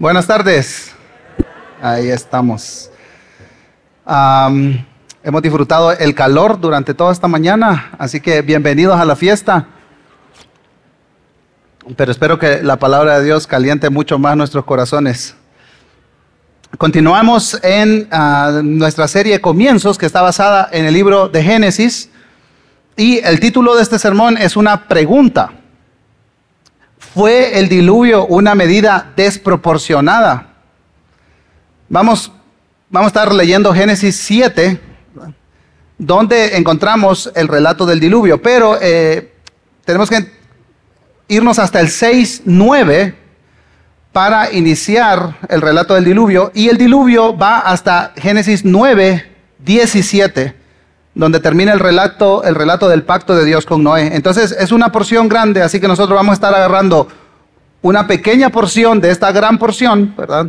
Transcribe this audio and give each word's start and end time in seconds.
Buenas 0.00 0.28
tardes. 0.28 0.92
Ahí 1.82 2.08
estamos. 2.08 2.88
Am, 4.06 4.86
hemos 5.24 5.42
disfrutado 5.42 5.90
el 5.90 6.14
calor 6.14 6.60
durante 6.60 6.94
toda 6.94 7.12
esta 7.12 7.26
mañana, 7.26 7.90
así 7.98 8.20
que 8.20 8.42
bienvenidos 8.42 9.00
a 9.00 9.04
la 9.04 9.16
fiesta. 9.16 9.66
Pero 11.96 12.12
espero 12.12 12.38
que 12.38 12.62
la 12.62 12.76
palabra 12.76 13.18
de 13.18 13.24
Dios 13.24 13.48
caliente 13.48 13.90
mucho 13.90 14.20
más 14.20 14.36
nuestros 14.36 14.64
corazones. 14.64 15.34
Continuamos 16.76 17.58
en 17.64 18.06
ah, 18.12 18.60
nuestra 18.62 19.08
serie 19.08 19.40
Comienzos, 19.40 19.98
que 19.98 20.06
está 20.06 20.22
basada 20.22 20.68
en 20.70 20.84
el 20.84 20.94
libro 20.94 21.28
de 21.28 21.42
Génesis. 21.42 22.08
Y 22.96 23.18
el 23.18 23.40
título 23.40 23.74
de 23.74 23.82
este 23.82 23.98
sermón 23.98 24.38
es 24.38 24.56
una 24.56 24.86
pregunta. 24.86 25.57
¿Fue 27.14 27.58
el 27.58 27.68
diluvio 27.68 28.26
una 28.26 28.54
medida 28.54 29.12
desproporcionada? 29.16 30.54
Vamos, 31.88 32.30
a 32.92 33.06
estar 33.06 33.32
leyendo 33.32 33.72
Génesis 33.72 34.16
7, 34.16 34.78
donde 35.96 36.56
encontramos 36.56 37.32
el 37.34 37.48
relato 37.48 37.86
del 37.86 37.98
diluvio, 37.98 38.42
pero 38.42 38.78
eh, 38.80 39.32
tenemos 39.84 40.10
que 40.10 40.30
irnos 41.28 41.58
hasta 41.58 41.80
el 41.80 41.88
6, 41.88 42.42
9 42.44 43.14
para 44.12 44.52
iniciar 44.52 45.38
el 45.48 45.62
relato 45.62 45.94
del 45.94 46.04
diluvio, 46.04 46.50
y 46.54 46.68
el 46.68 46.76
diluvio 46.76 47.36
va 47.36 47.60
hasta 47.60 48.12
Génesis 48.16 48.64
9, 48.64 49.24
17 49.60 50.57
donde 51.18 51.40
termina 51.40 51.72
el 51.72 51.80
relato, 51.80 52.44
el 52.44 52.54
relato 52.54 52.88
del 52.88 53.02
pacto 53.02 53.34
de 53.34 53.44
Dios 53.44 53.66
con 53.66 53.82
Noé. 53.82 54.14
Entonces 54.14 54.52
es 54.52 54.70
una 54.70 54.92
porción 54.92 55.28
grande, 55.28 55.60
así 55.60 55.80
que 55.80 55.88
nosotros 55.88 56.16
vamos 56.16 56.30
a 56.30 56.34
estar 56.34 56.54
agarrando 56.54 57.08
una 57.82 58.06
pequeña 58.06 58.50
porción 58.50 59.00
de 59.00 59.10
esta 59.10 59.32
gran 59.32 59.58
porción, 59.58 60.14
¿verdad? 60.16 60.46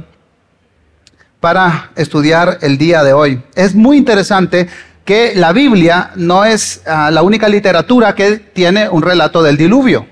Para 1.40 1.90
estudiar 1.96 2.60
el 2.62 2.78
día 2.78 3.04
de 3.04 3.14
hoy. 3.14 3.42
Es 3.56 3.74
muy 3.74 3.98
interesante 3.98 4.70
que 5.04 5.34
la 5.34 5.54
Biblia 5.54 6.12
no 6.16 6.46
es 6.46 6.84
uh, 6.86 7.10
la 7.12 7.24
única 7.24 7.50
literatura 7.50 8.14
que 8.14 8.38
tiene 8.38 8.88
un 8.88 9.02
relato 9.02 9.42
del 9.42 9.58
diluvio. 9.58 10.06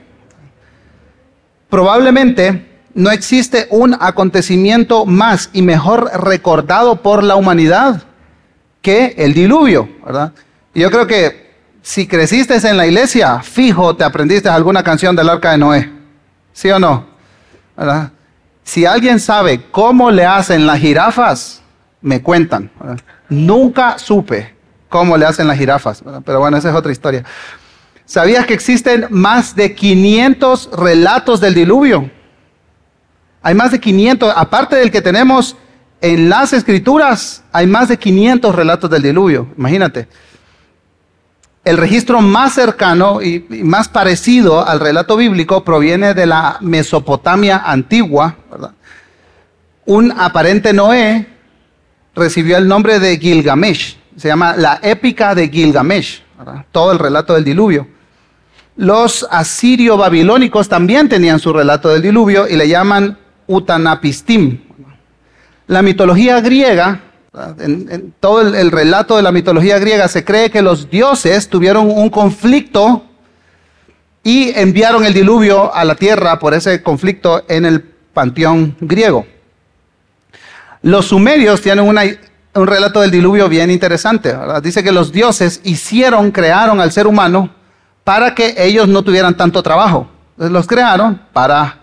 Probablemente 1.70 2.66
no 2.96 3.12
existe 3.12 3.68
un 3.70 3.96
acontecimiento 4.00 5.06
más 5.06 5.52
y 5.54 5.62
mejor 5.62 6.10
recordado 6.24 7.04
por 7.04 7.22
la 7.22 7.36
humanidad 7.36 8.02
que 8.82 9.14
el 9.20 9.36
diluvio, 9.36 9.88
¿verdad? 10.04 10.34
Y 10.78 10.82
yo 10.82 10.92
creo 10.92 11.08
que 11.08 11.56
si 11.82 12.06
creciste 12.06 12.56
en 12.56 12.78
la 12.78 12.86
iglesia, 12.86 13.40
fijo, 13.42 13.96
te 13.96 14.04
aprendiste 14.04 14.48
alguna 14.48 14.84
canción 14.84 15.16
del 15.16 15.28
arca 15.28 15.50
de 15.50 15.58
Noé. 15.58 15.92
¿Sí 16.54 16.70
o 16.70 16.78
no? 16.78 17.08
Si 18.64 18.86
alguien 18.86 19.20
sabe 19.20 19.60
cómo 19.72 20.12
le 20.12 20.24
hacen 20.24 20.68
las 20.68 20.78
jirafas, 20.78 21.64
me 22.00 22.22
cuentan. 22.22 22.70
Nunca 23.28 23.98
supe 23.98 24.54
cómo 24.88 25.18
le 25.18 25.26
hacen 25.26 25.48
las 25.48 25.58
jirafas, 25.58 26.04
pero 26.24 26.42
bueno, 26.42 26.58
esa 26.58 26.70
es 26.70 26.76
otra 26.76 26.92
historia. 26.92 27.24
¿Sabías 28.06 28.46
que 28.46 28.54
existen 28.54 29.08
más 29.10 29.56
de 29.56 29.74
500 29.74 30.70
relatos 30.74 31.42
del 31.42 31.56
diluvio? 31.56 32.12
Hay 33.42 33.56
más 33.56 33.72
de 33.72 33.80
500, 33.80 34.32
aparte 34.36 34.76
del 34.76 34.92
que 34.92 35.02
tenemos 35.02 35.58
en 36.02 36.30
las 36.30 36.54
escrituras, 36.54 37.44
hay 37.52 37.66
más 37.66 37.88
de 37.88 37.98
500 37.98 38.54
relatos 38.54 38.92
del 38.92 39.02
diluvio, 39.02 39.48
imagínate. 39.58 40.08
El 41.68 41.76
registro 41.76 42.22
más 42.22 42.54
cercano 42.54 43.22
y, 43.22 43.46
más 43.62 43.90
parecido 43.90 44.66
al 44.66 44.80
relato 44.80 45.18
bíblico 45.18 45.66
proviene 45.66 46.14
de 46.14 46.26
la 46.26 46.60
Mesopotamia 46.62 47.58
antigua. 47.58 48.38
Un 49.86 50.14
aparente 50.18 50.72
Noé 50.72 51.28
recibió 52.16 52.56
el 52.56 52.70
nombre 52.70 53.00
de 53.00 53.18
Gilgamesh. 53.18 53.98
Se 54.16 54.30
llama 54.30 54.56
la 54.56 54.80
épica 54.82 55.36
de 55.36 55.50
Gilgamesh. 55.50 56.24
Todo 56.72 56.94
el 56.94 57.00
relato 57.00 57.34
del 57.34 57.44
diluvio. 57.44 57.86
Los 58.78 59.28
asirio-babilónicos 59.30 60.70
también 60.70 61.10
tenían 61.10 61.38
su 61.38 61.52
relato 61.52 61.90
del 61.90 62.02
diluvio 62.02 62.48
y 62.48 62.56
le 62.56 62.70
llaman 62.70 63.18
Utanapistim. 63.46 64.62
La 65.68 65.82
mitología 65.82 66.40
griega 66.40 67.02
en, 67.60 68.14
todo 68.20 68.42
el, 68.42 68.56
el, 68.56 68.72
relato 68.72 69.16
de 69.16 69.24
la 69.24 69.32
mitología 69.32 69.80
griega 69.80 70.08
se 70.08 70.24
cree 70.24 70.50
que 70.50 70.62
los 70.62 70.90
dioses 70.90 71.50
tuvieron 71.50 71.90
un 71.90 72.10
conflicto 72.10 73.04
y 74.24 74.52
enviaron 74.58 75.06
el 75.06 75.14
diluvio 75.14 75.74
a 75.74 75.86
la 75.86 75.96
tierra 75.96 76.40
por 76.40 76.54
ese 76.54 76.82
conflicto 76.82 77.44
en 77.48 77.66
el 77.66 77.82
panteón 77.82 78.76
griego. 78.80 79.26
Los 80.82 81.08
sumerios 81.08 81.62
tienen 81.62 81.88
un 81.88 82.68
relato 82.68 83.02
del 83.02 83.12
diluvio 83.12 83.50
bien 83.50 83.72
interesante. 83.72 84.36
Dice 84.62 84.84
que 84.84 84.92
los 84.92 85.12
dioses 85.12 85.62
hicieron, 85.64 86.32
crearon 86.32 86.80
al 86.80 86.92
ser 86.92 87.08
humano 87.08 87.52
para 88.04 88.34
que 88.36 88.56
ellos 88.58 88.88
no 88.88 89.04
tuvieran 89.04 89.36
tanto 89.36 89.62
trabajo. 89.64 90.10
Entonces 90.32 90.52
los 90.54 90.68
crearon 90.68 91.22
para 91.34 91.80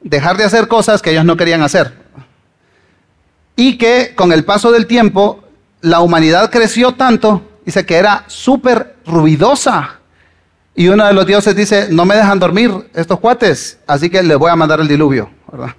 dejar 0.00 0.36
de 0.36 0.44
hacer 0.44 0.68
cosas 0.68 1.02
que 1.02 1.10
ellos 1.10 1.24
no 1.24 1.36
querían 1.36 1.62
hacer 1.62 1.99
y 3.60 3.76
que 3.76 4.14
con 4.14 4.32
el 4.32 4.42
paso 4.42 4.72
del 4.72 4.86
tiempo 4.86 5.44
la 5.82 6.00
humanidad 6.00 6.50
creció 6.50 6.92
tanto, 6.92 7.42
dice 7.62 7.84
que 7.84 7.96
era 7.96 8.24
súper 8.26 8.96
ruidosa. 9.04 9.98
Y 10.74 10.88
uno 10.88 11.06
de 11.06 11.12
los 11.12 11.26
dioses 11.26 11.54
dice, 11.54 11.88
no 11.90 12.06
me 12.06 12.16
dejan 12.16 12.38
dormir 12.38 12.70
estos 12.94 13.20
cuates, 13.20 13.78
así 13.86 14.08
que 14.08 14.22
les 14.22 14.38
voy 14.38 14.50
a 14.50 14.56
mandar 14.56 14.80
el 14.80 14.88
diluvio. 14.88 15.28
¿verdad? 15.52 15.74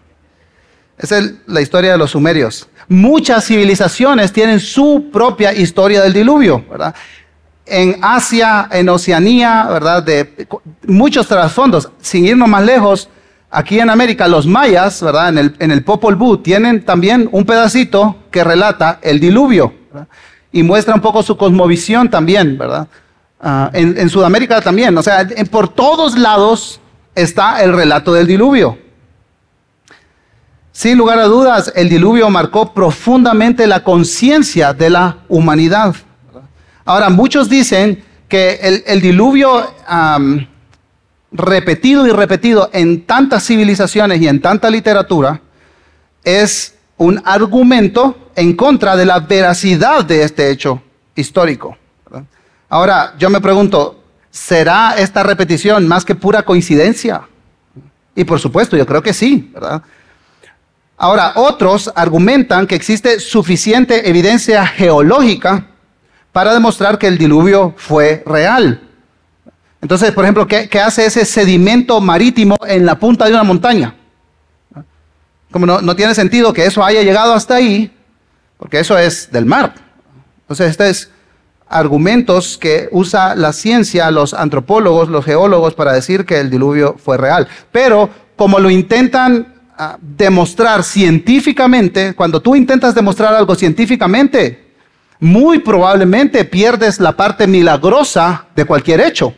Esa 0.96 1.18
es 1.18 1.34
la 1.47 1.59
historia 1.59 1.94
de 1.94 1.97
los 1.97 2.12
sumerios. 2.12 2.69
Muchas 2.88 3.47
civilizaciones 3.47 4.31
tienen 4.31 4.59
su 4.59 5.09
propia 5.12 5.52
historia 5.52 6.03
del 6.03 6.13
diluvio. 6.13 6.63
¿verdad? 6.69 6.94
En 7.66 7.98
Asia, 8.03 8.69
en 8.72 8.90
Oceanía, 8.90 9.66
¿verdad? 9.72 10.03
de 10.03 10.48
muchos 10.86 11.28
trasfondos. 11.28 11.90
Sin 12.00 12.28
irnos 12.28 12.48
más 12.48 12.63
lejos, 12.63 13.09
Aquí 13.53 13.79
en 13.79 13.89
América, 13.89 14.29
los 14.29 14.47
mayas, 14.47 15.01
¿verdad? 15.03 15.38
En 15.59 15.72
el, 15.72 15.84
Popol 15.84 16.16
Vuh 16.16 16.38
tienen 16.38 16.85
también 16.85 17.28
un 17.34 17.45
pedacito 17.45 18.16
que 18.31 18.45
relata 18.45 19.00
el 19.01 19.19
diluvio 19.19 19.73
y 20.53 20.63
muestra 20.63 20.95
un 20.95 21.01
poco 21.01 21.22
su 21.22 21.35
cosmovisión 21.35 22.09
también, 22.09 22.57
¿verdad? 22.57 22.88
Uh, 23.44 23.67
en, 23.73 24.09
Sudamérica 24.09 24.62
también, 24.62 24.97
o 24.97 25.03
sea, 25.03 25.22
en, 25.22 25.47
por 25.47 25.67
todos 25.67 26.17
lados 26.17 26.79
está 27.13 27.62
el 27.62 27.73
relato 27.73 28.13
del 28.13 28.28
diluvio. 28.28 28.78
Sin 30.72 30.97
lugar 30.97 31.19
a 31.19 31.25
dudas, 31.25 31.73
el 31.75 31.89
diluvio 31.89 32.29
marcó 32.29 32.73
profundamente 32.73 33.68
la 33.68 33.83
conciencia 33.83 34.73
de 34.73 34.89
la 34.89 35.18
humanidad. 35.28 35.94
Ahora, 36.85 37.09
muchos 37.09 37.50
dicen 37.50 38.03
que 38.29 38.83
el, 38.85 39.01
diluvio 39.01 39.73
repetido 41.31 42.06
y 42.08 42.12
repetido 42.12 42.69
en 42.74 43.06
tantas 43.06 43.46
civilizaciones 43.46 44.22
y 44.22 44.28
en 44.28 44.42
tanta 44.42 44.69
literatura, 44.69 45.42
es 46.24 46.75
un 46.97 47.22
argumento 47.25 48.31
en 48.36 48.56
contra 48.56 48.96
de 48.96 49.06
la 49.06 49.19
veracidad 49.19 50.06
de 50.06 50.24
este 50.24 50.50
hecho 50.50 50.81
histórico. 51.16 51.78
Ahora, 52.69 53.16
yo 53.18 53.30
me 53.30 53.42
pregunto, 53.42 54.03
¿será 54.30 54.96
esta 54.97 55.24
repetición 55.24 55.88
más 55.88 56.06
que 56.06 56.16
pura 56.16 56.44
coincidencia? 56.44 57.24
Y 58.16 58.24
por 58.24 58.40
supuesto, 58.40 58.78
yo 58.78 58.86
creo 58.86 59.02
que 59.02 59.13
sí, 59.13 59.50
¿verdad? 59.53 59.81
Ahora, 60.98 61.34
otros 61.36 61.92
argumentan 61.96 62.68
que 62.68 62.75
existe 62.75 63.19
suficiente 63.19 64.08
evidencia 64.08 64.66
geológica 64.68 65.66
para 66.31 66.53
demostrar 66.53 67.00
que 67.00 67.08
el 67.08 67.18
diluvio 67.18 67.74
fue 67.75 68.24
real. 68.25 68.91
Entonces, 69.81 70.12
por 70.12 70.24
ejemplo, 70.24 70.47
¿qué, 70.47 70.69
¿qué, 70.69 70.80
hace 70.80 71.06
ese 71.06 71.25
sedimento 71.25 72.00
marítimo 72.00 72.56
en 72.68 72.86
la 72.86 73.00
punta 73.00 73.25
de 73.25 73.31
una 73.31 73.44
montaña? 73.44 73.96
Como 75.52 75.66
no, 75.66 75.95
tiene 75.95 76.16
sentido 76.16 76.54
que 76.54 76.66
eso 76.66 76.83
haya 76.83 77.01
llegado 77.01 77.33
hasta 77.33 77.56
ahí, 77.56 77.92
porque 78.57 78.80
eso 78.80 78.98
es 78.98 79.31
del 79.31 79.45
mar. 79.45 79.74
Entonces, 80.42 80.72
estos 80.72 80.88
es 80.88 81.12
argumentos 81.68 82.57
que 82.57 82.89
usa 82.92 83.36
la 83.36 83.54
ciencia, 83.54 84.12
los 84.12 84.33
antropólogos, 84.33 85.10
los 85.10 85.25
geólogos, 85.25 85.74
para 85.74 85.94
decir 85.94 86.25
que 86.25 86.39
el 86.39 86.50
diluvio 86.50 86.95
fue 86.98 87.18
real. 87.18 87.48
Pero 87.72 88.10
como 88.36 88.60
lo 88.60 88.69
intentan 88.69 89.56
uh, 89.80 89.83
demostrar 90.01 90.83
científicamente, 90.83 92.13
cuando 92.13 92.42
tú 92.42 92.56
intentas 92.56 92.94
demostrar 92.94 93.33
algo 93.33 93.56
científicamente, 93.56 94.72
muy 95.19 95.60
probablemente 95.60 96.44
pierdes 96.45 97.00
la 97.00 97.13
parte 97.13 97.48
milagrosa 97.48 98.45
de 98.56 98.66
cualquier 98.66 99.01
hecho. 99.01 99.33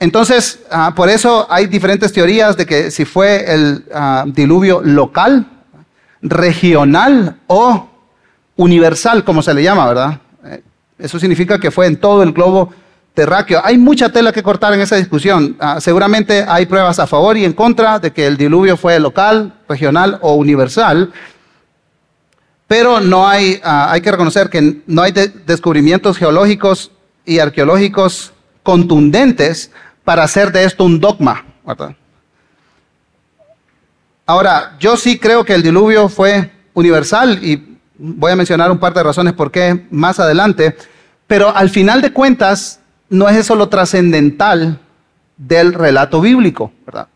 Entonces, 0.00 0.60
uh, 0.70 0.94
por 0.94 1.08
eso 1.08 1.46
hay 1.48 1.66
diferentes 1.66 2.12
teorías 2.12 2.56
de 2.56 2.66
que 2.66 2.90
si 2.90 3.04
fue 3.04 3.52
el 3.52 3.84
uh, 3.94 4.30
diluvio 4.30 4.80
local, 4.82 5.46
regional 6.22 7.36
o 7.46 7.88
universal, 8.56 9.24
como 9.24 9.42
se 9.42 9.54
le 9.54 9.62
llama, 9.62 9.86
¿verdad? 9.86 10.20
Eso 10.98 11.18
significa 11.18 11.58
que 11.58 11.70
fue 11.70 11.86
en 11.86 11.96
todo 11.96 12.22
el 12.22 12.32
globo 12.32 12.72
terráqueo. 13.14 13.60
Hay 13.64 13.76
mucha 13.76 14.08
tela 14.10 14.32
que 14.32 14.42
cortar 14.42 14.72
en 14.72 14.80
esa 14.80 14.96
discusión. 14.96 15.56
Ah, 15.58 15.80
seguramente 15.80 16.44
hay 16.46 16.66
pruebas 16.66 16.98
a 16.98 17.06
favor 17.06 17.36
y 17.36 17.44
en 17.44 17.52
contra 17.52 17.98
de 17.98 18.12
que 18.12 18.26
el 18.26 18.36
diluvio 18.36 18.76
fue 18.76 18.98
local, 18.98 19.52
regional 19.68 20.18
o 20.22 20.34
universal. 20.34 21.12
Pero 22.66 23.00
no 23.00 23.28
hay, 23.28 23.60
ah, 23.64 23.90
hay 23.90 24.00
que 24.00 24.10
reconocer 24.10 24.48
que 24.48 24.82
no 24.86 25.02
hay 25.02 25.12
descubrimientos 25.44 26.16
geológicos 26.16 26.90
y 27.24 27.38
arqueológicos 27.38 28.31
contundentes 28.62 29.70
para 30.04 30.24
hacer 30.24 30.52
de 30.52 30.64
esto 30.64 30.84
un 30.84 31.00
dogma. 31.00 31.44
Ahora, 34.26 34.76
yo 34.78 34.96
sí 34.96 35.18
creo 35.18 35.44
que 35.44 35.54
el 35.54 35.62
diluvio 35.62 36.08
fue 36.08 36.50
universal 36.74 37.38
y 37.42 37.78
voy 37.98 38.32
a 38.32 38.36
mencionar 38.36 38.70
un 38.70 38.78
par 38.78 38.94
de 38.94 39.02
razones 39.02 39.34
por 39.34 39.50
qué 39.50 39.86
más 39.90 40.18
adelante, 40.18 40.76
pero 41.26 41.54
al 41.54 41.70
final 41.70 42.02
de 42.02 42.12
cuentas 42.12 42.80
no 43.08 43.28
es 43.28 43.36
eso 43.36 43.54
lo 43.54 43.68
trascendental 43.68 44.78
del 45.36 45.74
relato 45.74 46.20
bíblico, 46.20 46.72
¿verdad? 46.86 47.08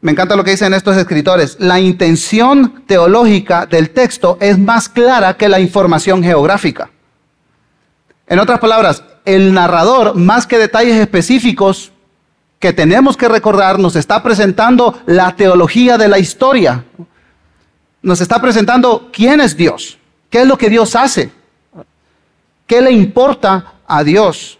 Me 0.00 0.12
encanta 0.12 0.36
lo 0.36 0.44
que 0.44 0.52
dicen 0.52 0.74
estos 0.74 0.96
escritores. 0.96 1.56
La 1.58 1.80
intención 1.80 2.84
teológica 2.86 3.66
del 3.66 3.90
texto 3.90 4.38
es 4.40 4.58
más 4.58 4.88
clara 4.88 5.36
que 5.36 5.48
la 5.48 5.58
información 5.58 6.22
geográfica. 6.22 6.90
En 8.26 8.38
otras 8.38 8.58
palabras, 8.58 9.02
el 9.26 9.52
narrador, 9.52 10.14
más 10.14 10.46
que 10.46 10.56
detalles 10.56 10.96
específicos 10.96 11.92
que 12.58 12.72
tenemos 12.72 13.18
que 13.18 13.28
recordar, 13.28 13.78
nos 13.78 13.94
está 13.96 14.22
presentando 14.22 14.98
la 15.04 15.36
teología 15.36 15.98
de 15.98 16.08
la 16.08 16.18
historia. 16.18 16.84
Nos 18.00 18.22
está 18.22 18.40
presentando 18.40 19.10
quién 19.12 19.42
es 19.42 19.54
Dios, 19.54 19.98
qué 20.30 20.40
es 20.40 20.46
lo 20.46 20.56
que 20.56 20.70
Dios 20.70 20.96
hace, 20.96 21.30
qué 22.66 22.80
le 22.80 22.92
importa 22.92 23.74
a 23.86 24.02
Dios. 24.02 24.58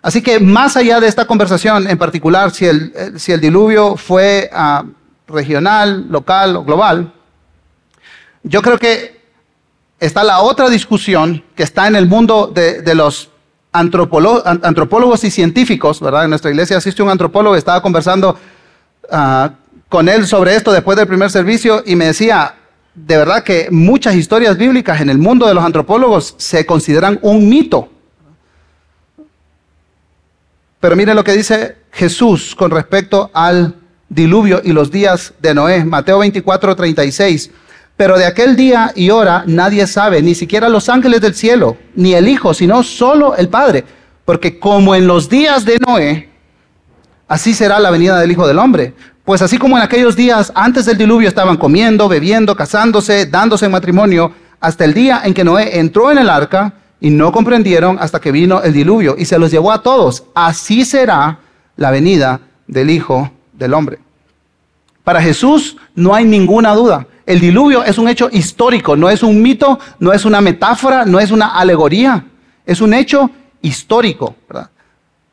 Así 0.00 0.22
que 0.22 0.38
más 0.38 0.76
allá 0.76 1.00
de 1.00 1.08
esta 1.08 1.26
conversación 1.26 1.88
en 1.88 1.98
particular, 1.98 2.52
si 2.52 2.66
el, 2.66 2.92
eh, 2.94 3.38
diluvio 3.38 3.96
fue 3.96 4.48
ah, 4.52 4.84
regional, 5.26 6.06
local 6.08 6.56
o 6.56 6.64
global, 6.64 7.12
yo 8.42 8.62
creo 8.62 8.78
que 8.78 9.20
está 9.98 10.22
la 10.22 10.40
otra 10.40 10.68
discusión 10.68 11.42
que 11.54 11.62
está 11.62 11.88
en 11.88 11.96
el 11.96 12.06
mundo 12.06 12.46
de, 12.46 12.94
los 12.94 13.30
antropólogos 13.72 15.24
y 15.24 15.30
científicos, 15.30 16.00
¿verdad? 16.00 16.24
En 16.24 16.30
nuestra 16.30 16.50
iglesia 16.50 16.76
asiste 16.76 17.02
un 17.02 17.10
antropólogo, 17.10 17.56
estaba 17.56 17.82
conversando 17.82 18.36
ah, 19.10 19.50
con 19.88 20.08
él 20.08 20.26
sobre 20.26 20.56
esto 20.56 20.72
después 20.72 20.96
del 20.96 21.06
primer 21.06 21.30
servicio 21.30 21.82
y 21.86 21.96
me 21.96 22.06
decía, 22.06 22.54
de 22.94 23.16
verdad 23.16 23.44
que 23.44 23.68
muchas 23.70 24.14
historias 24.14 24.56
bíblicas 24.56 25.00
en 25.00 25.10
el 25.10 25.18
mundo 25.18 25.46
de 25.46 25.54
los 25.54 25.64
antropólogos 25.64 26.34
se 26.38 26.66
consideran 26.66 27.18
un 27.22 27.48
mito. 27.48 27.88
Pero 30.80 30.96
mire 30.96 31.14
lo 31.14 31.24
que 31.24 31.32
dice 31.32 31.76
Jesús 31.92 32.54
con 32.54 32.70
respecto 32.70 33.30
al 33.34 33.74
diluvio 34.08 34.60
y 34.64 34.72
los 34.72 34.90
días 34.90 35.34
de 35.40 35.54
Noé. 35.54 35.84
Mateo 35.84 36.18
24, 36.18 36.76
36. 36.76 37.50
Pero 37.98 38.16
de 38.16 38.24
aquel 38.24 38.56
día 38.56 38.92
y 38.94 39.10
hora 39.10 39.42
nadie 39.46 39.86
sabe, 39.86 40.22
ni 40.22 40.34
siquiera 40.34 40.70
los 40.70 40.88
ángeles 40.88 41.20
del 41.20 41.34
cielo, 41.34 41.76
ni 41.94 42.14
el 42.14 42.28
Hijo, 42.28 42.54
sino 42.54 42.82
solo 42.82 43.36
el 43.36 43.50
Padre. 43.50 43.84
Porque 44.24 44.58
como 44.58 44.94
en 44.94 45.06
los 45.06 45.28
días 45.28 45.66
de 45.66 45.78
Noé, 45.86 46.30
así 47.26 47.52
será 47.52 47.78
la 47.78 47.90
venida 47.90 48.18
del 48.18 48.30
Hijo 48.30 48.46
del 48.46 48.58
Hombre. 48.58 48.94
Pues 49.24 49.42
así 49.42 49.58
como 49.58 49.76
en 49.76 49.82
aquellos 49.82 50.16
días 50.16 50.50
antes 50.54 50.86
del 50.86 50.96
diluvio 50.96 51.28
estaban 51.28 51.58
comiendo, 51.58 52.08
bebiendo, 52.08 52.56
casándose, 52.56 53.26
dándose 53.26 53.66
en 53.66 53.72
matrimonio, 53.72 54.32
hasta 54.60 54.86
el 54.86 54.94
día 54.94 55.20
en 55.24 55.34
que 55.34 55.44
Noé 55.44 55.78
entró 55.78 56.10
en 56.10 56.18
el 56.18 56.30
arca, 56.30 56.72
y 57.00 57.10
no 57.10 57.32
comprendieron 57.32 57.98
hasta 58.00 58.20
que 58.20 58.32
vino 58.32 58.62
el 58.62 58.72
diluvio 58.72 59.14
y 59.18 59.24
se 59.24 59.38
los 59.38 59.50
llevó 59.50 59.72
a 59.72 59.82
todos. 59.82 60.24
Así 60.34 60.84
será 60.84 61.38
la 61.76 61.90
venida 61.90 62.40
del 62.66 62.90
Hijo 62.90 63.30
del 63.52 63.74
Hombre. 63.74 63.98
Para 65.04 65.22
Jesús 65.22 65.76
no 65.94 66.14
hay 66.14 66.24
ninguna 66.24 66.74
duda. 66.74 67.06
El 67.28 67.40
diluvio 67.40 67.84
es 67.84 67.98
un 67.98 68.08
hecho 68.08 68.30
histórico, 68.32 68.96
no 68.96 69.10
es 69.10 69.22
un 69.22 69.42
mito, 69.42 69.78
no 69.98 70.14
es 70.14 70.24
una 70.24 70.40
metáfora, 70.40 71.04
no 71.04 71.20
es 71.20 71.30
una 71.30 71.48
alegoría, 71.48 72.24
es 72.64 72.80
un 72.80 72.94
hecho 72.94 73.30
histórico. 73.60 74.34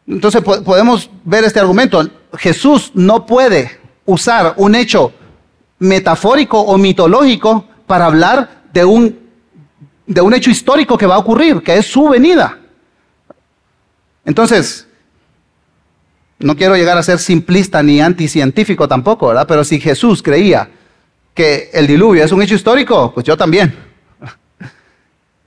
Entonces 0.06 0.42
podemos 0.42 1.10
ver 1.24 1.46
este 1.46 1.62
argumento. 1.62 2.06
Jesús 2.34 2.92
no 2.96 3.26
puede 3.26 3.80
usar 4.04 4.56
un 4.58 4.76
hecho 4.76 5.14
metafórico 5.80 6.60
o 6.60 6.78
mitológico 6.78 7.64
para 7.88 8.08
hablar 8.08 8.64
de 8.74 8.84
un 8.84 9.20
de 10.06 10.20
un 10.20 10.34
hecho 10.34 10.50
histórico 10.50 10.98
que 10.98 11.06
va 11.06 11.16
a 11.16 11.20
ocurrir, 11.20 11.64
que 11.64 11.78
es 11.78 11.86
su 11.86 12.10
venida. 12.10 12.60
Entonces, 14.26 14.86
no 16.40 16.58
quiero 16.58 16.76
llegar 16.76 16.98
a 16.98 17.04
ser 17.04 17.20
simplista 17.20 17.82
ni 17.82 18.02
anticientífico 18.02 18.86
tampoco, 18.86 19.30
¿verdad? 19.30 19.48
Pero 19.48 19.64
si 19.64 19.80
Jesús 19.80 20.22
creía 20.22 20.70
que 21.36 21.70
el 21.74 21.86
diluvio 21.86 22.24
es 22.24 22.32
un 22.32 22.42
hecho 22.42 22.56
histórico, 22.56 23.14
pues 23.14 23.24
yo 23.26 23.38
también. 23.38 23.78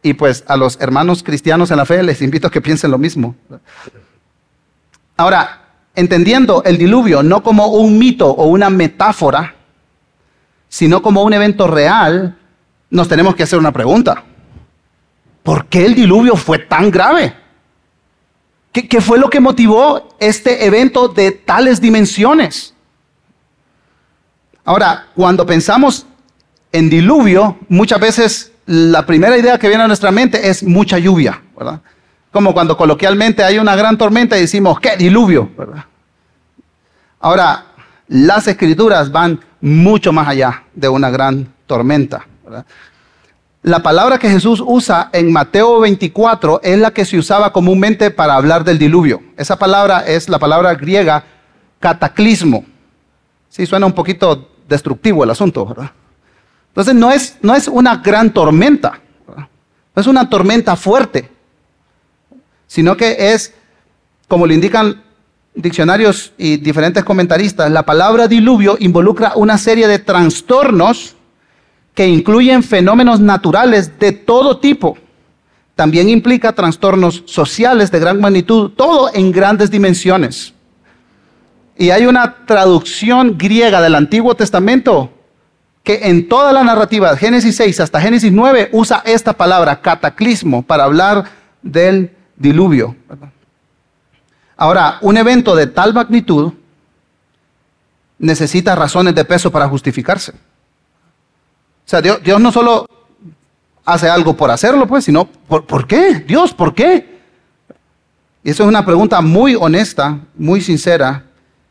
Y 0.00 0.14
pues 0.14 0.44
a 0.46 0.56
los 0.56 0.80
hermanos 0.80 1.24
cristianos 1.24 1.72
en 1.72 1.78
la 1.78 1.84
fe 1.84 2.02
les 2.04 2.22
invito 2.22 2.46
a 2.46 2.50
que 2.50 2.60
piensen 2.60 2.92
lo 2.92 2.98
mismo. 2.98 3.34
Ahora, 5.16 5.62
entendiendo 5.96 6.62
el 6.64 6.78
diluvio 6.78 7.24
no 7.24 7.42
como 7.42 7.66
un 7.66 7.98
mito 7.98 8.28
o 8.28 8.46
una 8.46 8.70
metáfora, 8.70 9.56
sino 10.68 11.02
como 11.02 11.24
un 11.24 11.32
evento 11.32 11.66
real, 11.66 12.38
nos 12.90 13.08
tenemos 13.08 13.34
que 13.34 13.42
hacer 13.42 13.58
una 13.58 13.72
pregunta. 13.72 14.22
¿Por 15.42 15.66
qué 15.66 15.86
el 15.86 15.94
diluvio 15.94 16.36
fue 16.36 16.58
tan 16.58 16.90
grave? 16.90 17.34
¿Qué, 18.70 19.00
fue 19.00 19.18
lo 19.18 19.28
que 19.30 19.40
motivó 19.40 20.16
este 20.20 20.66
evento 20.66 21.08
de 21.08 21.32
tales 21.32 21.80
dimensiones? 21.80 22.74
Ahora, 24.68 25.06
cuando 25.14 25.46
pensamos 25.46 26.04
en 26.72 26.90
diluvio, 26.90 27.56
muchas 27.70 27.98
veces 27.98 28.52
la 28.66 29.06
primera 29.06 29.38
idea 29.38 29.58
que 29.58 29.66
viene 29.66 29.84
a 29.84 29.86
nuestra 29.86 30.10
mente 30.10 30.50
es 30.50 30.62
mucha 30.62 30.98
lluvia, 30.98 31.40
¿verdad? 31.56 31.80
Como 32.30 32.52
cuando 32.52 32.76
coloquialmente 32.76 33.42
hay 33.42 33.58
una 33.58 33.74
gran 33.76 33.96
tormenta 33.96 34.36
y 34.36 34.42
decimos, 34.42 34.78
¿qué 34.78 34.98
diluvio? 34.98 35.48
¿verdad? 35.56 35.86
Ahora, 37.18 37.64
las 38.08 38.46
escrituras 38.46 39.10
van 39.10 39.40
mucho 39.62 40.12
más 40.12 40.28
allá 40.28 40.64
de 40.74 40.90
una 40.90 41.08
gran 41.08 41.50
tormenta. 41.66 42.26
¿verdad? 42.44 42.66
La 43.62 43.82
palabra 43.82 44.18
que 44.18 44.28
Jesús 44.28 44.62
usa 44.62 45.08
en 45.14 45.32
Mateo 45.32 45.80
24 45.80 46.60
es 46.62 46.78
la 46.78 46.90
que 46.90 47.06
se 47.06 47.16
usaba 47.16 47.54
comúnmente 47.54 48.10
para 48.10 48.34
hablar 48.34 48.64
del 48.64 48.78
diluvio. 48.78 49.22
Esa 49.38 49.56
palabra 49.56 50.00
es 50.00 50.28
la 50.28 50.38
palabra 50.38 50.74
griega 50.74 51.24
cataclismo. 51.80 52.66
Sí, 53.48 53.64
suena 53.64 53.86
un 53.86 53.94
poquito 53.94 54.57
destructivo 54.68 55.24
el 55.24 55.30
asunto, 55.30 55.64
¿verdad? 55.66 55.90
Entonces 56.68 56.94
no 56.94 57.10
es, 57.10 57.36
no 57.42 57.54
es 57.54 57.66
una 57.66 57.96
gran 57.96 58.32
tormenta, 58.32 59.00
no 59.36 60.00
es 60.00 60.06
una 60.06 60.28
tormenta 60.28 60.76
fuerte, 60.76 61.30
sino 62.66 62.96
que 62.96 63.32
es, 63.32 63.54
como 64.28 64.46
lo 64.46 64.52
indican 64.52 65.02
diccionarios 65.54 66.32
y 66.38 66.58
diferentes 66.58 67.02
comentaristas, 67.02 67.70
la 67.70 67.84
palabra 67.84 68.28
diluvio 68.28 68.76
involucra 68.78 69.32
una 69.34 69.58
serie 69.58 69.88
de 69.88 69.98
trastornos 69.98 71.16
que 71.94 72.06
incluyen 72.06 72.62
fenómenos 72.62 73.18
naturales 73.18 73.98
de 73.98 74.12
todo 74.12 74.58
tipo. 74.58 74.96
También 75.74 76.08
implica 76.08 76.52
trastornos 76.52 77.24
sociales 77.26 77.90
de 77.90 77.98
gran 77.98 78.20
magnitud, 78.20 78.70
todo 78.70 79.10
en 79.12 79.32
grandes 79.32 79.70
dimensiones. 79.70 80.54
Y 81.80 81.90
hay 81.90 82.06
una 82.06 82.44
traducción 82.44 83.38
griega 83.38 83.80
del 83.80 83.94
Antiguo 83.94 84.34
Testamento 84.34 85.12
que 85.84 86.08
en 86.08 86.28
toda 86.28 86.52
la 86.52 86.64
narrativa, 86.64 87.16
Génesis 87.16 87.54
6 87.54 87.78
hasta 87.78 88.00
Génesis 88.00 88.32
9, 88.32 88.70
usa 88.72 89.00
esta 89.06 89.32
palabra, 89.32 89.80
cataclismo, 89.80 90.62
para 90.62 90.82
hablar 90.82 91.30
del 91.62 92.10
diluvio. 92.36 92.96
Ahora, 94.56 94.98
un 95.02 95.16
evento 95.16 95.54
de 95.54 95.68
tal 95.68 95.94
magnitud 95.94 96.52
necesita 98.18 98.74
razones 98.74 99.14
de 99.14 99.24
peso 99.24 99.52
para 99.52 99.68
justificarse. 99.68 100.32
O 100.32 100.34
sea, 101.86 102.02
Dios, 102.02 102.40
no 102.40 102.50
solo 102.50 102.86
hace 103.84 104.10
algo 104.10 104.36
por 104.36 104.50
hacerlo, 104.50 104.88
pues, 104.88 105.04
sino, 105.04 105.26
¿por, 105.26 105.86
qué? 105.86 106.24
Dios, 106.26 106.52
¿por 106.52 106.74
qué? 106.74 107.20
Y 108.42 108.50
eso 108.50 108.64
es 108.64 108.68
una 108.68 108.84
pregunta 108.84 109.20
muy 109.20 109.54
honesta, 109.54 110.18
muy 110.36 110.60
sincera 110.60 111.27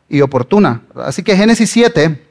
y 0.08 0.20
oportuna. 0.20 0.82
Así 0.94 1.22
que 1.22 1.36
Génesis 1.36 1.70
7 1.70 2.26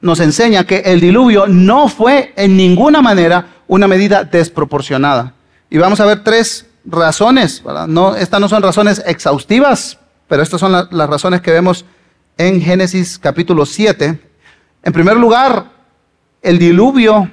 nos 0.00 0.20
enseña 0.20 0.64
que 0.64 0.78
el 0.80 1.00
diluvio 1.00 1.46
no 1.46 1.88
fue 1.88 2.32
en 2.36 2.56
ninguna 2.56 3.00
manera 3.00 3.46
una 3.66 3.88
medida 3.88 4.24
desproporcionada. 4.24 5.34
Y 5.70 5.78
vamos 5.78 6.00
a 6.00 6.06
ver 6.06 6.22
tres 6.22 6.66
razones. 6.84 7.62
No, 7.88 8.14
estas 8.14 8.40
no 8.40 8.48
son 8.48 8.62
razones 8.62 9.02
exhaustivas, 9.06 9.98
pero 10.28 10.42
estas 10.42 10.60
son 10.60 10.72
las 10.72 11.08
razones 11.08 11.40
que 11.40 11.52
vemos 11.52 11.84
en 12.36 12.60
Génesis 12.60 13.18
capítulo 13.18 13.64
7. 13.64 14.20
En 14.82 14.92
primer 14.92 15.16
lugar, 15.16 15.70
el 16.42 16.58
diluvio 16.58 17.30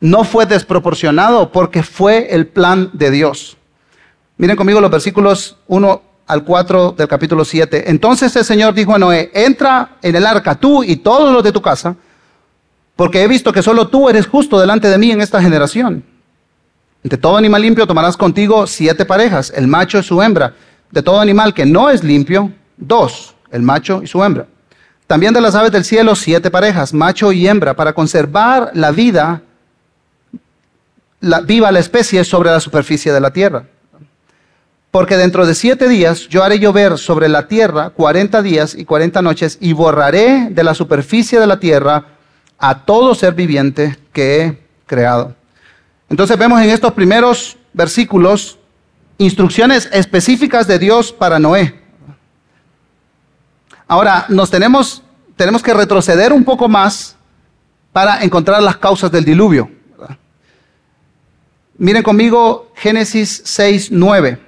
no 0.00 0.24
fue 0.24 0.46
desproporcionado 0.46 1.52
porque 1.52 1.82
fue 1.82 2.34
el 2.34 2.46
plan 2.46 2.90
de 2.92 3.10
Dios. 3.10 3.56
Miren 4.36 4.56
conmigo 4.56 4.80
los 4.80 4.90
versículos 4.90 5.56
1 5.66 6.02
al 6.28 6.44
4 6.44 6.94
del 6.96 7.08
capítulo 7.08 7.44
7. 7.44 7.90
Entonces 7.90 8.36
el 8.36 8.44
Señor 8.44 8.74
dijo 8.74 8.94
a 8.94 8.98
Noé, 8.98 9.30
entra 9.34 9.96
en 10.02 10.14
el 10.14 10.26
arca 10.26 10.54
tú 10.54 10.84
y 10.84 10.96
todos 10.96 11.32
los 11.32 11.42
de 11.42 11.52
tu 11.52 11.62
casa, 11.62 11.96
porque 12.94 13.22
he 13.22 13.28
visto 13.28 13.52
que 13.52 13.62
solo 13.62 13.88
tú 13.88 14.08
eres 14.08 14.26
justo 14.26 14.60
delante 14.60 14.88
de 14.88 14.98
mí 14.98 15.10
en 15.10 15.20
esta 15.20 15.40
generación. 15.40 16.04
De 17.02 17.16
todo 17.16 17.36
animal 17.36 17.62
limpio 17.62 17.86
tomarás 17.86 18.16
contigo 18.16 18.66
siete 18.66 19.04
parejas, 19.06 19.52
el 19.56 19.66
macho 19.66 19.98
y 19.98 20.02
su 20.02 20.20
hembra. 20.22 20.54
De 20.90 21.02
todo 21.02 21.20
animal 21.20 21.54
que 21.54 21.64
no 21.64 21.90
es 21.90 22.04
limpio, 22.04 22.52
dos, 22.76 23.34
el 23.50 23.62
macho 23.62 24.02
y 24.02 24.06
su 24.06 24.22
hembra. 24.22 24.46
También 25.06 25.32
de 25.32 25.40
las 25.40 25.54
aves 25.54 25.72
del 25.72 25.84
cielo, 25.84 26.14
siete 26.14 26.50
parejas, 26.50 26.92
macho 26.92 27.32
y 27.32 27.48
hembra, 27.48 27.74
para 27.74 27.94
conservar 27.94 28.70
la 28.74 28.90
vida, 28.90 29.40
la, 31.20 31.40
viva 31.40 31.72
la 31.72 31.78
especie 31.78 32.22
sobre 32.24 32.50
la 32.50 32.60
superficie 32.60 33.12
de 33.12 33.20
la 33.20 33.30
tierra. 33.30 33.64
Porque 34.90 35.16
dentro 35.16 35.46
de 35.46 35.54
siete 35.54 35.88
días 35.88 36.28
yo 36.28 36.42
haré 36.42 36.58
llover 36.58 36.98
sobre 36.98 37.28
la 37.28 37.46
tierra 37.46 37.90
cuarenta 37.90 38.40
días 38.42 38.74
y 38.74 38.84
cuarenta 38.84 39.20
noches 39.20 39.58
y 39.60 39.74
borraré 39.74 40.48
de 40.50 40.64
la 40.64 40.74
superficie 40.74 41.38
de 41.38 41.46
la 41.46 41.60
tierra 41.60 42.06
a 42.58 42.84
todo 42.84 43.14
ser 43.14 43.34
viviente 43.34 43.98
que 44.12 44.42
he 44.42 44.58
creado. 44.86 45.34
Entonces 46.08 46.38
vemos 46.38 46.60
en 46.62 46.70
estos 46.70 46.92
primeros 46.92 47.58
versículos 47.72 48.58
instrucciones 49.18 49.88
específicas 49.92 50.66
de 50.66 50.78
Dios 50.78 51.12
para 51.12 51.38
Noé. 51.38 51.74
Ahora, 53.86 54.26
nos 54.28 54.50
tenemos, 54.50 55.02
tenemos 55.36 55.62
que 55.62 55.74
retroceder 55.74 56.32
un 56.32 56.44
poco 56.44 56.68
más 56.68 57.16
para 57.92 58.22
encontrar 58.22 58.62
las 58.62 58.76
causas 58.76 59.10
del 59.10 59.24
diluvio. 59.24 59.70
Miren 61.78 62.02
conmigo 62.02 62.72
Génesis 62.74 63.40
6, 63.44 63.90
9. 63.92 64.38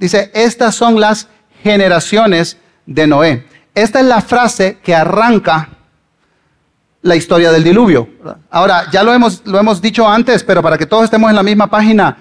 Dice, 0.00 0.30
estas 0.34 0.74
son 0.74 0.98
las 0.98 1.28
generaciones 1.62 2.56
de 2.86 3.06
Noé. 3.06 3.46
Esta 3.74 4.00
es 4.00 4.06
la 4.06 4.22
frase 4.22 4.78
que 4.82 4.94
arranca 4.94 5.68
la 7.02 7.16
historia 7.16 7.52
del 7.52 7.62
diluvio. 7.62 8.08
Ahora, 8.50 8.90
ya 8.90 9.02
lo 9.02 9.12
hemos, 9.12 9.42
lo 9.44 9.58
hemos 9.58 9.80
dicho 9.80 10.08
antes, 10.08 10.42
pero 10.42 10.62
para 10.62 10.76
que 10.76 10.86
todos 10.86 11.04
estemos 11.04 11.30
en 11.30 11.36
la 11.36 11.42
misma 11.42 11.68
página, 11.68 12.16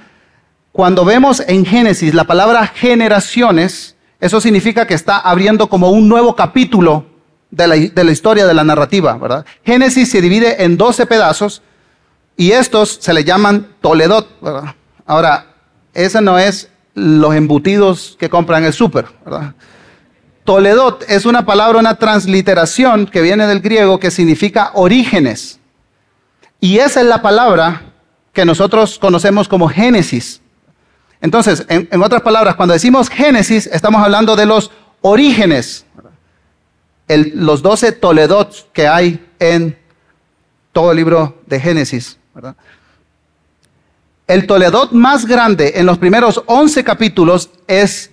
cuando 0.72 1.04
vemos 1.06 1.42
en 1.48 1.66
Génesis 1.66 2.14
la 2.14 2.26
palabra 2.26 2.68
generaciones, 2.68 3.96
eso 4.20 4.40
significa 4.42 4.86
que 4.86 4.94
está 4.94 5.18
abriendo 5.18 5.68
como 5.68 5.90
un 5.90 6.08
nuevo 6.08 6.36
capítulo 6.36 7.06
de 7.50 7.68
la, 7.68 8.12
historia 8.12 8.46
de 8.46 8.54
la 8.54 8.64
narrativa, 8.64 9.18
¿verdad? 9.18 9.46
Génesis 9.64 10.12
se 10.12 10.22
divide 10.22 10.64
en 10.64 10.78
12 10.78 11.06
pedazos 11.08 11.62
y 12.38 12.52
estos 12.52 13.00
se 13.02 13.14
le 13.14 13.24
llaman 13.24 13.68
Toledot, 13.82 14.28
Ahora, 15.06 15.48
ese 15.94 16.22
no 16.22 16.38
es 16.38 16.70
los 17.00 17.36
embutidos 17.36 18.18
que 18.20 18.30
compran 18.30 18.64
en 18.64 18.68
el 18.68 18.74
súper, 18.74 19.06
¿verdad? 19.24 19.54
Toledot 20.44 21.06
es 21.08 21.26
una 21.26 21.46
palabra, 21.46 21.80
una 21.80 21.96
transliteración 21.96 23.06
que 23.06 23.22
viene 23.22 23.46
del 23.46 23.62
griego 23.62 24.00
que 24.00 24.10
significa 24.10 24.72
orígenes. 24.74 25.60
Y 26.60 26.80
esa 26.80 27.02
es 27.02 27.06
la 27.06 27.22
palabra 27.22 27.84
que 28.34 28.46
nosotros 28.46 28.98
conocemos 29.00 29.48
como 29.48 29.70
Génesis. 29.70 30.42
Entonces, 31.22 31.66
en, 31.70 32.02
otras 32.02 32.22
palabras, 32.22 32.56
cuando 32.56 32.74
decimos 32.74 33.10
Génesis, 33.10 33.68
estamos 33.68 34.02
hablando 34.02 34.36
de 34.36 34.46
los 34.46 34.72
orígenes, 35.02 35.86
los 37.08 37.62
doce 37.62 37.92
Toledot 37.92 38.72
que 38.72 38.88
hay 38.88 39.26
en 39.40 39.78
todo 40.72 40.92
el 40.92 40.98
libro 40.98 41.42
de 41.46 41.60
Génesis. 41.60 42.18
El 44.30 44.46
Toledot 44.46 44.92
más 44.92 45.26
grande 45.26 45.74
en 45.78 45.88
los 45.88 45.98
primeros 45.98 46.44
once 46.46 46.84
capítulos 46.84 47.50
es 47.66 48.12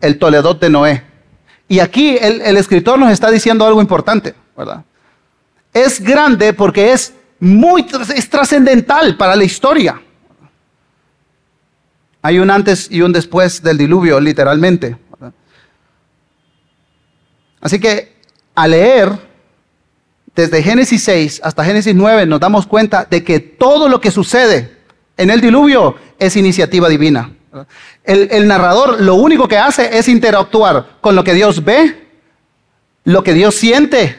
el 0.00 0.18
Toledot 0.18 0.58
de 0.58 0.70
Noé. 0.70 1.04
Y 1.68 1.80
aquí 1.80 2.16
el, 2.16 2.40
el 2.40 2.56
escritor 2.56 2.98
nos 2.98 3.12
está 3.12 3.30
diciendo 3.30 3.66
algo 3.66 3.82
importante, 3.82 4.34
¿verdad? 4.56 4.82
Es 5.74 6.00
grande 6.00 6.54
porque 6.54 6.92
es 6.92 7.12
muy 7.38 7.84
es 8.16 8.30
trascendental 8.30 9.18
para 9.18 9.36
la 9.36 9.44
historia. 9.44 10.00
Hay 12.22 12.38
un 12.38 12.50
antes 12.50 12.90
y 12.90 13.02
un 13.02 13.12
después 13.12 13.62
del 13.62 13.76
diluvio, 13.76 14.20
literalmente. 14.20 14.96
Así 17.60 17.78
que 17.78 18.16
al 18.54 18.70
leer 18.70 19.12
desde 20.34 20.62
Génesis 20.62 21.02
6 21.02 21.42
hasta 21.44 21.62
Génesis 21.62 21.94
9 21.94 22.24
nos 22.24 22.40
damos 22.40 22.66
cuenta 22.66 23.04
de 23.04 23.22
que 23.22 23.38
todo 23.38 23.90
lo 23.90 24.00
que 24.00 24.10
sucede 24.10 24.77
en 25.18 25.30
el 25.30 25.40
diluvio 25.40 25.96
es 26.18 26.36
iniciativa 26.36 26.88
divina. 26.88 27.32
El, 28.04 28.46
narrador 28.46 29.00
lo 29.02 29.16
único 29.16 29.48
que 29.48 29.58
hace 29.58 29.98
es 29.98 30.08
interactuar 30.08 30.98
con 31.00 31.16
lo 31.16 31.24
que 31.24 31.34
Dios 31.34 31.64
ve, 31.64 32.08
lo 33.04 33.22
que 33.22 33.34
Dios 33.34 33.56
siente 33.56 34.18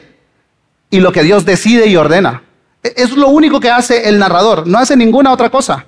y 0.90 1.00
lo 1.00 1.10
que 1.10 1.22
Dios 1.22 1.44
decide 1.44 1.86
y 1.86 1.96
ordena. 1.96 2.42
E, 2.82 2.92
es 2.96 3.16
lo 3.16 3.28
único 3.28 3.60
que 3.60 3.70
hace 3.70 4.08
el 4.08 4.18
narrador, 4.18 4.66
no 4.66 4.78
hace 4.78 4.96
ninguna 4.96 5.32
otra 5.32 5.50
cosa. 5.50 5.86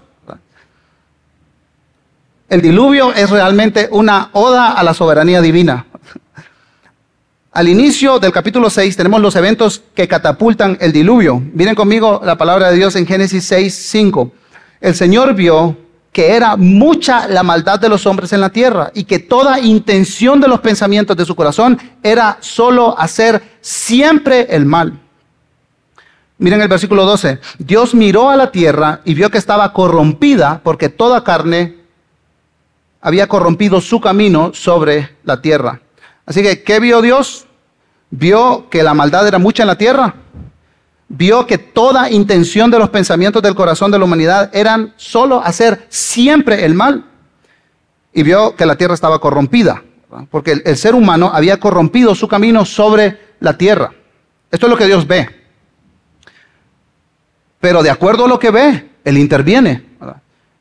El 2.49 2.61
diluvio 2.61 3.13
es 3.13 3.31
realmente 3.31 3.89
una 3.93 4.31
oda 4.33 4.73
a 4.73 4.83
la 4.83 4.95
soberanía 4.95 5.41
divina. 5.41 5.87
Al 7.53 7.69
inicio 7.69 8.19
del 8.19 8.33
capítulo 8.33 8.71
6 8.71 8.97
tenemos 8.97 9.21
los 9.21 9.37
eventos 9.37 9.83
que 9.95 10.09
catapultan 10.09 10.79
el 10.81 10.93
diluvio. 10.93 11.43
Miren 11.53 11.75
conmigo 11.75 12.23
la 12.25 12.37
palabra 12.37 12.71
de 12.71 12.77
Dios 12.77 12.97
en 12.97 13.07
Génesis 13.07 13.45
6, 13.45 13.75
5. 13.91 14.33
El 14.83 14.97
Señor 14.97 15.35
vio 15.35 15.77
que 16.11 16.35
era 16.35 16.57
mucha 16.57 17.29
la 17.29 17.45
maldad 17.45 17.79
de 17.79 17.89
los 17.89 18.05
hombres 18.05 18.33
en 18.33 18.41
la 18.41 18.51
tierra 18.51 18.91
y 18.95 19.05
que 19.05 19.21
toda 19.21 19.61
intención 19.61 20.41
de 20.41 20.49
los 20.49 20.59
pensamientos 20.59 21.17
de 21.17 21.25
su 21.25 21.37
corazón 21.37 21.79
era 22.03 22.37
solo 22.41 22.99
hacer 22.99 23.43
siempre 23.61 24.49
el 24.51 24.67
mal. 24.67 24.99
Miren 26.39 26.61
el 26.61 26.67
versículo 26.67 27.07
12. 27.07 27.39
Dios 27.61 27.95
miró 27.95 28.29
a 28.29 28.37
la 28.37 28.51
tierra 28.51 29.01
y 29.05 29.15
vio 29.15 29.31
que 29.31 29.39
estaba 29.39 29.73
corrompida 29.73 30.61
porque 30.65 30.89
toda 30.89 31.23
carne 31.23 31.77
había 33.01 33.29
corrompido 33.29 33.81
su 33.81 34.01
camino 34.01 34.53
sobre 34.53 35.17
la 35.23 35.41
tierra. 35.41 35.81
Así 36.27 36.43
que, 36.43 36.65
¿qué 36.65 36.81
vio 36.81 37.01
Dios? 37.03 37.47
Vio 38.11 38.69
que 38.69 38.83
la 38.83 38.95
maldad 38.95 39.29
era 39.29 39.39
mucha 39.39 39.63
en 39.63 39.69
la 39.69 39.79
tierra. 39.79 40.17
Vio 41.15 41.47
que 41.47 41.59
toda 41.59 42.11
intención 42.11 42.71
de 42.71 42.79
los 42.79 42.89
pensamientos 42.89 43.43
del 43.43 43.55
corazón 43.55 43.91
de 43.91 43.99
la 43.99 44.07
humanidad 44.07 44.49
eran 44.55 44.95
solo 44.97 45.43
hacer 45.45 45.85
siempre 45.91 46.65
el 46.65 46.73
mal. 46.73 47.05
Y 48.15 48.23
vio 48.23 48.57
que 48.57 48.65
la 48.65 48.77
tierra 48.77 48.95
estaba 48.95 49.19
corrompida, 49.19 49.83
porque 50.31 50.63
el, 50.65 50.77
ser 50.79 50.95
humano 50.95 51.31
había 51.35 51.61
corrompido 51.61 52.15
su 52.15 52.29
camino 52.29 52.65
sobre 52.65 53.21
la 53.41 53.59
tierra. 53.59 53.93
Esto 54.51 54.67
es 54.67 54.71
lo 54.71 54.79
que 54.79 54.87
Dios 54.87 55.07
ve. 55.07 55.29
Pero 57.61 57.83
de 57.83 57.91
acuerdo 57.91 58.25
a 58.25 58.29
lo 58.29 58.39
que 58.39 58.51
ve, 58.51 58.91
Él 59.05 59.19
interviene. 59.19 59.85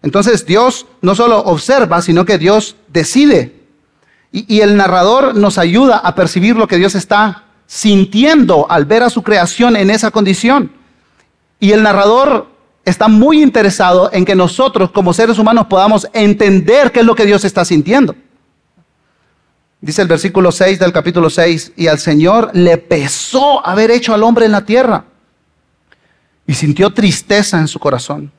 Entonces 0.04 0.46
Dios 0.46 0.86
no 1.02 1.16
solo 1.16 1.40
observa, 1.40 2.02
sino 2.02 2.26
que 2.26 2.38
Dios 2.38 2.76
decide. 2.90 3.56
Y, 4.34 4.60
el 4.60 4.76
narrador 4.76 5.34
nos 5.34 5.58
ayuda 5.58 5.98
a 5.98 6.14
percibir 6.14 6.58
lo 6.58 6.68
que 6.68 6.78
Dios 6.78 6.96
está 6.96 7.46
sintiendo 7.72 8.70
al 8.70 8.84
ver 8.84 9.02
a 9.02 9.10
su 9.10 9.24
creación 9.24 9.78
en 9.78 9.90
esa 9.90 10.12
condición. 10.12 10.74
Y 11.58 11.72
el 11.72 11.84
narrador 11.84 12.50
está 12.84 13.08
muy 13.08 13.42
interesado 13.42 14.10
en 14.12 14.26
que 14.26 14.36
nosotros 14.36 14.92
como 14.92 15.14
seres 15.14 15.40
humanos 15.40 15.68
podamos 15.68 16.06
entender 16.12 16.92
qué 16.92 17.00
es 17.00 17.06
lo 17.06 17.16
que 17.16 17.26
Dios 17.26 17.46
está 17.46 17.64
sintiendo. 17.64 18.14
Dice 19.80 20.02
el 20.02 20.10
versículo 20.10 20.52
6 20.52 20.80
del 20.80 20.92
capítulo 20.92 21.30
6, 21.30 21.72
y 21.78 21.88
al 21.88 21.98
Señor 21.98 22.52
le 22.54 22.78
pesó 22.78 23.66
haber 23.66 23.90
hecho 23.90 24.14
al 24.14 24.24
hombre 24.24 24.46
en 24.48 24.52
la 24.52 24.66
tierra 24.66 25.06
y 26.46 26.54
sintió 26.54 26.94
tristeza 26.94 27.58
en 27.58 27.70
su 27.70 27.80
corazón. 27.80 28.34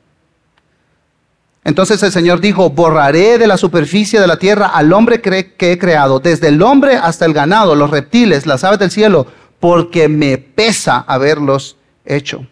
Entonces 1.64 2.02
el 2.02 2.10
Señor 2.10 2.40
dijo, 2.40 2.70
borraré 2.70 3.38
de 3.38 3.46
la 3.46 3.56
superficie 3.56 4.20
de 4.20 4.26
la 4.26 4.38
tierra 4.38 4.66
al 4.66 4.92
hombre 4.92 5.20
que 5.20 5.54
he 5.58 5.78
creado, 5.78 6.18
desde 6.18 6.48
el 6.48 6.60
hombre 6.62 6.96
hasta 6.96 7.24
el 7.24 7.32
ganado, 7.32 7.76
los 7.76 7.90
reptiles, 7.90 8.46
las 8.46 8.64
aves 8.64 8.80
del 8.80 8.90
cielo, 8.90 9.26
porque 9.60 10.08
me 10.08 10.38
pesa 10.38 11.04
haberlos 11.06 11.76
hecho. 12.04 12.44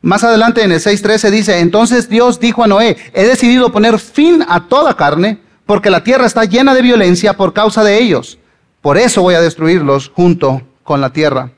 Más 0.00 0.24
adelante 0.24 0.62
en 0.62 0.72
el 0.72 0.80
6.13 0.80 1.30
dice, 1.30 1.60
entonces 1.60 2.08
Dios 2.08 2.40
dijo 2.40 2.64
a 2.64 2.66
Noé, 2.66 2.96
he 3.12 3.24
decidido 3.24 3.72
poner 3.72 3.98
fin 3.98 4.44
a 4.48 4.68
toda 4.68 4.96
carne, 4.96 5.40
porque 5.66 5.90
la 5.90 6.04
tierra 6.04 6.26
está 6.26 6.44
llena 6.44 6.74
de 6.74 6.82
violencia 6.82 7.34
por 7.34 7.52
causa 7.52 7.84
de 7.84 7.98
ellos. 7.98 8.38
Por 8.80 8.98
eso 8.98 9.22
voy 9.22 9.34
a 9.34 9.40
destruirlos 9.40 10.10
junto 10.14 10.62
con 10.82 11.00
la 11.00 11.10
tierra. 11.10 11.52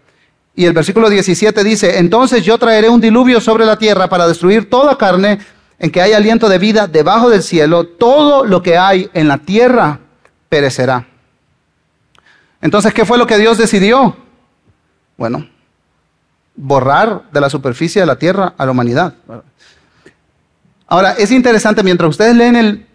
Y 0.55 0.65
el 0.65 0.73
versículo 0.73 1.11
17 1.11 1.65
dice, 1.65 1.99
entonces 1.99 2.45
yo 2.45 2.57
traeré 2.57 2.89
un 2.89 3.01
diluvio 3.01 3.41
sobre 3.41 3.67
la 3.67 3.79
tierra 3.79 4.09
para 4.09 4.29
destruir 4.29 4.71
toda 4.71 4.97
carne, 4.97 5.41
en 5.79 5.91
que 5.91 6.01
hay 6.01 6.13
aliento 6.13 6.49
de 6.49 6.59
vida 6.59 6.87
debajo 6.87 7.29
del 7.29 7.43
cielo, 7.43 7.87
todo 7.87 8.45
lo 8.45 8.63
que 8.63 8.79
hay 8.79 9.11
en 9.13 9.29
la 9.29 9.39
tierra 9.39 10.01
perecerá. 10.49 11.07
Entonces, 12.61 12.95
¿qué 12.95 13.05
fue 13.05 13.19
lo 13.19 13.27
que 13.27 13.39
Dios 13.39 13.59
decidió? 13.59 14.17
Bueno, 15.17 15.49
borrar 16.55 17.23
de 17.31 17.41
la 17.41 17.51
superficie 17.51 18.01
de 18.01 18.07
la 18.07 18.17
tierra 18.17 18.55
a 18.57 18.65
la 18.65 18.73
humanidad. 18.73 19.15
Ahora, 20.87 21.13
es 21.13 21.31
interesante, 21.31 21.83
mientras 21.83 22.11
ustedes 22.11 22.35
leen 22.35 22.57
el, 22.57 22.87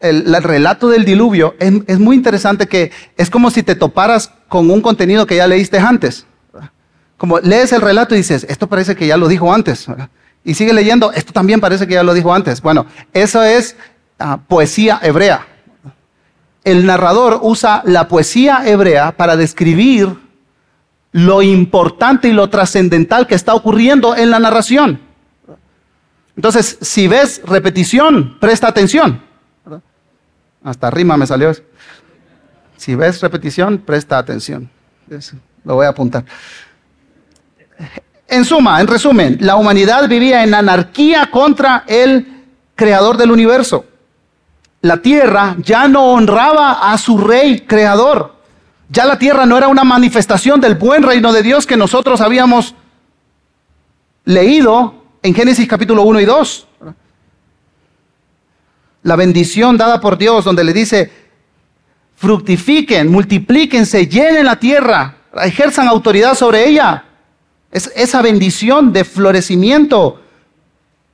el, 0.00 0.42
relato 0.42 0.88
del 0.88 1.04
diluvio, 1.04 1.54
es, 1.58 1.98
muy 1.98 2.16
interesante 2.16 2.66
que 2.66 2.90
es 3.16 3.30
como 3.30 3.50
si 3.50 3.62
te 3.62 3.74
toparas 3.74 4.32
con 4.48 4.70
un 4.70 4.80
contenido 4.80 5.26
que 5.26 5.36
ya 5.36 5.46
leíste 5.46 5.78
antes. 5.78 6.26
Como 7.16 7.38
lees 7.38 7.72
el 7.72 7.80
relato 7.80 8.14
y 8.14 8.18
dices, 8.18 8.44
esto 8.48 8.66
parece 8.66 8.96
que 8.96 9.06
ya 9.06 9.16
lo 9.16 9.28
dijo 9.28 9.52
antes. 9.52 9.86
Y 10.44 10.54
sigue 10.54 10.74
leyendo, 10.74 11.10
esto 11.12 11.32
también 11.32 11.60
parece 11.60 11.86
que 11.86 11.94
ya 11.94 12.02
lo 12.02 12.12
dijo 12.12 12.32
antes. 12.32 12.60
Bueno, 12.60 12.86
eso 13.14 13.42
es 13.42 13.76
ah, 14.18 14.38
poesía 14.46 15.00
hebrea. 15.02 15.46
El 16.62 16.84
narrador 16.86 17.40
usa 17.42 17.82
la 17.86 18.08
poesía 18.08 18.62
hebrea 18.66 19.16
para 19.16 19.36
describir 19.36 20.16
lo 21.12 21.42
importante 21.42 22.28
y 22.28 22.32
lo 22.32 22.50
trascendental 22.50 23.26
que 23.26 23.34
está 23.34 23.54
ocurriendo 23.54 24.16
en 24.16 24.30
la 24.30 24.38
narración. 24.38 25.00
Entonces, 26.36 26.78
si 26.80 27.06
ves 27.08 27.40
repetición, 27.44 28.38
presta 28.40 28.68
atención. 28.68 29.22
Hasta 30.62 30.90
rima 30.90 31.16
me 31.16 31.26
salió 31.26 31.50
eso. 31.50 31.62
Si 32.76 32.94
ves 32.94 33.20
repetición, 33.20 33.78
presta 33.78 34.18
atención. 34.18 34.68
lo 35.64 35.74
voy 35.76 35.86
a 35.86 35.90
apuntar. 35.90 36.24
En 38.28 38.44
suma, 38.44 38.80
en 38.80 38.86
resumen, 38.86 39.38
la 39.40 39.56
humanidad 39.56 40.08
vivía 40.08 40.44
en 40.44 40.54
anarquía 40.54 41.30
contra 41.30 41.84
el 41.86 42.44
creador 42.74 43.16
del 43.16 43.30
universo. 43.30 43.84
La 44.80 44.98
tierra 44.98 45.56
ya 45.58 45.88
no 45.88 46.12
honraba 46.12 46.92
a 46.92 46.98
su 46.98 47.18
rey 47.18 47.60
creador. 47.60 48.34
Ya 48.88 49.04
la 49.06 49.18
tierra 49.18 49.46
no 49.46 49.56
era 49.56 49.68
una 49.68 49.84
manifestación 49.84 50.60
del 50.60 50.74
buen 50.74 51.02
reino 51.02 51.32
de 51.32 51.42
Dios 51.42 51.66
que 51.66 51.76
nosotros 51.76 52.20
habíamos 52.20 52.74
leído 54.24 55.02
en 55.22 55.34
Génesis 55.34 55.66
capítulo 55.68 56.02
1 56.02 56.20
y 56.20 56.24
2. 56.24 56.66
La 59.04 59.16
bendición 59.16 59.76
dada 59.76 60.00
por 60.00 60.16
Dios 60.16 60.44
donde 60.44 60.64
le 60.64 60.72
dice, 60.72 61.12
fructifiquen, 62.16 63.10
multiplíquense, 63.10 64.06
llenen 64.06 64.46
la 64.46 64.56
tierra, 64.56 65.16
ejerzan 65.42 65.88
autoridad 65.88 66.34
sobre 66.34 66.68
ella. 66.68 67.04
Es, 67.74 67.92
esa 67.96 68.22
bendición 68.22 68.92
de 68.92 69.04
florecimiento 69.04 70.20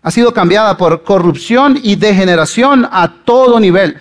ha 0.03 0.11
sido 0.11 0.33
cambiada 0.33 0.77
por 0.77 1.03
corrupción 1.03 1.81
y 1.83 1.97
degeneración 1.97 2.87
a 2.93 3.13
todo 3.25 3.59
nivel. 3.59 4.01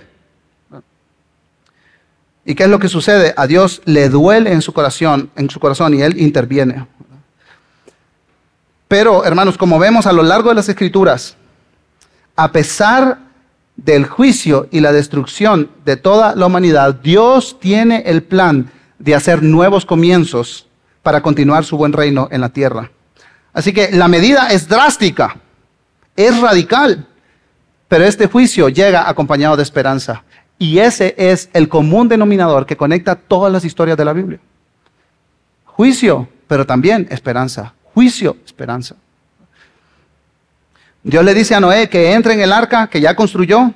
¿Y 2.46 2.56
qué 2.56 2.64
es 2.64 2.70
lo 2.70 2.80
que 2.80 2.90
sucede? 2.90 3.34
A 3.38 3.48
Dios 3.48 3.82
le 3.86 4.10
duele 4.10 4.52
en 4.52 4.62
su 4.62 4.74
corazón, 4.74 5.30
en 5.36 5.50
su 5.50 5.60
corazón 5.60 5.94
y 5.94 6.02
él 6.02 6.20
interviene. 6.20 6.86
Pero, 8.88 9.24
hermanos, 9.24 9.58
como 9.58 9.78
vemos 9.78 10.06
a 10.06 10.14
lo 10.14 10.24
largo 10.24 10.50
de 10.50 10.56
las 10.56 10.68
escrituras, 10.68 11.38
a 12.36 12.52
pesar 12.52 13.20
del 13.76 14.06
juicio 14.06 14.68
y 14.72 14.82
la 14.82 14.92
destrucción 14.92 15.70
de 15.86 15.96
toda 15.96 16.36
la 16.36 16.48
humanidad, 16.48 16.96
Dios 16.96 17.58
tiene 17.60 18.04
el 18.06 18.24
plan 18.24 18.70
de 18.98 19.16
hacer 19.16 19.44
nuevos 19.44 19.86
comienzos 19.86 20.69
para 21.10 21.24
continuar 21.24 21.66
su 21.66 21.76
buen 21.76 21.92
reino 21.92 22.28
en 22.30 22.40
la 22.40 22.50
tierra. 22.50 22.92
Así 23.52 23.74
que 23.74 23.90
la 23.92 24.08
medida 24.08 24.50
es 24.50 24.68
drástica, 24.68 25.38
es 26.16 26.40
radical, 26.40 27.08
pero 27.88 28.06
este 28.06 28.28
juicio 28.28 28.70
llega 28.70 29.10
acompañado 29.10 29.58
de 29.58 29.64
esperanza. 29.64 30.24
Y 30.60 30.78
ese 30.78 31.16
es 31.18 31.50
el 31.54 31.68
común 31.68 32.08
denominador 32.08 32.68
que 32.68 32.78
conecta 32.78 33.16
todas 33.16 33.52
las 33.52 33.66
historias 33.66 33.98
de 33.98 34.06
la 34.06 34.14
Biblia. 34.14 34.40
Juicio, 35.66 36.30
pero 36.48 36.64
también 36.68 37.08
esperanza 37.10 37.74
juicio, 37.96 38.38
esperanza. 38.46 38.96
Dios 41.02 41.26
le 41.26 41.34
dice 41.34 41.56
a 41.56 41.60
Noé 41.60 41.90
que 41.90 42.14
entre 42.14 42.34
en 42.34 42.42
el 42.42 42.54
arca 42.54 42.86
que 42.88 43.02
ya 43.02 43.16
construyó, 43.16 43.74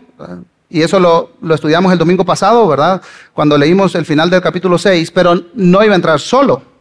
y 0.70 0.84
eso 0.84 1.00
lo, 1.00 1.32
estudiamos 1.54 1.92
el 1.92 1.98
domingo 1.98 2.24
pasado, 2.24 2.68
¿verdad? 2.68 3.02
Cuando 3.34 3.58
leímos 3.58 3.96
el 3.96 4.06
final 4.06 4.30
del 4.30 4.40
capítulo 4.40 4.78
6, 4.78 5.10
pero 5.10 5.42
no 5.56 5.84
iba 5.84 5.94
a 5.94 5.96
entrar 5.96 6.20
solo. 6.20 6.73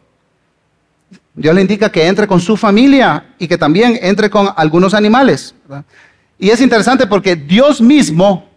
Dios 1.35 1.55
le 1.55 1.62
indica 1.62 1.91
que 1.91 2.07
entre 2.07 2.27
con 2.27 2.41
su 2.41 2.57
familia 2.57 3.35
y 3.39 3.49
que 3.49 3.57
también 3.57 3.99
entre 4.03 4.29
con 4.29 4.51
algunos 4.57 4.93
animales. 4.93 5.55
Y 6.38 6.51
es 6.51 6.61
interesante 6.61 7.07
porque 7.07 7.37
Dios 7.37 7.81
mismo, 7.81 8.49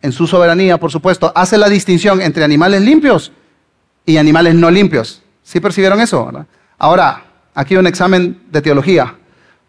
en 0.00 0.12
su 0.12 0.26
soberanía, 0.26 0.78
por 0.78 0.92
supuesto, 0.92 1.32
hace 1.34 1.58
la 1.58 1.68
distinción 1.68 2.20
entre 2.20 2.44
animales 2.44 2.82
limpios 2.82 3.32
y 4.06 4.16
animales 4.16 4.54
no 4.54 4.70
limpios. 4.70 5.22
¿Sí 5.42 5.60
percibieron 5.60 6.00
eso? 6.00 6.30
Ahora, 6.78 7.24
aquí 7.54 7.76
un 7.76 7.86
examen 7.86 8.42
de 8.50 8.62
teología. 8.62 9.16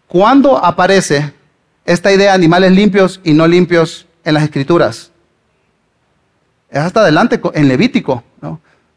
¿Cuándo 0.07 0.63
aparece 0.63 1.33
esta 1.85 2.11
idea 2.11 2.31
de 2.31 2.35
animales 2.35 2.71
limpios 2.71 3.19
y 3.23 3.33
no 3.33 3.47
limpios 3.47 4.05
en 4.23 4.35
las 4.35 4.43
escrituras? 4.43 5.11
Es 6.69 6.79
hasta 6.79 7.01
adelante 7.01 7.39
en 7.53 7.67
Levítico, 7.67 8.23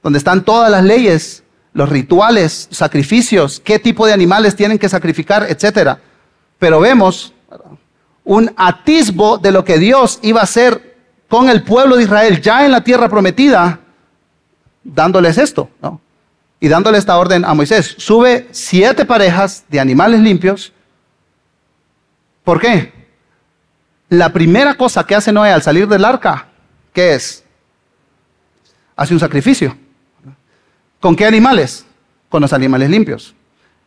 donde 0.03 0.19
están 0.19 0.45
todas 0.45 0.71
las 0.71 0.85
leyes, 0.85 1.45
los 1.79 1.89
rituales, 1.89 2.69
sacrificios, 2.71 3.63
qué 3.65 3.79
tipo 3.79 4.07
de 4.07 4.13
animales 4.13 4.57
tienen 4.57 4.79
que 4.79 4.89
sacrificar, 4.89 5.47
etc. 5.49 5.99
Pero 6.59 6.81
vemos 6.81 7.33
un 8.25 8.53
atisbo 8.57 9.39
de 9.39 9.53
lo 9.53 9.65
que 9.65 9.79
Dios 9.79 10.19
iba 10.23 10.41
a 10.41 10.45
hacer 10.45 10.97
con 11.29 11.49
el 11.49 11.63
pueblo 11.63 11.97
de 11.97 12.03
Israel 12.03 12.43
ya 12.43 12.65
en 12.65 12.73
la 12.73 12.83
tierra 12.83 13.09
prometida, 13.09 13.81
dándoles 14.83 15.39
esto. 15.39 15.71
¿no? 15.81 16.01
y 16.61 16.69
dándole 16.69 16.99
esta 16.99 17.17
orden 17.17 17.45
a 17.45 17.55
Moisés, 17.55 17.95
sube 17.99 18.49
siete 18.51 19.05
parejas 19.05 19.65
de 19.69 19.79
animales 19.79 20.21
limpios. 20.21 20.73
¿Por 22.43 22.61
qué? 22.61 22.93
La 24.09 24.33
primera 24.33 24.75
cosa 24.75 25.05
que 25.05 25.15
hace 25.15 25.33
Noé 25.33 25.53
al 25.53 25.63
salir 25.63 25.87
del 25.87 26.05
arca, 26.05 26.49
¿qué 26.93 27.15
es? 27.15 27.45
Hace 28.97 29.15
un 29.15 29.21
sacrificio. 29.21 29.77
¿Con 31.01 31.17
qué 31.17 31.27
animales? 31.27 31.85
Con 32.29 32.43
los 32.43 32.53
animales 32.53 32.91
limpios. 32.91 33.35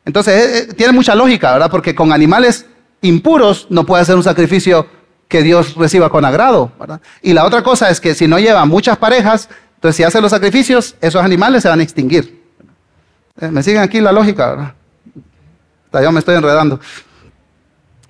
Entonces, 0.06 0.34
eh, 0.34 0.58
eh, 0.58 0.74
tiene 0.74 0.94
mucha 0.94 1.16
lógica, 1.16 1.54
¿verdad? 1.54 1.70
Porque 1.70 1.94
con 1.94 2.12
animales 2.12 2.66
impuros 3.02 3.68
no 3.70 3.86
puede 3.86 4.02
hacer 4.02 4.16
un 4.16 4.24
sacrificio 4.24 4.88
que 5.28 5.44
Dios 5.44 5.76
reciba 5.76 6.10
con 6.10 6.26
agrado, 6.26 6.72
¿verdad? 6.80 7.02
Y 7.22 7.34
la 7.34 7.46
otra 7.46 7.64
cosa 7.64 7.90
es 7.90 8.02
que 8.02 8.16
si 8.16 8.28
no 8.28 8.40
lleva 8.40 8.66
muchas 8.66 8.98
parejas, 8.98 9.50
entonces 9.76 9.96
si 9.98 10.04
hace 10.04 10.22
los 10.22 10.32
sacrificios, 10.32 10.96
esos 11.02 11.24
animales 11.24 11.64
se 11.64 11.70
van 11.70 11.80
a 11.80 11.84
extinguir. 11.84 12.42
Eh, 13.40 13.48
¿Me 13.50 13.64
siguen 13.64 13.82
aquí 13.82 14.02
la 14.02 14.12
lógica? 14.12 14.76
¿verdad? 15.92 16.04
Yo 16.04 16.12
me 16.12 16.20
estoy 16.20 16.36
enredando. 16.36 16.80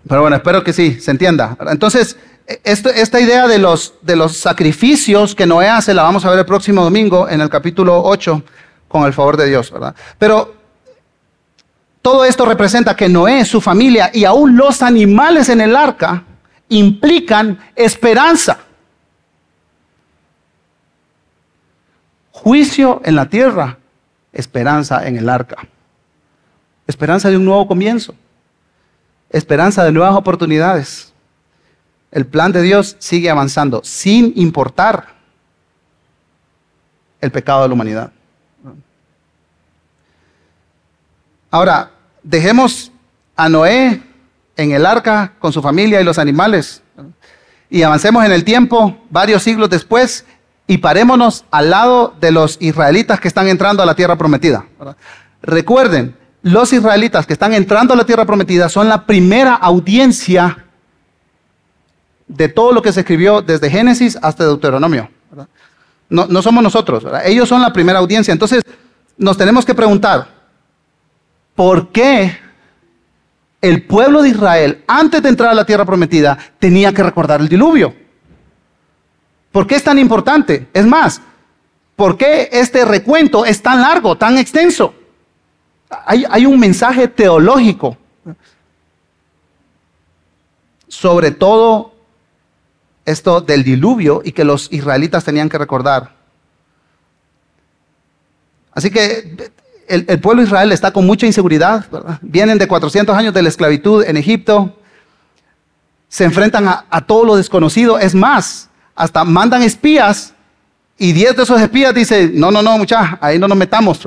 Pero 0.07 0.21
bueno, 0.21 0.35
espero 0.35 0.63
que 0.63 0.73
sí, 0.73 0.99
se 0.99 1.11
entienda. 1.11 1.57
Entonces, 1.69 2.17
e, 2.47 2.59
esta 2.63 3.19
idea 3.19 3.47
de 3.47 3.59
los, 3.59 3.93
de 4.01 4.15
los 4.15 4.37
sacrificios 4.37 5.35
que 5.35 5.45
Noé 5.45 5.69
hace 5.69 5.93
la 5.93 6.03
vamos 6.03 6.25
a 6.25 6.29
ver 6.29 6.39
el 6.39 6.45
próximo 6.45 6.83
domingo 6.83 7.29
en 7.29 7.41
el 7.41 7.49
capítulo 7.49 8.01
8 8.03 8.43
con 8.91 9.03
el 9.03 9.13
favor 9.13 9.37
de 9.37 9.47
Dios, 9.47 9.71
¿verdad? 9.71 9.95
Pero 10.19 10.55
todo 12.01 12.25
esto 12.25 12.45
representa 12.45 12.95
que 12.95 13.09
Noé, 13.09 13.45
su 13.45 13.61
familia 13.61 14.11
y 14.13 14.25
aún 14.25 14.57
los 14.57 14.81
animales 14.81 15.49
en 15.49 15.61
el 15.61 15.75
arca 15.75 16.23
implican 16.69 17.59
esperanza. 17.75 18.59
Juicio 22.31 23.01
en 23.05 23.15
la 23.15 23.29
tierra 23.29 23.77
esperanza 24.33 25.07
en 25.07 25.17
el 25.17 25.29
arca. 25.29 25.57
Esperanza 26.87 27.29
de 27.29 27.37
un 27.37 27.45
nuevo 27.45 27.67
comienzo. 27.67 28.15
Esperanza 29.29 29.83
de 29.83 29.91
nuevas 29.91 30.15
oportunidades. 30.15 31.13
El 32.11 32.25
plan 32.25 32.51
de 32.51 32.61
Dios 32.61 32.95
sigue 32.99 33.29
avanzando 33.29 33.81
sin 33.83 34.33
importar 34.35 35.07
el 37.21 37.31
pecado 37.31 37.61
de 37.61 37.67
la 37.67 37.73
humanidad. 37.75 38.11
Ahora, 41.51 41.91
dejemos 42.23 42.91
a 43.35 43.49
Noé 43.49 44.01
en 44.55 44.71
el 44.71 44.85
arca 44.85 45.33
con 45.37 45.51
su 45.51 45.61
familia 45.61 45.99
y 45.99 46.03
los 46.03 46.17
animales 46.17 46.81
y 47.69 47.83
avancemos 47.83 48.23
en 48.25 48.31
el 48.31 48.43
tiempo 48.43 48.97
varios 49.09 49.43
siglos 49.43 49.69
después 49.69 50.25
y 50.67 50.77
parémonos 50.77 51.43
al 51.51 51.69
lado 51.69 52.15
de 52.21 52.31
los 52.31 52.57
israelitas 52.61 53.19
que 53.19 53.27
están 53.27 53.47
entrando 53.47 53.83
a 53.83 53.85
la 53.85 53.95
tierra 53.95 54.17
prometida. 54.17 54.65
Recuerden, 55.41 56.15
los 56.43 56.71
israelitas 56.71 57.27
que 57.27 57.33
están 57.33 57.53
entrando 57.53 57.93
a 57.93 57.97
la 57.97 58.05
tierra 58.05 58.25
prometida 58.25 58.69
son 58.69 58.87
la 58.87 59.05
primera 59.05 59.53
audiencia 59.55 60.65
de 62.27 62.47
todo 62.47 62.71
lo 62.71 62.81
que 62.81 62.93
se 62.93 63.01
escribió 63.01 63.41
desde 63.41 63.69
Génesis 63.69 64.17
hasta 64.21 64.45
Deuteronomio. 64.45 65.09
No, 66.09 66.41
somos 66.41 66.63
nosotros, 66.63 67.05
ellos 67.25 67.47
son 67.47 67.61
la 67.61 67.73
primera 67.73 67.99
audiencia. 67.99 68.31
Entonces, 68.31 68.63
nos 69.17 69.37
tenemos 69.37 69.65
que 69.65 69.73
preguntar, 69.73 70.40
¿por 71.61 71.91
qué 71.91 72.39
el 73.61 73.83
pueblo 73.83 74.23
de 74.23 74.29
Israel, 74.29 74.83
antes 74.87 75.21
de 75.21 75.29
entrar 75.29 75.51
a 75.51 75.53
la 75.53 75.63
tierra 75.63 75.85
prometida, 75.85 76.35
tenía 76.57 76.91
que 76.91 77.03
recordar 77.03 77.39
el 77.39 77.47
diluvio? 77.47 77.93
¿Por 79.51 79.67
qué 79.67 79.75
es 79.75 79.83
tan 79.83 79.99
importante? 79.99 80.69
Es 80.73 80.87
más, 80.87 81.21
¿por 81.95 82.17
qué 82.17 82.49
este 82.51 82.83
recuento 82.83 83.45
es 83.45 83.61
tan 83.61 83.79
largo, 83.79 84.17
tan 84.17 84.39
extenso? 84.39 84.95
Hay, 86.07 86.47
un 86.47 86.59
mensaje 86.59 87.07
teológico 87.07 87.95
sobre 90.87 91.29
todo 91.29 91.93
esto 93.05 93.39
del 93.39 93.63
diluvio 93.63 94.23
y 94.25 94.31
que 94.31 94.45
los 94.45 94.67
israelitas 94.73 95.23
tenían 95.23 95.47
que 95.47 95.59
recordar. 95.59 96.15
Así 98.73 98.89
que 98.89 99.51
el, 99.91 100.19
pueblo 100.19 100.41
de 100.41 100.47
Israel 100.47 100.71
está 100.71 100.91
con 100.91 101.05
mucha 101.05 101.25
inseguridad. 101.25 101.85
Vienen 102.21 102.57
de 102.57 102.67
400 102.67 103.15
años 103.15 103.33
de 103.33 103.41
la 103.41 103.49
esclavitud 103.49 104.03
en 104.03 104.17
Egipto. 104.17 104.77
Se 106.07 106.23
enfrentan 106.23 106.67
a, 106.67 107.01
todo 107.05 107.25
lo 107.25 107.35
desconocido. 107.35 107.99
Es 107.99 108.15
más, 108.15 108.69
hasta 108.95 109.23
mandan 109.23 109.61
espías 109.61 110.33
y 110.97 111.13
10 111.13 111.35
de 111.35 111.43
esos 111.43 111.61
espías 111.61 111.93
dicen, 111.93 112.31
no, 112.35 112.51
no, 112.51 112.61
no, 112.61 112.77
muchachos, 112.77 113.17
ahí 113.21 113.37
no 113.37 113.47
nos 113.47 113.57
metamos. 113.57 113.99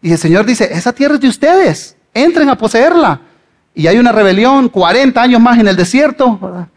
Y 0.00 0.12
el 0.12 0.18
Señor 0.18 0.46
dice, 0.46 0.68
esa 0.72 0.92
tierra 0.92 1.14
es 1.14 1.20
de 1.20 1.28
ustedes. 1.28 1.96
Entren 2.14 2.48
a 2.48 2.56
poseerla. 2.56 3.20
Y 3.74 3.86
hay 3.86 3.98
una 3.98 4.12
rebelión, 4.12 4.68
40 4.68 5.20
años 5.20 5.40
más 5.40 5.58
en 5.58 5.68
el 5.68 5.76
desierto. 5.76 6.68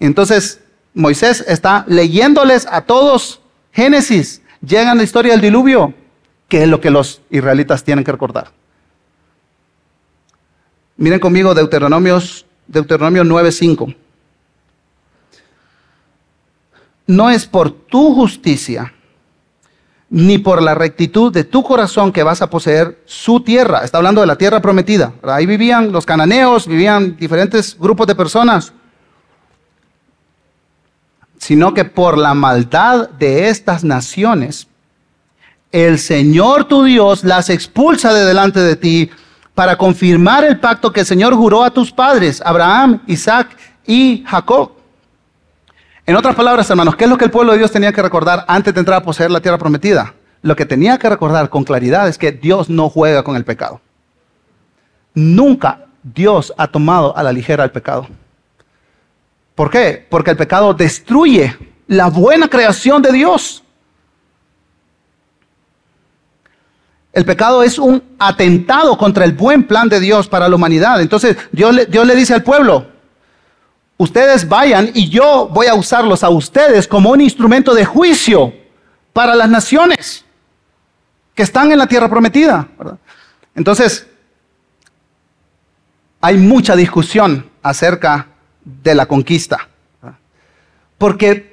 Entonces 0.00 0.60
Moisés 0.94 1.44
está 1.46 1.84
leyéndoles 1.86 2.66
a 2.70 2.80
todos 2.80 3.40
Génesis. 3.72 4.42
Llegan 4.60 4.96
la 4.96 5.04
historia 5.04 5.32
del 5.32 5.40
diluvio 5.40 5.94
que 6.48 6.62
es 6.62 6.68
lo 6.68 6.80
que 6.80 6.90
los 6.90 7.20
israelitas 7.30 7.84
tienen 7.84 8.04
que 8.04 8.12
recordar. 8.12 8.50
Miren 10.96 11.20
conmigo 11.20 11.54
Deuteronomios, 11.54 12.46
Deuteronomio 12.66 13.22
9:5. 13.24 13.94
No 17.06 17.30
es 17.30 17.46
por 17.46 17.70
tu 17.70 18.14
justicia 18.14 18.92
ni 20.10 20.38
por 20.38 20.62
la 20.62 20.74
rectitud 20.74 21.32
de 21.32 21.44
tu 21.44 21.62
corazón 21.62 22.12
que 22.12 22.22
vas 22.22 22.40
a 22.40 22.48
poseer 22.48 23.02
su 23.04 23.40
tierra. 23.40 23.84
Está 23.84 23.98
hablando 23.98 24.22
de 24.22 24.26
la 24.26 24.36
tierra 24.36 24.60
prometida. 24.60 25.12
Ahí 25.22 25.44
vivían 25.44 25.92
los 25.92 26.06
cananeos, 26.06 26.66
vivían 26.66 27.16
diferentes 27.16 27.78
grupos 27.78 28.06
de 28.06 28.14
personas. 28.14 28.72
Sino 31.36 31.74
que 31.74 31.84
por 31.84 32.16
la 32.16 32.34
maldad 32.34 33.10
de 33.10 33.48
estas 33.48 33.84
naciones 33.84 34.66
el 35.72 35.98
Señor 35.98 36.64
tu 36.64 36.84
Dios 36.84 37.24
las 37.24 37.50
expulsa 37.50 38.12
de 38.12 38.24
delante 38.24 38.60
de 38.60 38.76
ti 38.76 39.10
para 39.54 39.76
confirmar 39.76 40.44
el 40.44 40.60
pacto 40.60 40.92
que 40.92 41.00
el 41.00 41.06
Señor 41.06 41.34
juró 41.34 41.64
a 41.64 41.70
tus 41.70 41.90
padres, 41.90 42.40
Abraham, 42.44 43.02
Isaac 43.06 43.56
y 43.86 44.24
Jacob. 44.26 44.72
En 46.06 46.16
otras 46.16 46.34
palabras, 46.34 46.70
hermanos, 46.70 46.96
¿qué 46.96 47.04
es 47.04 47.10
lo 47.10 47.18
que 47.18 47.24
el 47.24 47.30
pueblo 47.30 47.52
de 47.52 47.58
Dios 47.58 47.70
tenía 47.70 47.92
que 47.92 48.00
recordar 48.00 48.44
antes 48.48 48.72
de 48.72 48.80
entrar 48.80 49.00
a 49.00 49.04
poseer 49.04 49.30
la 49.30 49.40
tierra 49.40 49.58
prometida? 49.58 50.14
Lo 50.40 50.56
que 50.56 50.64
tenía 50.64 50.98
que 50.98 51.08
recordar 51.08 51.50
con 51.50 51.64
claridad 51.64 52.08
es 52.08 52.16
que 52.16 52.32
Dios 52.32 52.70
no 52.70 52.88
juega 52.88 53.22
con 53.22 53.36
el 53.36 53.44
pecado. 53.44 53.80
Nunca 55.12 55.86
Dios 56.02 56.54
ha 56.56 56.68
tomado 56.68 57.16
a 57.16 57.22
la 57.22 57.32
ligera 57.32 57.64
el 57.64 57.72
pecado. 57.72 58.06
¿Por 59.54 59.70
qué? 59.70 60.06
Porque 60.08 60.30
el 60.30 60.36
pecado 60.36 60.72
destruye 60.72 61.56
la 61.88 62.08
buena 62.08 62.48
creación 62.48 63.02
de 63.02 63.12
Dios. 63.12 63.64
El 67.18 67.24
pecado 67.24 67.64
es 67.64 67.80
un 67.80 68.00
atentado 68.20 68.96
contra 68.96 69.24
el 69.24 69.32
buen 69.32 69.64
plan 69.64 69.88
de 69.88 69.98
Dios 69.98 70.28
para 70.28 70.48
la 70.48 70.54
humanidad. 70.54 71.00
Entonces 71.00 71.36
Dios 71.50 71.74
le, 71.74 72.14
dice 72.14 72.32
al 72.32 72.44
pueblo, 72.44 72.86
ustedes 73.96 74.48
vayan 74.48 74.92
y 74.94 75.08
yo 75.08 75.48
voy 75.52 75.66
a 75.66 75.74
usarlos 75.74 76.22
a 76.22 76.28
ustedes 76.28 76.86
como 76.86 77.10
un 77.10 77.20
instrumento 77.20 77.74
de 77.74 77.84
juicio 77.84 78.54
para 79.12 79.34
las 79.34 79.48
naciones 79.48 80.24
que 81.34 81.42
están 81.42 81.72
en 81.72 81.78
la 81.78 81.88
tierra 81.88 82.08
prometida. 82.08 82.68
Entonces, 83.56 84.06
hay 86.20 86.36
mucha 86.36 86.76
discusión 86.76 87.50
acerca 87.64 88.28
de 88.64 88.94
la 88.94 89.06
conquista. 89.06 89.68
Porque 90.98 91.47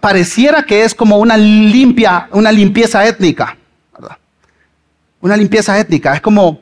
pareciera 0.00 0.62
que 0.62 0.84
es 0.84 0.94
como 0.94 1.18
una 1.18 1.36
limpia, 1.36 2.28
una 2.32 2.52
limpieza 2.52 3.06
étnica, 3.06 3.56
Una 5.20 5.36
limpieza 5.36 5.78
étnica. 5.78 6.14
Es 6.14 6.20
como, 6.20 6.60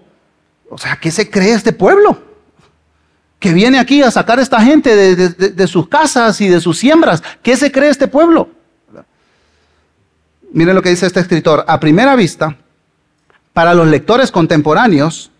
o 0.70 0.78
sea, 0.78 0.96
¿qué 0.96 1.10
se 1.10 1.28
cree 1.30 1.52
este 1.52 1.72
pueblo? 1.72 2.22
Que 3.38 3.52
viene 3.52 3.78
aquí 3.78 4.02
a 4.02 4.10
sacar 4.10 4.38
a 4.38 4.42
esta 4.42 4.60
gente 4.62 4.96
de 4.96 5.66
sus 5.66 5.88
casas 5.88 6.40
y 6.40 6.48
de 6.48 6.60
sus 6.60 6.78
siembras. 6.78 7.22
¿Qué 7.42 7.56
se 7.56 7.70
cree 7.70 7.90
este 7.90 8.08
pueblo? 8.08 8.48
Miren 10.52 10.74
lo 10.74 10.82
que 10.82 10.88
dice 10.90 11.06
este 11.06 11.20
escritor. 11.20 11.64
A 11.68 11.78
primera 11.78 12.16
vista, 12.16 12.56
para 13.52 13.74
los 13.74 13.88
lectores 13.88 14.30
contemporáneos, 14.30 15.30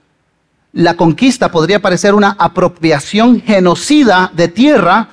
la 0.73 0.95
conquista 0.95 1.51
podría 1.51 1.81
parecer 1.81 2.15
una 2.15 2.37
apropiación 2.39 3.41
genocida 3.41 4.31
de 4.35 4.49
tierra 4.49 5.09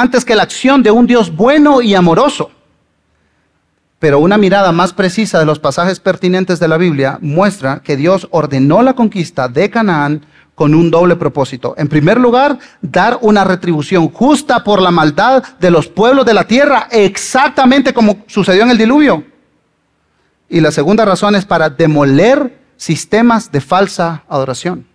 antes 0.00 0.24
que 0.24 0.34
la 0.34 0.42
acción 0.42 0.82
de 0.82 0.90
un 0.90 1.06
Dios 1.06 1.34
bueno 1.34 1.82
y 1.82 1.94
amoroso. 1.94 2.50
Pero 3.98 4.18
una 4.18 4.36
mirada 4.36 4.72
más 4.72 4.92
precisa 4.92 5.38
de 5.38 5.46
los 5.46 5.58
pasajes 5.58 6.00
pertinentes 6.00 6.60
de 6.60 6.68
la 6.68 6.76
Biblia 6.76 7.18
muestra 7.22 7.80
que 7.82 7.96
Dios 7.96 8.28
ordenó 8.30 8.82
la 8.82 8.94
conquista 8.94 9.48
de 9.48 9.70
Canaán 9.70 10.26
con 10.54 10.74
un 10.74 10.90
doble 10.90 11.16
propósito. 11.16 11.74
En 11.78 11.88
primer 11.88 12.18
lugar, 12.18 12.58
dar 12.80 13.18
una 13.20 13.44
retribución 13.44 14.08
justa 14.08 14.64
por 14.64 14.80
la 14.80 14.90
maldad 14.90 15.42
de 15.58 15.70
los 15.70 15.86
pueblos 15.86 16.24
de 16.26 16.34
la 16.34 16.44
tierra, 16.44 16.88
exactamente 16.90 17.92
como 17.92 18.24
sucedió 18.26 18.62
en 18.62 18.70
el 18.70 18.78
diluvio. 18.78 19.24
Y 20.48 20.60
la 20.60 20.70
segunda 20.70 21.04
razón 21.04 21.34
es 21.34 21.44
para 21.44 21.70
demoler 21.70 22.58
sistemas 22.76 23.50
de 23.50 23.60
falsa 23.60 24.24
adoración. 24.28 24.86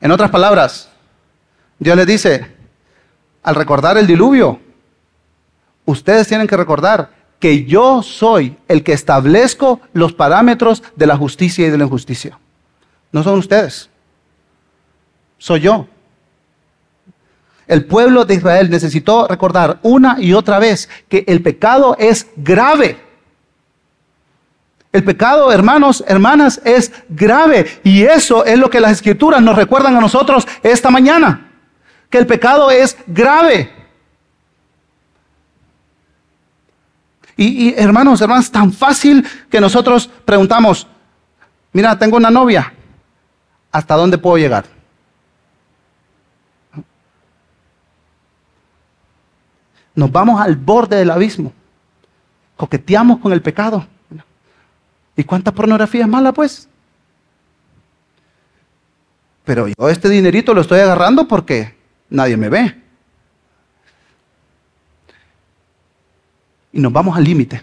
En 0.00 0.10
otras 0.10 0.30
palabras, 0.30 0.90
Dios 1.78 1.96
le 1.96 2.06
dice, 2.06 2.57
al 3.48 3.54
recordar 3.54 3.96
el 3.96 4.06
diluvio, 4.06 4.60
ustedes 5.86 6.28
tienen 6.28 6.46
que 6.46 6.56
recordar 6.56 7.12
que 7.40 7.64
yo 7.64 8.02
soy 8.02 8.58
el 8.68 8.84
que 8.84 8.92
establezco 8.92 9.80
los 9.94 10.12
parámetros 10.12 10.82
de 10.96 11.06
la 11.06 11.16
justicia 11.16 11.66
y 11.66 11.70
de 11.70 11.78
la 11.78 11.84
injusticia. 11.84 12.38
No 13.10 13.22
son 13.22 13.38
ustedes, 13.38 13.88
soy 15.38 15.60
yo. 15.60 15.86
El 17.66 17.86
pueblo 17.86 18.26
de 18.26 18.34
Israel 18.34 18.68
necesitó 18.68 19.26
recordar 19.26 19.78
una 19.80 20.18
y 20.20 20.34
otra 20.34 20.58
vez 20.58 20.90
que 21.08 21.24
el 21.26 21.40
pecado 21.40 21.96
es 21.98 22.26
grave. 22.36 23.00
El 24.92 25.04
pecado, 25.04 25.52
hermanos, 25.52 26.04
hermanas, 26.06 26.60
es 26.64 26.92
grave. 27.08 27.80
Y 27.82 28.02
eso 28.02 28.44
es 28.44 28.58
lo 28.58 28.68
que 28.68 28.80
las 28.80 28.92
escrituras 28.92 29.40
nos 29.40 29.56
recuerdan 29.56 29.96
a 29.96 30.00
nosotros 30.00 30.46
esta 30.62 30.90
mañana 30.90 31.47
que 32.10 32.18
el 32.18 32.26
pecado 32.26 32.70
es 32.70 32.96
grave. 33.06 33.72
Y, 37.36 37.72
hermanos, 37.76 38.20
hermanas, 38.20 38.50
tan 38.50 38.72
fácil 38.72 39.24
que 39.48 39.60
nosotros 39.60 40.10
preguntamos, 40.24 40.88
mira, 41.72 41.96
tengo 41.96 42.16
una 42.16 42.30
novia, 42.30 42.74
¿hasta 43.70 43.94
dónde 43.94 44.18
puedo 44.18 44.38
llegar? 44.38 44.64
Nos 49.94 50.10
vamos 50.10 50.40
al 50.40 50.56
borde 50.56 50.96
del 50.96 51.12
abismo, 51.12 51.52
coqueteamos 52.56 53.20
con 53.20 53.32
el 53.32 53.40
pecado. 53.40 53.86
¿Y 55.14 55.22
cuánta 55.22 55.52
pornografía 55.52 56.02
es 56.02 56.08
mala, 56.08 56.32
pues? 56.32 56.68
Pero 59.44 59.68
yo 59.68 59.88
este 59.88 60.08
dinerito 60.08 60.54
lo 60.54 60.60
estoy 60.60 60.80
agarrando 60.80 61.26
porque 61.26 61.77
nadie 62.10 62.36
me 62.36 62.48
ve. 62.48 62.82
Y 66.72 66.80
nos 66.80 66.92
vamos 66.92 67.16
al 67.16 67.24
límite. 67.24 67.62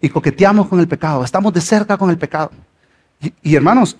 Y 0.00 0.08
coqueteamos 0.08 0.68
con 0.68 0.78
el 0.80 0.88
pecado, 0.88 1.24
estamos 1.24 1.52
de 1.52 1.60
cerca 1.60 1.96
con 1.96 2.10
el 2.10 2.18
pecado. 2.18 2.50
Y, 3.42 3.54
hermanos, 3.54 3.96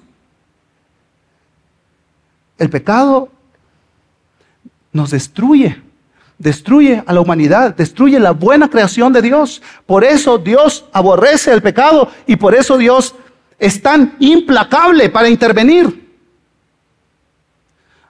el 2.59 2.71
pecado 2.71 3.31
nos 4.93 5.11
destruye, 5.11 5.83
destruye 6.39 7.03
a 7.07 7.13
la 7.13 7.21
humanidad, 7.21 7.75
destruye 7.75 8.21
la 8.21 8.33
buena 8.33 8.69
creación 8.69 9.13
de 9.13 9.23
Dios. 9.23 9.63
Por 9.87 10.05
eso 10.05 10.39
Dios 10.39 10.87
aborrece 10.93 11.53
el 11.53 11.63
pecado 11.63 12.11
y 12.27 12.37
por 12.37 12.55
eso 12.55 12.77
Dios 12.77 13.15
es 13.59 13.81
tan 13.81 14.17
implacable 14.19 15.09
para 15.09 15.29
intervenir. 15.29 16.07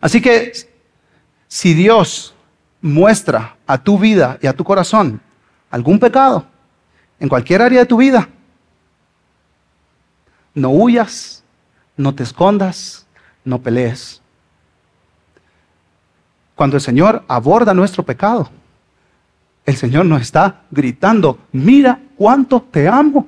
Así 0.01 0.21
que 0.21 0.53
si 1.49 1.75
Dios 1.75 2.35
muestra 2.81 3.57
a 3.67 3.79
tu 3.79 3.99
vida 3.99 4.39
y 4.41 4.47
a 4.47 4.53
tu 4.53 4.65
corazón 4.65 5.21
algún 5.71 5.99
pecado 5.99 6.47
en 7.19 7.29
cualquier 7.29 7.63
área 7.63 7.81
de 7.81 7.87
tu 7.87 7.97
vida, 7.97 8.29
no 10.55 10.71
huyas, 10.71 11.45
no 11.97 12.15
te 12.15 12.23
escondas, 12.23 13.07
no 13.45 13.61
pelees. 13.61 14.23
Cuando 16.55 16.77
el 16.77 16.83
Señor 16.83 17.23
aborda 17.29 17.75
nuestro 17.75 18.03
pecado, 18.03 18.51
el 19.67 19.77
Señor 19.77 20.07
nos 20.07 20.23
está 20.23 20.63
gritando, 20.71 21.39
mira 21.53 22.01
cuánto 22.17 22.63
te 22.63 22.89
amo. 22.89 23.27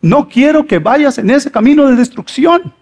No 0.00 0.28
quiero 0.28 0.66
que 0.66 0.78
vayas 0.78 1.18
en 1.18 1.30
ese 1.30 1.50
camino 1.50 1.86
de 1.86 1.96
destrucción. 1.96 2.74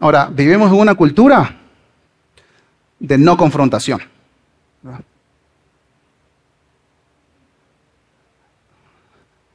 Ahora, 0.00 0.30
vivimos 0.32 0.72
en 0.72 0.78
una 0.78 0.94
cultura 0.94 1.56
de 2.98 3.18
no 3.18 3.36
confrontación. 3.36 4.00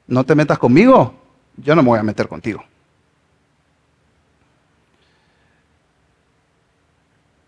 No 0.08 0.24
te 0.24 0.36
metas 0.36 0.60
conmigo, 0.60 1.16
yo 1.58 1.76
no 1.76 1.82
me 1.82 1.90
voy 1.90 2.00
a 2.00 2.04
meter 2.04 2.28
contigo. 2.28 2.64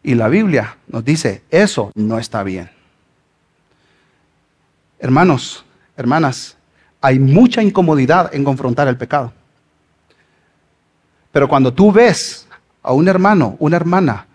Y 0.01 0.15
la 0.15 0.27
Biblia 0.27 0.77
nos 0.88 1.05
dice, 1.05 1.43
eso 1.51 1.91
no 1.93 2.17
está 2.17 2.41
bien. 2.41 2.71
Hermanos, 4.97 5.63
hermanas, 5.95 6.57
hay 6.99 7.19
mucha 7.19 7.62
incomodidad 7.62 8.33
en 8.33 8.43
confrontar 8.43 8.88
el 8.88 8.97
pecado. 8.97 9.33
Pero 11.31 11.47
cuando 11.47 11.71
tú 11.71 11.91
ves 11.91 12.46
a 12.88 12.93
un 12.93 13.10
hermano, 13.10 13.58
una 13.60 13.76
hermana, 13.76 14.28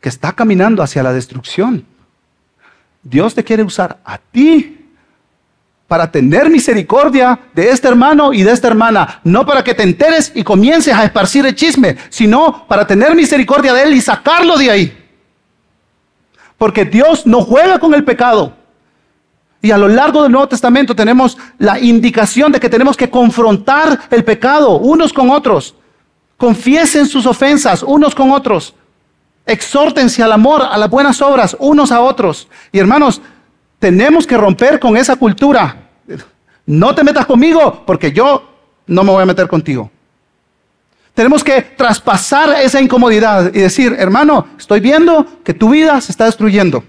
que 0.00 0.08
está 0.08 0.32
caminando 0.32 0.82
hacia 0.82 1.04
la 1.04 1.12
destrucción, 1.12 1.86
Dios 3.04 3.36
te 3.36 3.44
quiere 3.44 3.62
usar 3.62 3.98
a 4.04 4.18
ti 4.18 4.88
para 5.86 6.10
tener 6.10 6.50
misericordia 6.50 7.38
de 7.54 7.70
este 7.70 7.86
hermano 7.86 8.32
y 8.32 8.42
de 8.42 8.50
esta 8.50 8.66
hermana, 8.66 9.20
no 9.22 9.46
para 9.46 9.62
que 9.62 9.74
te 9.74 9.84
enteres 9.84 10.32
y 10.34 10.42
comiences 10.42 10.92
a 10.92 11.04
esparcir 11.04 11.46
el 11.46 11.54
chisme, 11.54 11.96
sino 12.08 12.66
para 12.66 12.84
tener 12.84 13.14
misericordia 13.14 13.72
de 13.74 13.84
él 13.84 13.94
y 13.94 14.00
sacarlo 14.00 14.56
de 14.56 14.70
ahí. 14.70 14.98
Porque 16.58 16.84
Dios 16.84 17.26
no 17.26 17.42
juega 17.42 17.78
con 17.78 17.94
el 17.94 18.04
pecado. 18.04 18.56
Y 19.60 19.70
a 19.70 19.78
lo 19.78 19.86
largo 19.86 20.24
del 20.24 20.32
Nuevo 20.32 20.48
Testamento 20.48 20.96
tenemos 20.96 21.38
la 21.58 21.78
indicación 21.78 22.50
de 22.50 22.58
que 22.58 22.68
tenemos 22.68 22.96
que 22.96 23.10
confrontar 23.10 24.00
el 24.10 24.24
pecado 24.24 24.78
unos 24.78 25.12
con 25.12 25.30
otros. 25.30 25.76
Confiesen 26.42 27.06
sus 27.06 27.24
ofensas 27.24 27.84
unos 27.84 28.16
con 28.16 28.32
otros. 28.32 28.74
Exhórtense 29.46 30.24
al 30.24 30.32
amor, 30.32 30.60
a 30.60 30.76
las 30.76 30.90
buenas 30.90 31.22
obras 31.22 31.56
unos 31.60 31.92
a 31.92 32.00
otros. 32.00 32.48
Y 32.72 32.80
hermanos, 32.80 33.22
tenemos 33.78 34.26
que 34.26 34.36
romper 34.36 34.80
con 34.80 34.96
esa 34.96 35.14
cultura. 35.14 35.76
No 36.66 36.96
te 36.96 37.04
metas 37.04 37.26
conmigo 37.26 37.84
porque 37.86 38.10
yo 38.10 38.42
no 38.88 39.04
me 39.04 39.12
voy 39.12 39.22
a 39.22 39.26
meter 39.26 39.46
contigo. 39.46 39.88
Tenemos 41.14 41.44
que 41.44 41.62
traspasar 41.62 42.60
esa 42.60 42.80
incomodidad 42.80 43.54
y 43.54 43.60
decir, 43.60 43.94
hermano, 43.96 44.48
estoy 44.58 44.80
viendo 44.80 45.24
que 45.44 45.54
tu 45.54 45.70
vida 45.70 46.00
se 46.00 46.10
está 46.10 46.24
destruyendo. 46.24 46.82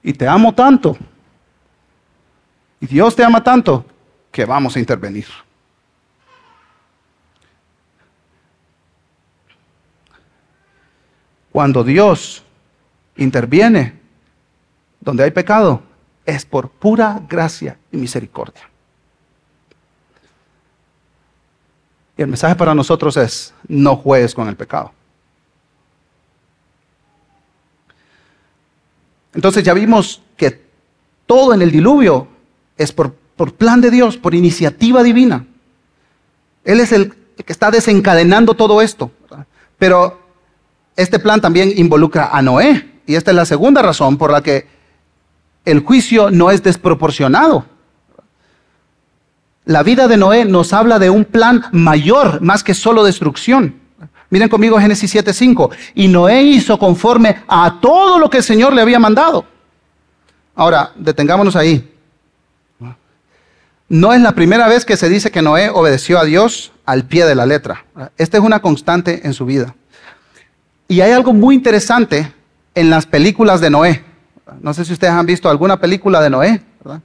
Y 0.00 0.12
te 0.12 0.28
amo 0.28 0.54
tanto. 0.54 0.96
Y 2.78 2.86
Dios 2.86 3.16
te 3.16 3.24
ama 3.24 3.42
tanto 3.42 3.84
que 4.30 4.44
vamos 4.44 4.76
a 4.76 4.78
intervenir. 4.78 5.26
Cuando 11.56 11.82
Dios 11.82 12.42
interviene 13.16 13.98
donde 15.00 15.24
hay 15.24 15.30
pecado, 15.30 15.82
es 16.26 16.44
por 16.44 16.68
pura 16.68 17.22
gracia 17.26 17.78
y 17.90 17.96
misericordia. 17.96 18.68
Y 22.14 22.20
el 22.20 22.28
mensaje 22.28 22.56
para 22.56 22.74
nosotros 22.74 23.16
es, 23.16 23.54
no 23.68 23.96
juegues 23.96 24.34
con 24.34 24.48
el 24.48 24.54
pecado. 24.54 24.92
Entonces 29.32 29.64
ya 29.64 29.72
vimos 29.72 30.20
que 30.36 30.62
todo 31.24 31.54
en 31.54 31.62
el 31.62 31.70
diluvio 31.70 32.28
es 32.76 32.92
por, 32.92 33.14
plan 33.56 33.80
de 33.80 33.90
Dios, 33.90 34.18
por 34.18 34.34
iniciativa 34.34 35.02
divina. 35.02 35.46
Él 36.64 36.80
es 36.80 36.92
el 36.92 37.14
que 37.14 37.50
está 37.50 37.70
desencadenando 37.70 38.52
todo 38.52 38.82
esto. 38.82 39.10
Pero 39.78 40.25
este 40.96 41.18
plan 41.18 41.40
también 41.40 41.72
involucra 41.76 42.30
a 42.32 42.42
Noé. 42.42 43.00
Y 43.06 43.14
esta 43.14 43.30
es 43.30 43.36
la 43.36 43.44
segunda 43.44 43.82
razón 43.82 44.16
por 44.16 44.32
la 44.32 44.42
que 44.42 44.66
el 45.64 45.80
juicio 45.80 46.30
no 46.30 46.50
es 46.50 46.62
desproporcionado. 46.62 47.66
La 49.64 49.82
vida 49.82 50.08
de 50.08 50.16
Noé 50.16 50.44
nos 50.44 50.72
habla 50.72 50.98
de 50.98 51.10
un 51.10 51.24
plan 51.24 51.64
mayor, 51.72 52.40
más 52.40 52.62
que 52.64 52.72
solo 52.72 53.04
destrucción. 53.04 53.80
Miren 54.30 54.48
conmigo 54.48 54.78
Génesis 54.78 55.14
7:5. 55.14 55.70
Y 55.94 56.08
Noé 56.08 56.42
hizo 56.42 56.78
conforme 56.78 57.42
a 57.46 57.78
todo 57.80 58.18
lo 58.18 58.30
que 58.30 58.38
el 58.38 58.42
Señor 58.42 58.72
le 58.72 58.82
había 58.82 58.98
mandado. 58.98 59.44
Ahora, 60.54 60.92
detengámonos 60.96 61.54
ahí. 61.54 61.92
No 63.88 64.12
es 64.12 64.20
la 64.20 64.32
primera 64.32 64.66
vez 64.66 64.84
que 64.84 64.96
se 64.96 65.08
dice 65.08 65.30
que 65.30 65.42
Noé 65.42 65.70
obedeció 65.70 66.18
a 66.18 66.24
Dios 66.24 66.72
al 66.84 67.04
pie 67.04 67.24
de 67.24 67.36
la 67.36 67.46
letra. 67.46 67.84
Esta 68.16 68.38
es 68.38 68.42
una 68.42 68.60
constante 68.60 69.26
en 69.26 69.32
su 69.32 69.44
vida. 69.44 69.76
Y 70.88 71.00
hay 71.00 71.12
algo 71.12 71.32
muy 71.32 71.54
interesante 71.54 72.32
en 72.74 72.90
las 72.90 73.06
películas 73.06 73.60
de 73.60 73.70
Noé. 73.70 74.04
No 74.60 74.72
sé 74.72 74.84
si 74.84 74.92
ustedes 74.92 75.12
han 75.12 75.26
visto 75.26 75.50
alguna 75.50 75.78
película 75.78 76.20
de 76.20 76.30
Noé, 76.30 76.62
¿verdad? 76.82 77.00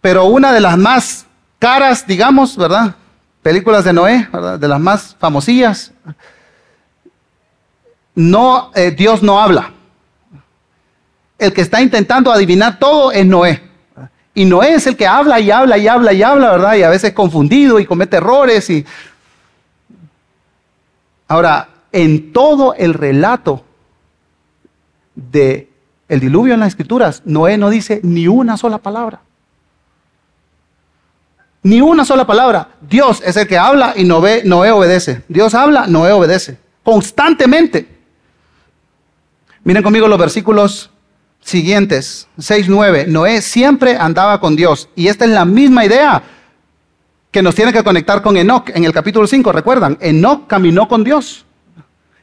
Pero 0.00 0.24
una 0.26 0.52
de 0.52 0.60
las 0.60 0.78
más 0.78 1.26
caras, 1.58 2.06
digamos, 2.06 2.56
¿verdad? 2.56 2.94
Películas 3.42 3.84
de 3.84 3.92
Noé, 3.92 4.28
¿verdad? 4.32 4.58
De 4.58 4.68
las 4.68 4.80
más 4.80 5.16
famosillas. 5.18 5.92
No, 8.14 8.70
eh, 8.74 8.90
Dios 8.90 9.22
no 9.22 9.40
habla. 9.40 9.72
El 11.38 11.52
que 11.52 11.60
está 11.60 11.80
intentando 11.80 12.32
adivinar 12.32 12.78
todo 12.78 13.12
es 13.12 13.26
Noé. 13.26 13.62
Y 14.34 14.44
Noé 14.44 14.74
es 14.74 14.86
el 14.86 14.96
que 14.96 15.06
habla 15.06 15.40
y 15.40 15.50
habla 15.50 15.76
y 15.76 15.88
habla 15.88 16.12
y 16.12 16.22
habla, 16.22 16.50
¿verdad? 16.52 16.74
Y 16.76 16.82
a 16.82 16.88
veces 16.88 17.12
confundido 17.12 17.78
y 17.78 17.86
comete 17.86 18.16
errores. 18.16 18.70
Y... 18.70 18.86
Ahora, 21.28 21.68
en 21.92 22.32
todo 22.32 22.74
el 22.74 22.94
relato 22.94 23.64
de 25.14 25.68
el 26.08 26.20
diluvio 26.20 26.54
en 26.54 26.60
las 26.60 26.70
escrituras, 26.70 27.22
Noé 27.24 27.56
no 27.56 27.70
dice 27.70 28.00
ni 28.02 28.26
una 28.26 28.56
sola 28.56 28.78
palabra. 28.78 29.20
Ni 31.62 31.80
una 31.80 32.04
sola 32.04 32.26
palabra. 32.26 32.70
Dios 32.80 33.22
es 33.24 33.36
el 33.36 33.46
que 33.46 33.58
habla 33.58 33.92
y 33.94 34.04
Noé, 34.04 34.42
Noé 34.44 34.72
obedece. 34.72 35.22
Dios 35.28 35.54
habla, 35.54 35.86
Noé 35.86 36.12
obedece. 36.12 36.58
Constantemente. 36.82 37.86
Miren 39.62 39.82
conmigo 39.82 40.08
los 40.08 40.18
versículos 40.18 40.90
siguientes. 41.40 42.26
6, 42.38 42.68
9. 42.68 43.06
Noé 43.06 43.42
siempre 43.42 43.96
andaba 43.96 44.40
con 44.40 44.56
Dios. 44.56 44.88
Y 44.96 45.08
esta 45.08 45.26
es 45.26 45.30
la 45.30 45.44
misma 45.44 45.84
idea 45.84 46.22
que 47.30 47.42
nos 47.42 47.54
tiene 47.54 47.72
que 47.72 47.84
conectar 47.84 48.22
con 48.22 48.36
Enoch 48.36 48.70
en 48.70 48.84
el 48.84 48.92
capítulo 48.92 49.26
5. 49.26 49.52
¿Recuerdan? 49.52 49.98
Enoch 50.00 50.46
caminó 50.46 50.88
con 50.88 51.04
Dios. 51.04 51.44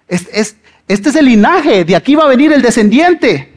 Es, 0.08 0.56
este 0.88 1.10
es 1.10 1.16
el 1.16 1.26
linaje, 1.26 1.84
de 1.84 1.96
aquí 1.96 2.16
va 2.16 2.24
a 2.24 2.28
venir 2.28 2.54
el 2.54 2.62
descendiente. 2.62 3.54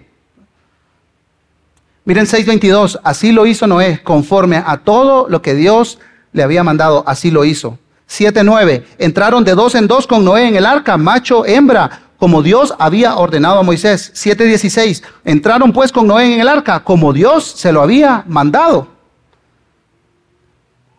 Miren 2.04 2.26
6.22, 2.26 3.00
así 3.04 3.30
lo 3.30 3.46
hizo 3.46 3.66
Noé, 3.66 4.02
conforme 4.02 4.56
a 4.56 4.78
todo 4.78 5.28
lo 5.28 5.42
que 5.42 5.54
Dios 5.54 6.00
le 6.32 6.42
había 6.42 6.64
mandado, 6.64 7.04
así 7.06 7.30
lo 7.30 7.44
hizo. 7.44 7.78
7.9, 8.08 8.84
entraron 8.98 9.44
de 9.44 9.54
dos 9.54 9.76
en 9.76 9.86
dos 9.86 10.06
con 10.08 10.24
Noé 10.24 10.48
en 10.48 10.56
el 10.56 10.66
arca, 10.66 10.96
macho, 10.96 11.46
hembra, 11.46 12.02
como 12.18 12.42
Dios 12.42 12.74
había 12.78 13.16
ordenado 13.16 13.60
a 13.60 13.62
Moisés. 13.62 14.12
7.16, 14.14 15.02
entraron 15.24 15.72
pues 15.72 15.92
con 15.92 16.08
Noé 16.08 16.34
en 16.34 16.40
el 16.40 16.48
arca, 16.48 16.82
como 16.82 17.12
Dios 17.12 17.44
se 17.44 17.70
lo 17.70 17.80
había 17.80 18.24
mandado. 18.26 18.88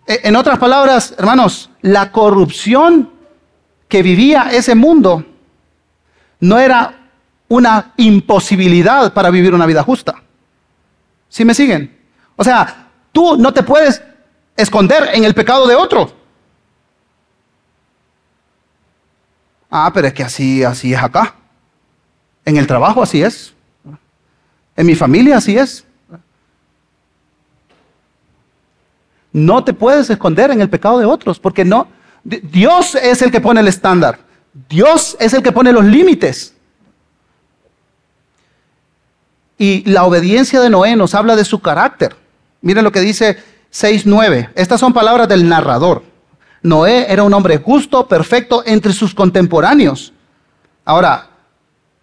E, 0.07 0.21
en 0.23 0.35
otras 0.37 0.57
palabras, 0.59 1.13
hermanos, 1.17 1.69
la 1.81 2.11
corrupción 2.11 3.09
que 3.89 4.01
vivía 4.01 4.49
ese 4.51 4.75
mundo 4.75 5.25
no 6.41 6.59
era 6.59 6.95
una 7.47 7.93
imposibilidad 7.97 9.13
para 9.13 9.29
vivir 9.29 9.53
una 9.53 9.65
vida 9.65 9.83
justa. 9.83 10.21
¿Sí 11.29 11.45
me 11.45 11.53
siguen? 11.53 11.97
O 12.35 12.43
sea, 12.43 12.89
tú 13.11 13.37
no 13.37 13.53
te 13.53 13.63
puedes 13.63 14.01
esconder 14.57 15.09
en 15.13 15.23
el 15.23 15.33
pecado 15.33 15.67
de 15.67 15.75
otro. 15.75 16.13
Ah, 19.69 19.91
pero 19.93 20.07
es 20.07 20.13
que 20.13 20.23
así, 20.23 20.63
así 20.63 20.93
es 20.93 21.01
acá. 21.01 21.35
En 22.43 22.57
el 22.57 22.67
trabajo 22.67 23.01
así 23.01 23.23
es. 23.23 23.53
En 24.75 24.85
mi 24.85 24.95
familia 24.95 25.37
así 25.37 25.57
es. 25.57 25.85
No 29.31 29.63
te 29.63 29.73
puedes 29.73 30.09
esconder 30.09 30.51
en 30.51 30.59
el 30.59 30.69
pecado 30.69 30.99
de 30.99 31.05
otros, 31.05 31.39
porque 31.39 31.63
no. 31.63 31.87
Dios 32.23 32.95
es 32.95 33.21
el 33.21 33.31
que 33.31 33.39
pone 33.39 33.61
el 33.61 33.67
estándar. 33.67 34.19
Dios 34.53 35.15
es 35.19 35.33
el 35.33 35.43
que 35.43 35.51
pone 35.51 35.71
los 35.71 35.85
límites. 35.85 36.53
Y 39.57 39.89
la 39.89 40.05
obediencia 40.05 40.59
de 40.59 40.69
Noé 40.69 40.95
nos 40.95 41.13
habla 41.13 41.35
de 41.35 41.45
su 41.45 41.61
carácter. 41.61 42.15
Miren 42.61 42.83
lo 42.83 42.91
que 42.91 42.99
dice 42.99 43.37
6.9. 43.71 44.49
Estas 44.55 44.79
son 44.79 44.93
palabras 44.93 45.27
del 45.27 45.47
narrador. 45.47 46.03
Noé 46.63 47.11
era 47.11 47.23
un 47.23 47.33
hombre 47.33 47.57
justo, 47.57 48.07
perfecto 48.07 48.63
entre 48.65 48.93
sus 48.93 49.13
contemporáneos. 49.13 50.13
Ahora, 50.83 51.29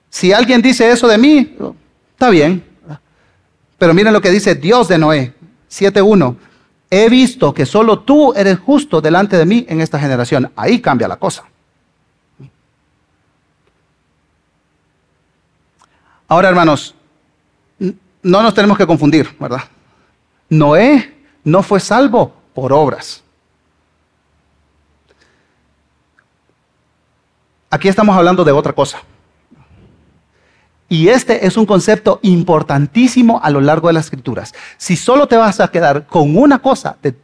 si 0.08 0.32
alguien 0.32 0.62
dice 0.62 0.90
eso 0.90 1.06
de 1.06 1.18
mí, 1.18 1.56
está 2.12 2.30
bien. 2.30 2.64
Pero 3.76 3.94
miren 3.94 4.12
lo 4.12 4.20
que 4.20 4.30
dice 4.30 4.54
Dios 4.54 4.88
de 4.88 4.98
Noé. 4.98 5.34
7.1. 5.70 6.36
he 6.90 7.08
visto 7.10 7.52
que 7.52 7.66
solo 7.66 7.98
tú 8.00 8.32
eres 8.34 8.58
justo 8.58 9.02
delante 9.02 9.36
de 9.36 9.44
mí 9.44 9.66
en 9.68 9.80
esta 9.80 9.98
generación. 9.98 10.50
Ahí 10.56 10.80
cambia 10.80 11.06
la 11.06 11.16
cosa. 11.16 11.44
Ahora, 16.28 16.50
hermanos, 16.50 16.94
no 18.22 18.42
nos 18.42 18.54
tenemos 18.54 18.76
que 18.76 18.86
confundir, 18.86 19.34
¿verdad? 19.40 19.62
Noé 20.50 21.16
no 21.42 21.62
fue 21.62 21.80
salvo 21.80 22.34
por 22.54 22.72
obras. 22.72 23.22
Aquí 27.70 27.88
estamos 27.88 28.16
hablando 28.16 28.44
de 28.44 28.52
otra 28.52 28.72
cosa. 28.72 29.02
Y 30.88 31.08
este 31.08 31.46
es 31.46 31.56
un 31.56 31.66
concepto 31.66 32.18
importantísimo 32.22 33.40
a 33.42 33.50
lo 33.50 33.60
largo 33.60 33.88
de 33.88 33.94
las 33.94 34.06
escrituras. 34.06 34.54
Si 34.78 34.96
solo 34.96 35.28
te 35.28 35.36
vas 35.36 35.60
a 35.60 35.68
quedar 35.68 36.06
con 36.06 36.36
una 36.36 36.60
cosa 36.60 36.96
de, 37.02 37.14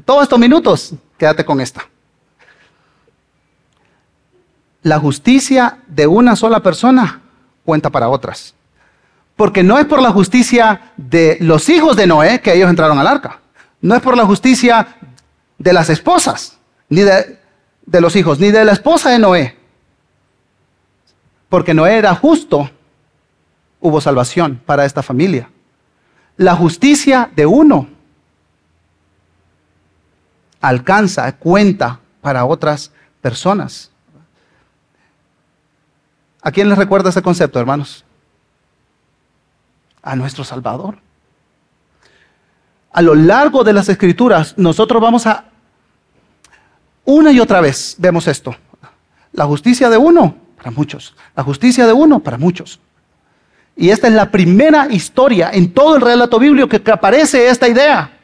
todos 0.00 0.24
estos 0.24 0.38
minutos, 0.38 0.94
quédate 1.16 1.44
con 1.44 1.60
esta. 1.60 1.88
La 4.82 4.98
justicia 4.98 5.78
de 5.86 6.06
una 6.06 6.36
sola 6.36 6.60
persona 6.60 7.22
cuenta 7.64 7.90
para 7.90 8.08
otras. 8.08 8.54
Porque 9.36 9.62
no 9.62 9.78
es 9.78 9.86
por 9.86 10.02
la 10.02 10.10
justicia 10.10 10.92
de 10.96 11.38
los 11.40 11.68
hijos 11.68 11.96
de 11.96 12.06
Noé 12.06 12.40
que 12.40 12.54
ellos 12.54 12.70
entraron 12.70 12.98
al 12.98 13.06
arca. 13.06 13.40
No 13.80 13.94
es 13.94 14.02
por 14.02 14.16
la 14.16 14.24
justicia 14.24 14.96
de 15.58 15.72
las 15.72 15.90
esposas, 15.90 16.58
ni 16.88 17.02
de, 17.02 17.38
los 18.00 18.14
hijos, 18.16 18.38
ni 18.38 18.50
de 18.50 18.64
la 18.64 18.72
esposa 18.72 19.10
de 19.10 19.18
Noé. 19.18 19.56
Porque 21.48 21.74
Noé 21.74 21.96
era 21.96 22.14
justo 22.14 22.70
hubo 23.80 24.00
salvación 24.00 24.60
para 24.64 24.84
esta 24.84 25.02
familia. 25.02 25.50
La 26.36 26.54
justicia 26.54 27.30
de 27.34 27.46
uno 27.46 27.88
alcanza, 30.60 31.30
cuenta 31.36 32.00
para 32.20 32.44
otras 32.44 32.92
personas. 33.20 33.91
¿A 36.42 36.50
quién 36.50 36.68
les 36.68 36.76
recuerda 36.76 37.10
ese 37.10 37.22
concepto, 37.22 37.58
hermanos? 37.60 38.04
A 40.02 40.16
nuestro 40.16 40.44
Salvador. 40.44 40.98
A 42.92 43.00
lo 43.00 43.14
largo 43.14 43.64
de 43.64 43.72
las 43.72 43.88
escrituras, 43.88 44.54
nosotros 44.58 45.00
vamos 45.00 45.26
a, 45.26 45.44
una 47.04 47.32
y 47.32 47.40
otra 47.40 47.60
vez, 47.60 47.96
vemos 47.98 48.26
esto. 48.26 48.54
La 49.32 49.44
justicia 49.46 49.88
de 49.88 49.96
uno, 49.96 50.36
para 50.56 50.70
muchos. 50.70 51.14
La 51.34 51.42
justicia 51.42 51.86
de 51.86 51.92
uno, 51.92 52.20
para 52.20 52.38
muchos. 52.38 52.80
Y 53.76 53.90
esta 53.90 54.08
es 54.08 54.14
la 54.14 54.30
primera 54.30 54.88
historia 54.90 55.50
en 55.52 55.72
todo 55.72 55.96
el 55.96 56.02
relato 56.02 56.38
bíblico 56.38 56.68
que, 56.68 56.90
aparece 56.90 57.48
esta 57.48 57.68
idea. 57.68 58.18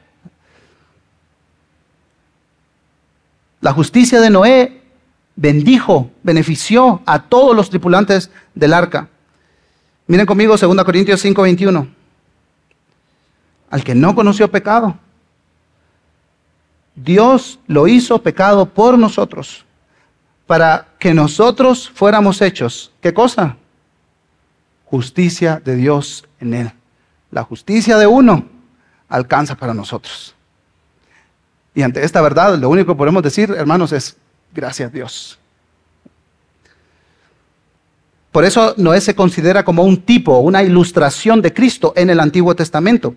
La 3.60 3.72
justicia 3.72 4.20
de 4.20 4.30
Noé 4.30 4.77
bendijo, 5.38 6.10
benefició 6.24 7.00
a 7.06 7.22
todos 7.22 7.54
los 7.54 7.70
tripulantes 7.70 8.30
del 8.56 8.74
arca. 8.74 9.08
Miren 10.08 10.26
conmigo 10.26 10.56
2 10.56 10.84
Corintios 10.84 11.24
5:21. 11.24 11.86
Al 13.70 13.84
que 13.84 13.94
no 13.94 14.14
conoció 14.14 14.50
pecado, 14.50 14.96
Dios 16.96 17.60
lo 17.68 17.86
hizo 17.86 18.20
pecado 18.20 18.66
por 18.66 18.98
nosotros, 18.98 19.64
para 20.46 20.88
que 20.98 21.14
nosotros 21.14 21.88
fuéramos 21.94 22.42
hechos. 22.42 22.90
¿Qué 23.00 23.14
cosa? 23.14 23.56
justicia 24.90 25.60
de 25.62 25.76
Dios 25.76 26.26
en 26.40 26.54
él. 26.54 26.72
La 27.30 27.42
justicia 27.44 27.98
de 27.98 28.06
uno 28.06 28.46
alcanza 29.08 29.54
para 29.54 29.74
nosotros. 29.74 30.34
Y 31.74 31.82
ante 31.82 32.02
esta 32.02 32.22
verdad, 32.22 32.56
lo 32.56 32.70
único 32.70 32.94
que 32.94 32.98
podemos 32.98 33.22
decir, 33.22 33.50
hermanos, 33.50 33.92
es 33.92 34.16
gracias 34.52 34.92
Dios. 34.92 35.38
Por 38.32 38.44
eso 38.44 38.74
Noé 38.76 39.00
se 39.00 39.14
considera 39.14 39.64
como 39.64 39.84
un 39.84 40.02
tipo, 40.02 40.38
una 40.38 40.62
ilustración 40.62 41.40
de 41.42 41.52
Cristo 41.52 41.92
en 41.96 42.10
el 42.10 42.20
Antiguo 42.20 42.54
Testamento. 42.54 43.14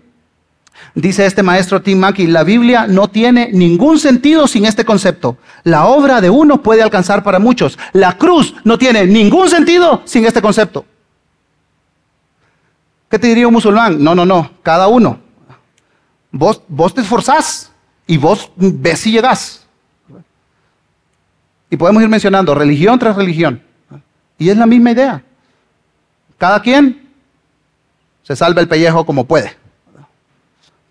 Dice 0.94 1.24
este 1.24 1.42
maestro 1.42 1.80
Tim 1.80 1.98
Mackey, 1.98 2.26
la 2.26 2.44
Biblia 2.44 2.86
no 2.86 3.08
tiene 3.08 3.50
ningún 3.52 3.98
sentido 3.98 4.46
sin 4.46 4.64
este 4.64 4.84
concepto. 4.84 5.38
La 5.64 5.86
obra 5.86 6.20
de 6.20 6.30
uno 6.30 6.62
puede 6.62 6.82
alcanzar 6.82 7.22
para 7.22 7.38
muchos. 7.38 7.78
La 7.92 8.18
cruz 8.18 8.54
no 8.64 8.78
tiene 8.78 9.06
ningún 9.06 9.48
sentido 9.48 10.02
sin 10.04 10.24
este 10.26 10.42
concepto. 10.42 10.84
¿Qué 13.10 13.18
te 13.18 13.26
diría 13.26 13.46
un 13.46 13.54
musulmán? 13.54 14.02
No, 14.02 14.14
no, 14.14 14.24
no, 14.24 14.50
cada 14.62 14.88
uno. 14.88 15.20
Vos, 16.30 16.62
vos 16.66 16.94
te 16.94 17.02
esforzás 17.02 17.70
y 18.06 18.16
vos 18.16 18.50
ves 18.56 19.00
si 19.00 19.12
llegás. 19.12 19.61
Y 21.72 21.78
podemos 21.78 22.02
ir 22.02 22.08
mencionando 22.10 22.54
religión 22.54 22.98
tras 22.98 23.16
religión. 23.16 23.62
Y 24.36 24.50
es 24.50 24.58
la 24.58 24.66
misma 24.66 24.90
idea. 24.90 25.24
Cada 26.36 26.60
quien 26.60 27.08
se 28.22 28.36
salva 28.36 28.60
el 28.60 28.68
pellejo 28.68 29.06
como 29.06 29.24
puede. 29.24 29.56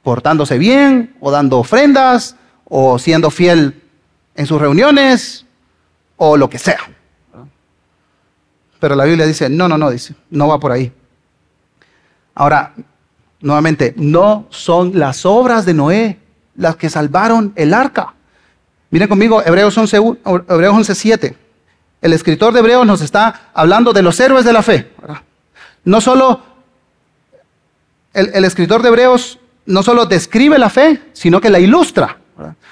Portándose 0.02 0.58
bien, 0.58 1.16
o 1.20 1.30
dando 1.30 1.60
ofrendas, 1.60 2.36
o 2.64 2.98
siendo 2.98 3.30
fiel 3.30 3.80
en 4.34 4.48
sus 4.48 4.60
reuniones, 4.60 5.46
o 6.18 6.36
lo 6.36 6.50
que 6.50 6.58
sea. 6.58 6.80
Pero 8.80 8.96
la 8.96 9.06
Biblia 9.06 9.28
dice, 9.28 9.52
no, 9.52 9.68
no, 9.68 9.78
no, 9.78 9.92
dice, 9.92 10.16
no 10.32 10.48
va 10.48 10.60
por 10.60 10.72
ahí. 10.72 10.92
Ahora, 12.34 12.74
nuevamente, 13.40 13.94
no 13.98 14.48
son 14.50 14.98
las 14.98 15.28
obras 15.28 15.64
de 15.68 15.76
Noé 15.76 16.20
las 16.56 16.76
que 16.76 16.90
salvaron 16.90 17.54
el 17.56 17.72
arca. 17.76 18.16
Miren 18.92 19.08
conmigo, 19.08 19.42
Hebreos 19.44 19.78
11, 19.78 19.98
Hebreos 20.50 20.76
11 20.76 21.36
El 22.02 22.14
escritor 22.14 22.54
de 22.54 22.60
Hebreos 22.60 22.86
nos 22.86 23.02
está 23.02 23.50
hablando 23.54 23.94
de 23.94 24.02
los 24.02 24.20
héroes 24.20 24.44
de 24.44 24.52
la 24.52 24.62
fe. 24.62 24.92
No 25.86 26.02
solo, 26.02 26.42
el, 28.14 28.32
el, 28.34 28.44
escritor 28.44 28.82
de 28.82 28.90
Hebreos 28.90 29.40
no 29.66 29.82
solo 29.82 30.06
describe 30.06 30.60
la 30.60 30.70
fe, 30.70 31.02
sino 31.14 31.40
que 31.40 31.50
la 31.50 31.60
ilustra. 31.60 32.18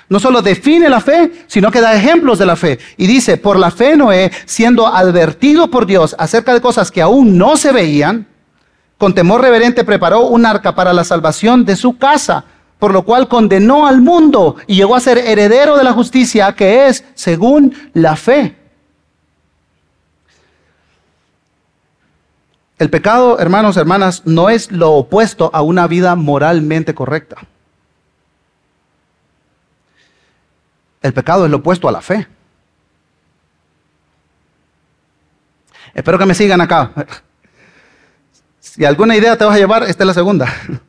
No 0.09 0.19
solo 0.19 0.41
define 0.41 0.89
la 0.89 0.99
fe, 0.99 1.45
sino 1.47 1.71
que 1.71 1.79
da 1.79 1.95
ejemplos 1.95 2.37
de 2.37 2.45
la 2.45 2.57
fe. 2.57 2.79
Y 2.97 3.07
dice, 3.07 3.37
por 3.37 3.57
la 3.57 3.71
fe 3.71 3.95
Noé, 3.95 4.31
siendo 4.45 4.87
advertido 4.87 5.69
por 5.69 5.85
Dios 5.85 6.15
acerca 6.19 6.53
de 6.53 6.59
cosas 6.59 6.91
que 6.91 7.01
aún 7.01 7.37
no 7.37 7.55
se 7.55 7.71
veían, 7.71 8.27
con 8.97 9.13
temor 9.13 9.39
reverente 9.41 9.85
preparó 9.85 10.25
un 10.25 10.45
arca 10.45 10.75
para 10.75 10.91
la 10.91 11.05
salvación 11.05 11.63
de 11.63 11.77
su 11.77 11.97
casa, 11.97 12.43
por 12.79 12.93
lo 12.93 13.03
cual 13.03 13.27
condenó 13.27 13.85
al 13.85 14.01
mundo 14.01 14.55
y 14.65 14.75
llegó 14.75 14.95
a 14.95 15.01
ser 15.01 15.17
heredero 15.17 15.77
de 15.77 15.83
la 15.83 15.93
justicia 15.93 16.55
que 16.55 16.87
es 16.87 17.03
según 17.13 17.75
la 17.93 18.15
fe. 18.15 18.55
El 22.79 22.89
pecado, 22.89 23.39
hermanos, 23.39 23.75
hermanas, 23.75 24.23
no 24.25 24.49
es 24.49 24.71
lo 24.71 24.93
opuesto 24.93 25.51
a 25.53 25.61
una 25.61 25.85
vida 25.87 26.15
moralmente 26.15 26.95
correcta. 26.95 27.35
El 31.01 31.13
pecado 31.13 31.43
es 31.45 31.51
lo 31.51 31.57
opuesto 31.57 31.89
a 31.89 31.91
la 31.91 32.01
fe. 32.01 32.25
Espero 35.93 36.17
que 36.17 36.25
me 36.25 36.33
sigan 36.33 36.61
acá. 36.61 36.91
Si 38.61 38.85
alguna 38.85 39.15
idea 39.15 39.35
te 39.35 39.45
vas 39.45 39.55
a 39.55 39.57
llevar, 39.57 39.83
esta 39.83 40.03
es 40.03 40.07
la 40.07 40.13
segunda. 40.13 40.47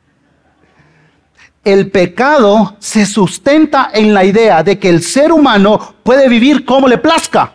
El 1.63 1.91
pecado 1.91 2.75
se 2.79 3.05
sustenta 3.05 3.91
en 3.93 4.13
la 4.13 4.23
idea 4.25 4.63
de 4.63 4.79
que 4.79 4.89
el 4.89 5.03
ser 5.03 5.31
humano 5.31 5.95
puede 6.03 6.27
vivir 6.27 6.65
como 6.65 6.87
le 6.87 6.97
plazca. 6.97 7.53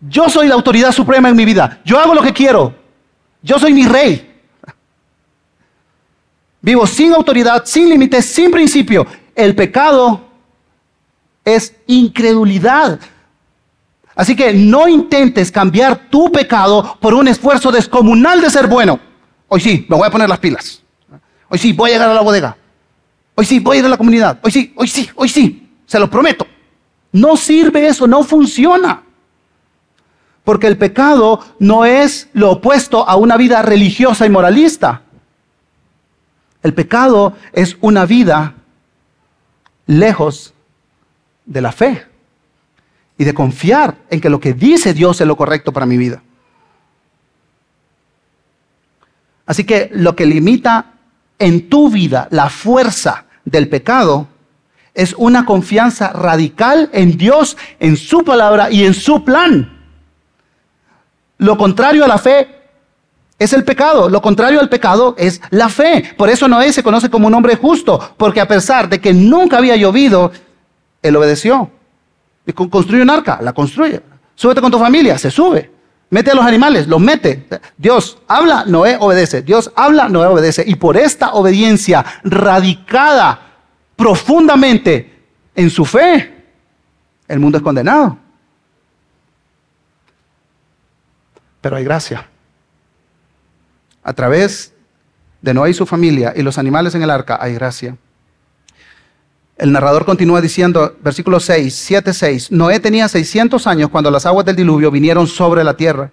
Yo 0.00 0.28
soy 0.28 0.48
la 0.48 0.54
autoridad 0.54 0.92
suprema 0.92 1.28
en 1.28 1.36
mi 1.36 1.44
vida. 1.44 1.80
Yo 1.84 1.98
hago 1.98 2.14
lo 2.14 2.22
que 2.22 2.32
quiero. 2.32 2.74
Yo 3.42 3.58
soy 3.58 3.74
mi 3.74 3.86
rey. 3.86 4.30
Vivo 6.62 6.86
sin 6.86 7.12
autoridad, 7.12 7.62
sin 7.66 7.90
límites, 7.90 8.24
sin 8.24 8.50
principio. 8.50 9.06
El 9.34 9.54
pecado 9.54 10.22
es 11.44 11.74
incredulidad. 11.86 12.98
Así 14.14 14.34
que 14.34 14.54
no 14.54 14.88
intentes 14.88 15.50
cambiar 15.50 16.08
tu 16.08 16.32
pecado 16.32 16.96
por 17.00 17.12
un 17.12 17.28
esfuerzo 17.28 17.70
descomunal 17.70 18.40
de 18.40 18.48
ser 18.48 18.66
bueno. 18.66 18.98
Hoy 19.48 19.60
sí, 19.60 19.84
me 19.88 19.96
voy 19.96 20.06
a 20.06 20.10
poner 20.10 20.28
las 20.28 20.38
pilas. 20.38 20.82
Hoy 21.50 21.58
sí, 21.58 21.74
voy 21.74 21.90
a 21.90 21.92
llegar 21.94 22.08
a 22.08 22.14
la 22.14 22.22
bodega. 22.22 22.56
Hoy 23.34 23.44
sí, 23.44 23.58
voy 23.58 23.76
a 23.76 23.80
ir 23.80 23.86
a 23.86 23.88
la 23.88 23.96
comunidad. 23.96 24.38
Hoy 24.42 24.52
sí, 24.52 24.72
hoy 24.76 24.88
sí, 24.88 25.10
hoy 25.14 25.28
sí. 25.28 25.68
Se 25.86 25.98
lo 25.98 26.08
prometo. 26.08 26.46
No 27.12 27.36
sirve 27.36 27.86
eso, 27.86 28.06
no 28.06 28.22
funciona. 28.22 29.02
Porque 30.44 30.66
el 30.66 30.76
pecado 30.76 31.40
no 31.58 31.84
es 31.84 32.28
lo 32.32 32.52
opuesto 32.52 33.08
a 33.08 33.16
una 33.16 33.36
vida 33.36 33.62
religiosa 33.62 34.26
y 34.26 34.30
moralista. 34.30 35.02
El 36.62 36.74
pecado 36.74 37.36
es 37.52 37.76
una 37.80 38.06
vida 38.06 38.54
lejos 39.86 40.54
de 41.44 41.60
la 41.60 41.72
fe 41.72 42.06
y 43.18 43.24
de 43.24 43.34
confiar 43.34 43.96
en 44.10 44.20
que 44.20 44.30
lo 44.30 44.40
que 44.40 44.54
dice 44.54 44.94
Dios 44.94 45.20
es 45.20 45.26
lo 45.26 45.36
correcto 45.36 45.72
para 45.72 45.86
mi 45.86 45.96
vida. 45.96 46.22
Así 49.46 49.64
que 49.64 49.90
lo 49.92 50.16
que 50.16 50.26
limita 50.26 50.92
en 51.38 51.68
tu 51.68 51.90
vida 51.90 52.28
la 52.30 52.48
fuerza 52.48 53.23
del 53.44 53.68
pecado 53.68 54.28
Es 54.94 55.14
una 55.18 55.44
confianza 55.44 56.12
radical 56.12 56.88
en 56.92 57.16
Dios, 57.16 57.56
en 57.80 57.96
su 57.96 58.22
palabra 58.22 58.70
y 58.70 58.84
en 58.84 58.94
su 58.94 59.24
plan. 59.24 59.82
Lo 61.38 61.58
contrario 61.58 62.04
a 62.04 62.08
la 62.08 62.18
fe 62.18 62.48
es 63.38 63.52
el 63.52 63.64
pecado. 63.64 64.08
Lo 64.08 64.22
contrario 64.22 64.60
al 64.60 64.68
pecado 64.68 65.16
es 65.18 65.40
la 65.50 65.68
fe. 65.68 66.14
Por 66.16 66.30
eso 66.30 66.46
Noé 66.46 66.72
se 66.72 66.84
conoce 66.84 67.10
como 67.10 67.26
un 67.26 67.34
hombre 67.34 67.56
justo, 67.56 68.14
porque 68.16 68.40
a 68.40 68.46
pesar 68.46 68.88
de 68.88 69.00
que 69.00 69.12
nunca 69.12 69.58
había 69.58 69.74
llovido, 69.74 70.30
él 71.02 71.16
obedeció. 71.16 71.70
Y 72.46 72.52
construye 72.52 73.02
un 73.02 73.10
arca, 73.10 73.40
la 73.42 73.52
construye. 73.52 74.00
Súbete 74.36 74.60
con 74.60 74.70
tu 74.70 74.78
familia, 74.78 75.18
se 75.18 75.30
sube. 75.30 75.73
Mete 76.14 76.30
a 76.30 76.34
los 76.36 76.44
animales, 76.46 76.86
los 76.86 77.00
mete. 77.00 77.44
Dios 77.76 78.18
habla, 78.28 78.64
Noé 78.68 78.96
obedece. 79.00 79.42
Dios 79.42 79.72
habla, 79.74 80.08
Noé 80.08 80.28
obedece. 80.28 80.62
Y 80.64 80.76
por 80.76 80.96
esta 80.96 81.32
obediencia 81.32 82.04
radicada 82.22 83.40
profundamente 83.96 85.12
en 85.56 85.70
su 85.70 85.84
fe, 85.84 86.44
el 87.26 87.40
mundo 87.40 87.58
es 87.58 87.64
condenado. 87.64 88.16
Pero 91.60 91.74
hay 91.74 91.82
gracia. 91.82 92.28
A 94.04 94.12
través 94.12 94.72
de 95.42 95.52
Noé 95.52 95.70
y 95.70 95.74
su 95.74 95.84
familia 95.84 96.32
y 96.36 96.42
los 96.42 96.58
animales 96.58 96.94
en 96.94 97.02
el 97.02 97.10
arca 97.10 97.38
hay 97.40 97.54
gracia. 97.54 97.96
El 99.56 99.70
narrador 99.70 100.04
continúa 100.04 100.40
diciendo, 100.40 100.96
versículo 101.00 101.38
6, 101.38 101.72
7, 101.72 102.12
6, 102.12 102.50
Noé 102.50 102.80
tenía 102.80 103.06
600 103.06 103.66
años 103.68 103.88
cuando 103.88 104.10
las 104.10 104.26
aguas 104.26 104.44
del 104.44 104.56
diluvio 104.56 104.90
vinieron 104.90 105.28
sobre 105.28 105.62
la 105.62 105.74
tierra. 105.74 106.10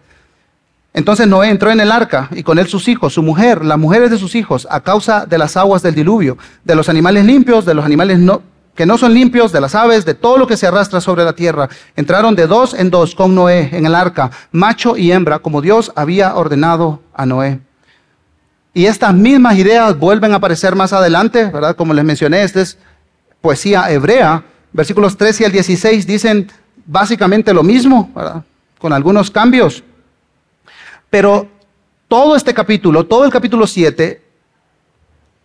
Entonces 0.93 1.25
Noé 1.25 1.49
entró 1.49 1.71
en 1.71 1.79
el 1.79 1.91
arca 1.91 2.29
y 2.31 2.43
con 2.43 2.59
él 2.59 2.67
sus 2.67 2.87
hijos, 2.87 3.13
su 3.13 3.23
mujer, 3.23 3.65
las 3.65 3.79
mujeres 3.79 4.11
de 4.11 4.19
sus 4.19 4.35
hijos, 4.35 4.67
a 4.69 4.81
causa 4.81 5.25
de 5.25 5.37
las 5.39 5.57
aguas 5.57 5.81
del 5.81 5.95
diluvio, 5.95 6.37
de 6.63 6.75
los 6.75 6.87
animales 6.87 7.25
limpios, 7.25 7.65
de 7.65 7.73
los 7.73 7.85
animales 7.85 8.19
que 8.75 8.85
no 8.85 8.97
son 8.97 9.13
limpios, 9.13 9.51
de 9.51 9.61
las 9.61 9.73
aves, 9.73 10.05
de 10.05 10.13
todo 10.13 10.37
lo 10.37 10.45
que 10.45 10.57
se 10.57 10.67
arrastra 10.67 11.01
sobre 11.01 11.23
la 11.23 11.33
tierra. 11.33 11.67
Entraron 11.95 12.35
de 12.35 12.45
dos 12.45 12.75
en 12.75 12.91
dos 12.91 13.15
con 13.15 13.33
Noé 13.33 13.69
en 13.71 13.85
el 13.87 13.95
arca, 13.95 14.29
macho 14.51 14.97
y 14.97 15.11
hembra, 15.11 15.39
como 15.39 15.61
Dios 15.61 15.91
había 15.95 16.35
ordenado 16.35 17.01
a 17.13 17.25
Noé. 17.25 17.59
Y 18.73 18.85
estas 18.85 19.13
mismas 19.13 19.57
ideas 19.57 19.97
vuelven 19.97 20.33
a 20.33 20.35
aparecer 20.35 20.75
más 20.75 20.93
adelante, 20.93 21.45
¿verdad? 21.45 21.75
Como 21.75 21.93
les 21.93 22.05
mencioné, 22.05 22.43
este 22.43 22.61
es 22.61 22.77
poesía 23.41 23.91
hebrea, 23.91 24.43
versículos 24.71 25.17
13 25.17 25.45
al 25.45 25.51
16 25.51 26.07
dicen 26.07 26.51
básicamente 26.85 27.53
lo 27.53 27.63
mismo, 27.63 28.11
con 28.79 28.93
algunos 28.93 29.29
cambios. 29.31 29.83
Pero 31.09 31.47
todo 32.07 32.35
este 32.35 32.53
capítulo, 32.53 33.05
todo 33.05 33.25
el 33.25 33.31
capítulo 33.31 33.67
7, 33.67 34.21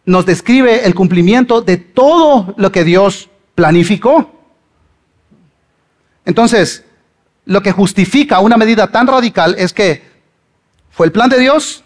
nos 0.05 0.25
describe 0.25 0.87
el 0.87 0.95
cumplimiento 0.95 1.63
de 1.63 1.77
todo 1.77 2.55
lo 2.57 2.71
que 2.71 2.85
Dios 2.85 3.29
planificó. 3.55 4.31
Entonces, 6.25 6.85
lo 7.45 7.63
que 7.63 7.73
justifica 7.73 8.41
una 8.41 8.57
medida 8.57 8.89
tan 8.89 9.07
radical 9.07 9.55
es 9.59 9.73
que 9.73 10.03
fue 10.91 11.07
el 11.07 11.13
plan 11.13 11.29
de 11.29 11.39
Dios, 11.39 11.85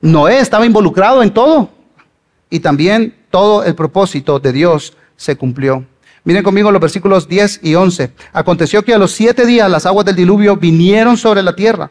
Noé 0.00 0.40
estaba 0.40 0.66
involucrado 0.66 1.22
en 1.22 1.32
todo 1.32 1.70
y 2.48 2.60
también 2.60 3.14
todo 3.30 3.64
el 3.64 3.74
propósito 3.74 4.40
de 4.40 4.52
Dios 4.52 4.96
se 5.20 5.36
cumplió. 5.36 5.84
Miren 6.24 6.42
conmigo 6.42 6.72
los 6.72 6.80
versículos 6.80 7.28
10 7.28 7.60
y 7.62 7.74
11. 7.74 8.10
Aconteció 8.32 8.82
que 8.82 8.94
a 8.94 8.98
los 8.98 9.12
siete 9.12 9.44
días 9.44 9.70
las 9.70 9.84
aguas 9.84 10.06
del 10.06 10.16
diluvio 10.16 10.56
vinieron 10.56 11.18
sobre 11.18 11.42
la 11.42 11.54
tierra. 11.54 11.90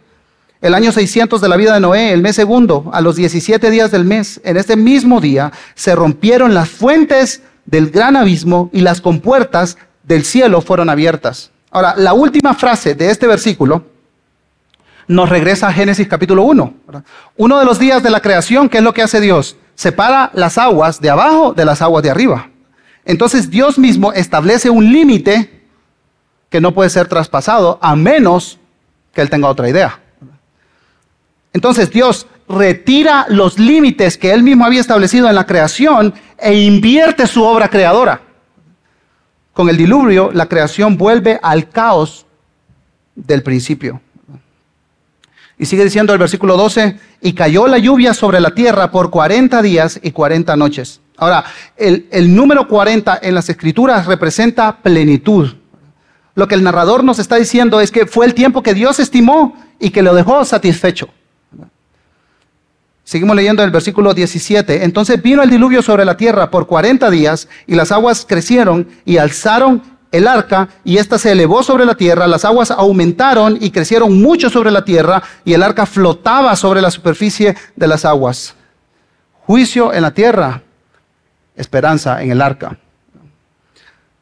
El 0.62 0.74
año 0.74 0.92
600 0.92 1.40
de 1.40 1.48
la 1.48 1.56
vida 1.56 1.76
de 1.76 1.80
Noé, 1.80 2.12
el 2.12 2.24
mes 2.24 2.36
segundo, 2.36 2.90
a 2.92 3.02
los 3.02 3.16
17 3.16 3.70
días 3.70 3.92
del 3.92 4.04
mes, 4.04 4.42
en 4.44 4.58
este 4.58 4.76
mismo 4.76 5.22
día, 5.22 5.52
se 5.76 5.94
rompieron 5.94 6.56
las 6.56 6.70
fuentes 6.70 7.44
del 7.66 7.92
gran 7.92 8.16
abismo 8.16 8.72
y 8.74 8.82
las 8.82 9.00
compuertas 9.00 9.78
del 10.04 10.26
cielo 10.26 10.62
fueron 10.62 10.90
abiertas. 10.90 11.52
Ahora, 11.70 11.94
la 11.96 12.14
última 12.14 12.56
frase 12.56 12.96
de 12.96 13.12
este 13.12 13.28
versículo 13.28 13.86
nos 15.08 15.30
regresa 15.30 15.68
a 15.68 15.74
Génesis 15.74 16.08
capítulo 16.08 16.44
1. 16.44 16.74
Uno 17.38 17.60
de 17.60 17.66
los 17.66 17.78
días 17.78 18.02
de 18.02 18.10
la 18.10 18.22
creación, 18.22 18.70
¿qué 18.70 18.80
es 18.80 18.84
lo 18.84 18.94
que 18.94 19.04
hace 19.04 19.22
Dios? 19.22 19.56
Separa 19.76 20.32
las 20.34 20.58
aguas 20.58 21.00
de 21.00 21.12
abajo 21.12 21.54
de 21.54 21.66
las 21.66 21.84
aguas 21.84 22.02
de 22.02 22.10
arriba. 22.10 22.50
Entonces 23.10 23.50
Dios 23.50 23.80
mismo 23.80 24.14
establece 24.14 24.70
un 24.70 24.94
límite 24.94 25.64
que 26.48 26.62
no 26.62 26.76
puede 26.76 26.92
ser 26.92 27.08
traspasado 27.08 27.80
a 27.82 27.96
menos 27.96 28.60
que 29.12 29.22
Él 29.22 29.32
tenga 29.32 29.48
otra 29.48 29.68
idea. 29.68 30.00
Entonces 31.52 31.90
Dios 31.90 32.28
retira 32.48 33.26
los 33.28 33.58
límites 33.58 34.16
que 34.16 34.32
Él 34.32 34.44
mismo 34.44 34.64
había 34.64 34.80
establecido 34.80 35.28
en 35.28 35.34
la 35.34 35.48
creación 35.48 36.14
e 36.38 36.54
invierte 36.54 37.26
su 37.26 37.44
obra 37.44 37.68
creadora. 37.68 38.22
Con 39.54 39.70
el 39.70 39.78
diluvio, 39.78 40.30
la 40.32 40.46
creación 40.46 40.96
vuelve 40.96 41.40
al 41.42 41.68
caos 41.68 42.28
del 43.16 43.42
principio. 43.42 44.02
Y 45.58 45.66
sigue 45.66 45.84
diciendo 45.84 46.14
el 46.14 46.20
versículo 46.20 46.58
12, 46.58 47.00
y 47.22 47.34
cayó 47.34 47.68
la 47.68 47.80
lluvia 47.80 48.14
sobre 48.14 48.40
la 48.40 48.52
tierra 48.52 48.92
por 48.92 49.10
40 49.10 49.64
días 49.64 50.00
y 50.04 50.12
40 50.12 50.56
noches. 50.58 51.02
Ahora, 51.20 51.44
el, 51.76 52.36
número 52.36 52.68
40 52.68 53.20
en 53.22 53.36
las 53.36 53.50
escrituras 53.50 54.06
representa 54.06 54.78
plenitud. 54.78 55.54
Lo 56.36 56.48
que 56.48 56.56
el 56.56 56.64
narrador 56.64 57.04
nos 57.04 57.20
está 57.20 57.36
diciendo 57.36 57.82
es 57.82 57.92
que 57.92 58.06
fue 58.06 58.26
el 58.26 58.34
tiempo 58.34 58.64
que 58.64 58.74
Dios 58.74 59.00
estimó 59.00 59.58
y 59.80 59.90
que 59.90 60.02
lo 60.02 60.14
dejó 60.14 60.46
satisfecho. 60.46 61.10
Seguimos 63.04 63.36
leyendo 63.36 63.64
el 63.64 63.72
versículo 63.72 64.14
17. 64.14 64.84
Entonces 64.84 65.22
vino 65.22 65.42
el 65.42 65.50
diluvio 65.50 65.82
sobre 65.82 66.06
la 66.06 66.16
tierra 66.16 66.52
por 66.52 66.68
40 66.68 67.10
días 67.10 67.50
y 67.68 67.76
las 67.76 67.92
aguas 67.92 68.26
crecieron 68.28 68.88
y 69.04 69.18
alzaron 69.18 69.82
el 70.12 70.28
arca 70.28 70.70
y 70.84 70.98
ésta 70.98 71.18
se 71.18 71.32
elevó 71.32 71.62
sobre 71.64 71.86
la 71.86 71.96
tierra, 71.96 72.28
las 72.28 72.46
aguas 72.46 72.72
aumentaron 72.72 73.58
y 73.60 73.70
crecieron 73.72 74.22
mucho 74.22 74.50
sobre 74.50 74.72
la 74.72 74.84
tierra 74.84 75.22
y 75.46 75.54
el 75.54 75.62
arca 75.62 75.86
flotaba 75.86 76.56
sobre 76.56 76.82
la 76.82 76.92
superficie 76.92 77.56
de 77.76 77.88
las 77.88 78.06
aguas. 78.06 78.56
Juicio 79.46 79.94
en 79.94 80.04
la 80.04 80.12
tierra 80.12 80.64
esperanza 81.60 82.24
en 82.24 82.32
el 82.32 82.42
arca. 82.42 82.78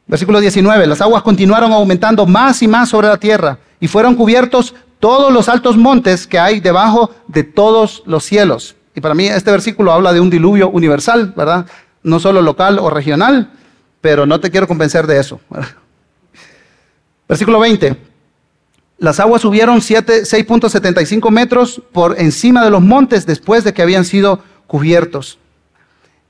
Versículo 0.06 0.40
19, 0.40 0.86
las 0.86 1.00
aguas 1.00 1.22
continuaron 1.22 1.72
aumentando 1.72 2.26
más 2.26 2.62
y 2.62 2.68
más 2.68 2.88
sobre 2.88 3.08
la 3.08 3.18
tierra 3.18 3.58
y 3.78 3.88
fueron 3.88 4.14
cubiertos 4.14 4.74
todos 5.00 5.32
los 5.32 5.48
altos 5.48 5.76
montes 5.76 6.26
que 6.26 6.38
hay 6.38 6.60
debajo 6.60 7.10
de 7.28 7.44
todos 7.44 8.02
los 8.06 8.24
cielos. 8.24 8.74
Y 8.94 9.00
para 9.00 9.14
mí 9.14 9.26
este 9.26 9.50
versículo 9.50 9.92
habla 9.92 10.12
de 10.12 10.20
un 10.20 10.30
diluvio 10.30 10.70
universal, 10.70 11.32
¿verdad? 11.36 11.66
No 12.02 12.18
solo 12.18 12.42
local 12.42 12.78
o 12.78 12.90
regional, 12.90 13.50
pero 14.00 14.26
no 14.26 14.40
te 14.40 14.50
quiero 14.50 14.66
convencer 14.66 15.06
de 15.06 15.20
eso. 15.20 15.40
Versículo 17.28 17.60
20. 17.60 17.96
Las 18.98 19.20
aguas 19.20 19.42
subieron 19.42 19.80
6.75 19.80 21.30
metros 21.30 21.82
por 21.92 22.18
encima 22.18 22.64
de 22.64 22.70
los 22.70 22.82
montes 22.82 23.26
después 23.26 23.62
de 23.62 23.72
que 23.72 23.82
habían 23.82 24.04
sido 24.04 24.42
cubiertos. 24.66 25.38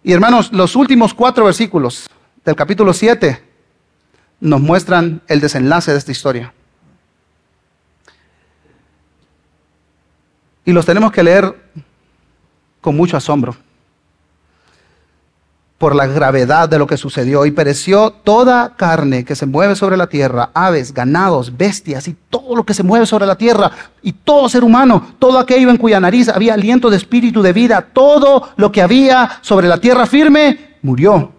Y 0.08 0.12
hermanos, 0.14 0.50
los 0.54 0.74
últimos 0.74 1.12
cuatro 1.12 1.44
versículos 1.44 2.08
del 2.42 2.56
capítulo 2.56 2.94
7 2.94 3.42
nos 4.40 4.58
muestran 4.58 5.20
el 5.28 5.38
desenlace 5.38 5.92
de 5.92 5.98
esta 5.98 6.10
historia. 6.10 6.54
Y 10.64 10.72
los 10.72 10.86
tenemos 10.86 11.12
que 11.12 11.22
leer 11.22 11.54
con 12.80 12.96
mucho 12.96 13.18
asombro 13.18 13.54
por 15.78 15.94
la 15.94 16.06
gravedad 16.06 16.68
de 16.68 16.78
lo 16.78 16.86
que 16.86 16.96
sucedió. 16.96 17.46
Y 17.46 17.52
pereció 17.52 18.10
toda 18.10 18.74
carne 18.76 19.24
que 19.24 19.36
se 19.36 19.46
mueve 19.46 19.76
sobre 19.76 19.96
la 19.96 20.08
tierra, 20.08 20.50
aves, 20.52 20.92
ganados, 20.92 21.56
bestias 21.56 22.08
y 22.08 22.16
todo 22.28 22.56
lo 22.56 22.64
que 22.64 22.74
se 22.74 22.82
mueve 22.82 23.06
sobre 23.06 23.26
la 23.26 23.38
tierra, 23.38 23.70
y 24.02 24.12
todo 24.12 24.48
ser 24.48 24.64
humano, 24.64 25.14
todo 25.18 25.38
aquello 25.38 25.70
en 25.70 25.76
cuya 25.76 26.00
nariz 26.00 26.28
había 26.28 26.54
aliento 26.54 26.90
de 26.90 26.96
espíritu 26.96 27.42
de 27.42 27.52
vida, 27.52 27.86
todo 27.92 28.50
lo 28.56 28.72
que 28.72 28.82
había 28.82 29.38
sobre 29.40 29.68
la 29.68 29.78
tierra 29.78 30.06
firme, 30.06 30.76
murió. 30.82 31.32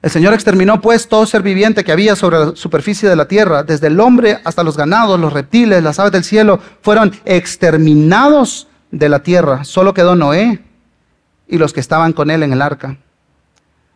El 0.00 0.10
Señor 0.10 0.34
exterminó 0.34 0.80
pues 0.80 1.08
todo 1.08 1.26
ser 1.26 1.42
viviente 1.42 1.84
que 1.84 1.92
había 1.92 2.16
sobre 2.16 2.38
la 2.38 2.56
superficie 2.56 3.08
de 3.08 3.14
la 3.14 3.28
tierra, 3.28 3.62
desde 3.62 3.86
el 3.86 4.00
hombre 4.00 4.40
hasta 4.44 4.64
los 4.64 4.76
ganados, 4.76 5.18
los 5.18 5.32
reptiles, 5.32 5.82
las 5.82 6.00
aves 6.00 6.12
del 6.12 6.24
cielo, 6.24 6.58
fueron 6.82 7.12
exterminados 7.24 8.66
de 8.90 9.08
la 9.08 9.22
tierra. 9.22 9.62
Solo 9.64 9.94
quedó 9.94 10.16
Noé 10.16 10.60
y 11.48 11.58
los 11.58 11.72
que 11.72 11.80
estaban 11.80 12.12
con 12.12 12.30
él 12.30 12.42
en 12.42 12.52
el 12.52 12.62
arca. 12.62 12.96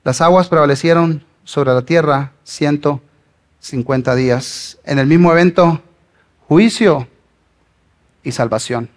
Las 0.05 0.21
aguas 0.21 0.49
prevalecieron 0.49 1.25
sobre 1.45 1.73
la 1.73 1.83
tierra 1.83 2.33
150 2.45 4.15
días. 4.15 4.79
En 4.85 4.99
el 4.99 5.07
mismo 5.07 5.33
evento, 5.33 5.81
juicio 6.49 7.09
y 8.23 8.33
salvación. 8.33 8.89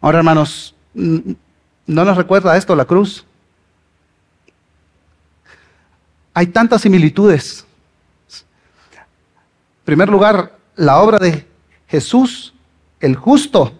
Ahora, 0.00 0.18
hermanos, 0.18 0.74
¿no 0.92 1.34
nos 1.86 2.16
recuerda 2.16 2.56
esto 2.56 2.76
la 2.76 2.84
cruz? 2.84 3.24
Hay 6.34 6.48
tantas 6.48 6.82
similitudes. 6.82 7.64
En 8.98 9.84
primer 9.84 10.08
lugar, 10.08 10.58
la 10.76 11.00
obra 11.00 11.18
de 11.18 11.46
Jesús, 11.88 12.52
el 13.00 13.16
justo, 13.16 13.72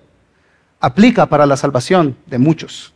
aplica 0.81 1.27
para 1.27 1.47
la 1.47 1.57
salvación 1.57 2.17
de 2.27 2.39
muchos. 2.39 2.93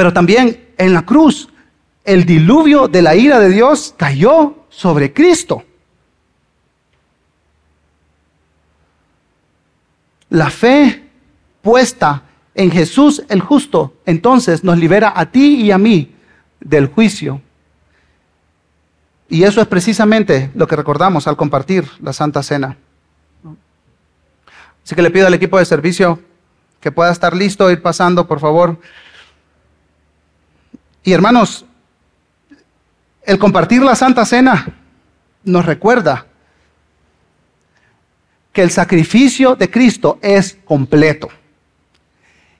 Pero 0.00 0.14
también 0.14 0.70
en 0.78 0.94
la 0.94 1.04
cruz, 1.04 1.50
el 2.06 2.24
diluvio 2.24 2.88
de 2.88 3.02
la 3.02 3.16
ira 3.16 3.38
de 3.38 3.50
Dios 3.50 3.94
cayó 3.98 4.64
sobre 4.70 5.12
Cristo. 5.12 5.62
La 10.30 10.48
fe 10.48 11.04
puesta 11.60 12.22
en 12.54 12.70
Jesús 12.70 13.22
el 13.28 13.42
justo, 13.42 13.92
entonces 14.06 14.64
nos 14.64 14.78
libera 14.78 15.12
a 15.14 15.30
ti 15.30 15.56
y 15.56 15.70
a 15.70 15.76
mí 15.76 16.14
del 16.60 16.86
juicio. 16.86 17.42
Y 19.28 19.42
eso 19.42 19.60
es 19.60 19.66
precisamente 19.66 20.50
lo 20.54 20.66
que 20.66 20.76
recordamos 20.76 21.28
al 21.28 21.36
compartir 21.36 21.84
la 22.00 22.14
Santa 22.14 22.42
Cena. 22.42 22.78
Así 24.82 24.94
que 24.94 25.02
le 25.02 25.10
pido 25.10 25.26
al 25.26 25.34
equipo 25.34 25.58
de 25.58 25.66
servicio 25.66 26.20
que 26.80 26.90
pueda 26.90 27.12
estar 27.12 27.36
listo, 27.36 27.70
ir 27.70 27.82
pasando, 27.82 28.26
por 28.26 28.40
favor. 28.40 28.78
Y 31.02 31.12
hermanos, 31.12 31.64
el 33.22 33.38
compartir 33.38 33.82
la 33.82 33.94
Santa 33.94 34.24
Cena 34.24 34.76
nos 35.44 35.64
recuerda 35.64 36.26
que 38.52 38.62
el 38.62 38.70
sacrificio 38.70 39.56
de 39.56 39.70
Cristo 39.70 40.18
es 40.20 40.58
completo. 40.64 41.28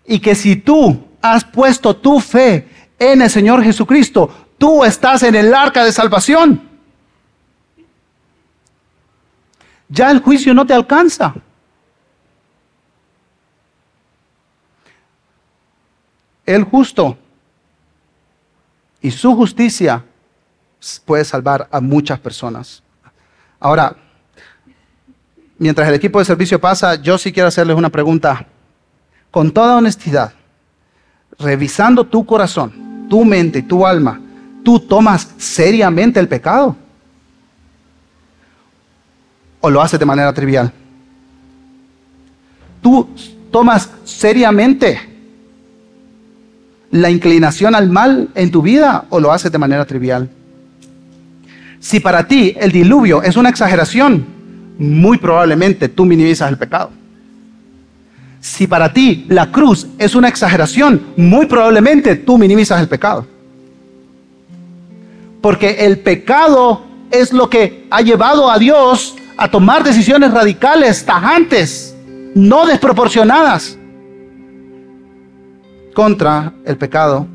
Y 0.07 0.21
que 0.21 0.35
si 0.35 0.57
tú 0.57 1.09
has 1.21 1.45
puesto 1.45 1.97
tu 1.97 2.21
fe 2.21 2.69
en 2.99 3.23
el 3.23 3.31
Señor 3.31 3.63
Jesucristo, 3.63 4.49
tú 4.57 4.85
estás 4.85 5.23
en 5.23 5.35
el 5.35 5.55
arca 5.55 5.85
de 5.85 5.93
salvación. 5.93 6.69
Ya 9.89 10.11
el 10.11 10.21
juicio 10.21 10.55
no 10.55 10.67
te 10.67 10.73
alcanza. 10.73 11.35
El 16.47 16.65
justo 16.65 17.19
y 19.01 19.11
su 19.11 19.35
justicia 19.35 20.05
puede 21.05 21.25
salvar 21.25 21.69
a 21.71 21.81
muchas 21.81 22.19
personas. 22.19 22.83
Ahora, 23.59 23.97
mientras 25.59 25.89
el 25.89 25.95
equipo 25.95 26.19
de 26.19 26.25
servicio 26.25 26.61
pasa, 26.61 26.95
yo 26.97 27.19
sí 27.19 27.33
quiero 27.33 27.49
hacerles 27.49 27.77
una 27.77 27.91
pregunta. 27.91 28.47
Con 29.31 29.53
toda 29.53 29.77
honestidad, 29.77 30.33
revisando 31.39 32.05
tu 32.05 32.25
corazón, 32.27 33.07
tu 33.09 33.25
mente 33.25 33.61
y 33.61 33.63
tu 33.63 33.87
alma, 33.87 34.21
¿tú 34.65 34.81
tomas 34.81 35.35
seriamente 35.39 36.19
el 36.19 36.29
pecado? 36.29 36.77
¿O 39.61 39.71
lo 39.71 39.81
haces 39.81 40.01
de 40.01 40.07
manera 40.07 40.33
trivial? 40.33 40.73
¿Tú 42.83 43.09
tomas 43.51 43.91
seriamente 44.05 45.10
la 46.91 47.11
inclinación 47.11 47.75
al 47.75 47.89
mal 47.89 48.29
en 48.35 48.51
tu 48.51 48.63
vida 48.63 49.05
o 49.11 49.21
lo 49.21 49.33
haces 49.33 49.53
de 49.53 49.59
manera 49.59 49.85
trivial? 49.85 50.29
Si 51.79 52.01
para 52.01 52.27
ti 52.27 52.55
el 52.61 52.73
diluvio 52.73 53.23
es 53.23 53.37
una 53.37 53.49
exageración, 53.49 54.25
muy 54.79 55.19
probablemente 55.19 55.89
tú 55.89 56.05
minimizas 56.05 56.51
el 56.51 56.59
pecado. 56.59 56.91
Si 58.41 58.67
para 58.67 58.93
ti 58.93 59.27
la 59.29 59.51
cruz 59.51 59.87
es 59.99 60.15
una 60.15 60.29
exageración, 60.29 61.01
muy 61.17 61.47
probablemente 61.47 62.17
tú 62.17 62.39
minimizas 62.39 62.81
el 62.81 62.89
pecado. 62.89 63.27
Porque 65.41 65.87
el 65.87 65.99
pecado 65.99 66.83
es 67.11 67.33
lo 67.33 67.49
que 67.49 67.87
ha 67.91 68.03
llevado 68.03 68.51
a 68.51 68.59
Dios 68.59 69.17
a 69.37 69.51
tomar 69.51 69.83
decisiones 69.83 70.33
radicales, 70.33 71.05
tajantes, 71.05 71.95
no 72.35 72.67
desproporcionadas 72.67 73.79
contra 76.01 76.55
el 76.65 76.79
pecado 76.79 77.27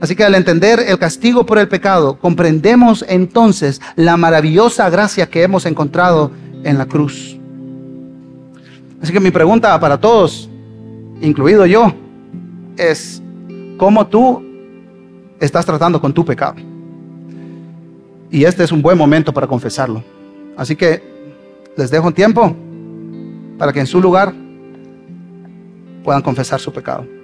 Así 0.00 0.14
que 0.14 0.24
al 0.24 0.34
entender 0.34 0.80
el 0.86 0.98
castigo 0.98 1.46
por 1.46 1.58
el 1.58 1.68
pecado, 1.68 2.18
comprendemos 2.18 3.02
entonces 3.08 3.80
la 3.96 4.18
maravillosa 4.18 4.90
gracia 4.90 5.30
que 5.30 5.42
hemos 5.42 5.64
encontrado 5.64 6.30
en 6.64 6.76
la 6.76 6.84
cruz. 6.84 7.38
Así 9.00 9.10
que 9.10 9.20
mi 9.20 9.30
pregunta 9.30 9.80
para 9.80 9.98
todos, 9.98 10.50
incluido 11.22 11.64
yo, 11.64 11.94
es, 12.76 13.22
¿cómo 13.78 14.06
tú 14.06 14.44
estás 15.40 15.64
tratando 15.64 15.98
con 15.98 16.12
tu 16.12 16.26
pecado? 16.26 16.56
Y 18.30 18.44
este 18.44 18.64
es 18.64 18.72
un 18.72 18.82
buen 18.82 18.98
momento 18.98 19.32
para 19.32 19.46
confesarlo. 19.46 20.04
Así 20.58 20.76
que 20.76 21.02
les 21.74 21.90
dejo 21.90 22.08
un 22.08 22.12
tiempo 22.12 22.54
para 23.56 23.72
que 23.72 23.80
en 23.80 23.86
su 23.86 23.98
lugar 23.98 24.34
puedan 26.04 26.20
confesar 26.20 26.60
su 26.60 26.70
pecado. 26.70 27.15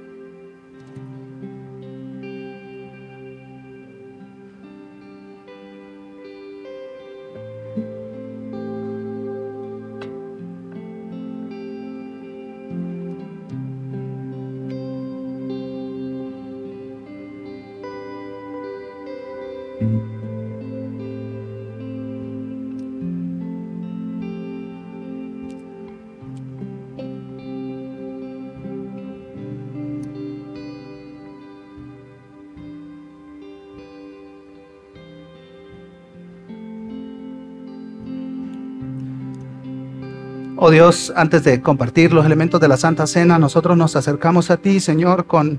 Oh 40.65 40.71
Dios, 40.71 41.13
antes 41.17 41.43
de 41.43 41.61
compartir 41.61 42.13
los 42.13 42.25
elementos 42.25 42.61
de 42.61 42.69
la 42.69 42.77
Santa 42.77 43.09
Cena, 43.09 43.37
nosotros 43.37 43.77
nos 43.77 43.97
acercamos 43.97 44.49
a 44.49 44.59
ti, 44.59 44.79
Señor, 44.79 45.27
con, 45.27 45.59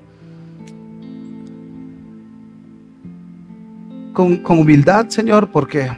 con, 4.14 4.41
humildad, 4.58 5.10
Señor, 5.10 5.51
porque 5.51 5.91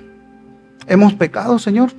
hemos 0.87 1.13
pecado, 1.13 1.59
Señor. 1.59 1.91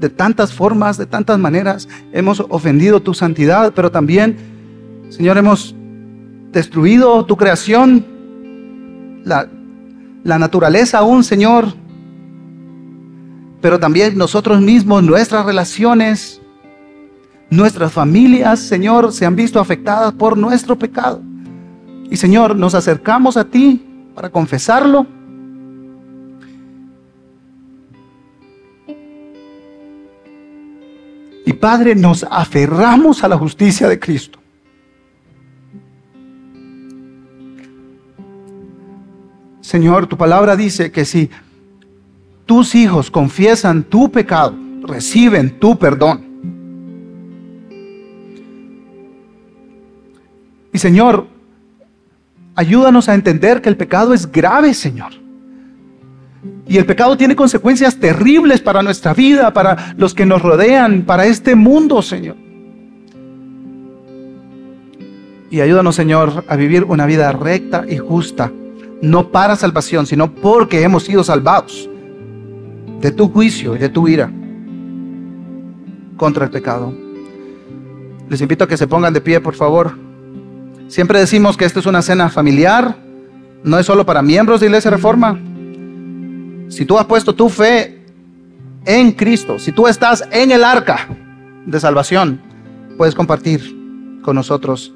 De 0.00 0.10
tantas 0.10 0.52
formas, 0.52 0.98
de 0.98 1.06
tantas 1.06 1.38
maneras, 1.38 1.88
hemos 2.12 2.40
ofendido 2.48 3.00
tu 3.00 3.14
santidad, 3.14 3.72
pero 3.72 3.92
también, 3.92 4.36
Señor, 5.10 5.38
hemos 5.38 5.76
destruido 6.50 7.24
tu 7.24 7.36
creación, 7.36 8.04
la, 9.22 9.48
la 10.24 10.40
naturaleza 10.40 10.98
aún, 10.98 11.22
Señor, 11.22 11.66
pero 13.66 13.80
también 13.80 14.16
nosotros 14.16 14.60
mismos, 14.60 15.02
nuestras 15.02 15.44
relaciones, 15.44 16.40
nuestras 17.50 17.92
familias, 17.92 18.60
Señor, 18.60 19.12
se 19.12 19.26
han 19.26 19.34
visto 19.34 19.58
afectadas 19.58 20.12
por 20.12 20.38
nuestro 20.38 20.78
pecado. 20.78 21.20
Y 22.08 22.16
Señor, 22.16 22.54
nos 22.54 22.76
acercamos 22.76 23.36
a 23.36 23.42
ti 23.42 23.84
para 24.14 24.30
confesarlo. 24.30 25.04
Y 31.44 31.52
Padre, 31.54 31.96
nos 31.96 32.24
aferramos 32.30 33.24
a 33.24 33.28
la 33.28 33.36
justicia 33.36 33.88
de 33.88 33.98
Cristo. 33.98 34.38
Señor, 39.60 40.06
tu 40.06 40.16
palabra 40.16 40.54
dice 40.54 40.92
que 40.92 41.04
si 41.04 41.28
tus 42.46 42.76
hijos 42.76 43.10
confiesan 43.10 43.82
tu 43.82 44.10
pecado, 44.10 44.54
reciben 44.82 45.58
tu 45.58 45.76
perdón. 45.76 46.24
Y 50.72 50.78
Señor, 50.78 51.26
ayúdanos 52.54 53.08
a 53.08 53.14
entender 53.14 53.60
que 53.60 53.68
el 53.68 53.76
pecado 53.76 54.14
es 54.14 54.30
grave, 54.30 54.74
Señor. 54.74 55.12
Y 56.68 56.76
el 56.78 56.86
pecado 56.86 57.16
tiene 57.16 57.34
consecuencias 57.34 57.96
terribles 57.96 58.60
para 58.60 58.82
nuestra 58.82 59.12
vida, 59.12 59.52
para 59.52 59.94
los 59.96 60.14
que 60.14 60.26
nos 60.26 60.42
rodean, 60.42 61.02
para 61.02 61.26
este 61.26 61.56
mundo, 61.56 62.00
Señor. 62.02 62.36
Y 65.50 65.60
ayúdanos, 65.60 65.96
Señor, 65.96 66.44
a 66.46 66.56
vivir 66.56 66.84
una 66.84 67.06
vida 67.06 67.32
recta 67.32 67.84
y 67.88 67.96
justa, 67.96 68.52
no 69.00 69.30
para 69.30 69.56
salvación, 69.56 70.06
sino 70.06 70.32
porque 70.32 70.82
hemos 70.82 71.04
sido 71.04 71.24
salvados 71.24 71.88
de 73.00 73.10
tu 73.10 73.28
juicio 73.28 73.76
y 73.76 73.78
de 73.78 73.88
tu 73.88 74.08
ira 74.08 74.30
contra 76.16 76.44
el 76.44 76.50
pecado. 76.50 76.92
Les 78.28 78.40
invito 78.40 78.64
a 78.64 78.68
que 78.68 78.76
se 78.76 78.86
pongan 78.86 79.12
de 79.12 79.20
pie, 79.20 79.40
por 79.40 79.54
favor. 79.54 79.96
Siempre 80.88 81.18
decimos 81.18 81.56
que 81.56 81.64
esto 81.64 81.80
es 81.80 81.86
una 81.86 82.02
cena 82.02 82.28
familiar, 82.28 82.96
no 83.62 83.78
es 83.78 83.86
solo 83.86 84.06
para 84.06 84.22
miembros 84.22 84.60
de 84.60 84.66
Iglesia 84.66 84.90
Reforma. 84.90 85.38
Si 86.68 86.84
tú 86.84 86.98
has 86.98 87.06
puesto 87.06 87.34
tu 87.34 87.48
fe 87.48 88.04
en 88.84 89.12
Cristo, 89.12 89.58
si 89.58 89.72
tú 89.72 89.86
estás 89.86 90.24
en 90.30 90.50
el 90.50 90.64
arca 90.64 91.08
de 91.66 91.80
salvación, 91.80 92.40
puedes 92.96 93.14
compartir 93.14 94.20
con 94.22 94.36
nosotros. 94.36 94.92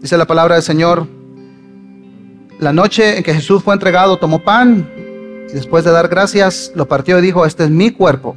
Dice 0.00 0.16
la 0.16 0.26
palabra 0.26 0.54
del 0.56 0.64
Señor, 0.64 1.06
la 2.58 2.72
noche 2.72 3.18
en 3.18 3.24
que 3.24 3.34
Jesús 3.34 3.62
fue 3.62 3.74
entregado, 3.74 4.18
tomó 4.18 4.40
pan 4.40 4.88
y 5.48 5.52
después 5.52 5.84
de 5.84 5.90
dar 5.90 6.08
gracias, 6.08 6.72
lo 6.74 6.88
partió 6.88 7.18
y 7.18 7.22
dijo, 7.22 7.44
este 7.46 7.64
es 7.64 7.70
mi 7.70 7.90
cuerpo, 7.90 8.36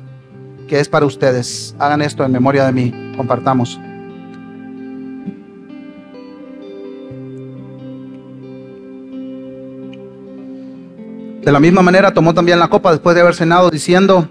que 0.68 0.80
es 0.80 0.89
para 0.89 1.06
ustedes. 1.06 1.76
Hagan 1.80 2.01
esto 2.01 2.24
en 2.24 2.32
memoria 2.32 2.66
de 2.66 2.72
mí. 2.72 3.14
Compartamos. 3.16 3.80
De 11.45 11.51
la 11.51 11.60
misma 11.60 11.84
manera 11.84 12.12
tomó 12.12 12.34
también 12.34 12.60
la 12.60 12.70
copa 12.70 12.91
después 12.91 13.16
de 13.16 13.22
haber 13.22 13.36
cenado 13.36 13.70
diciendo, 13.70 14.28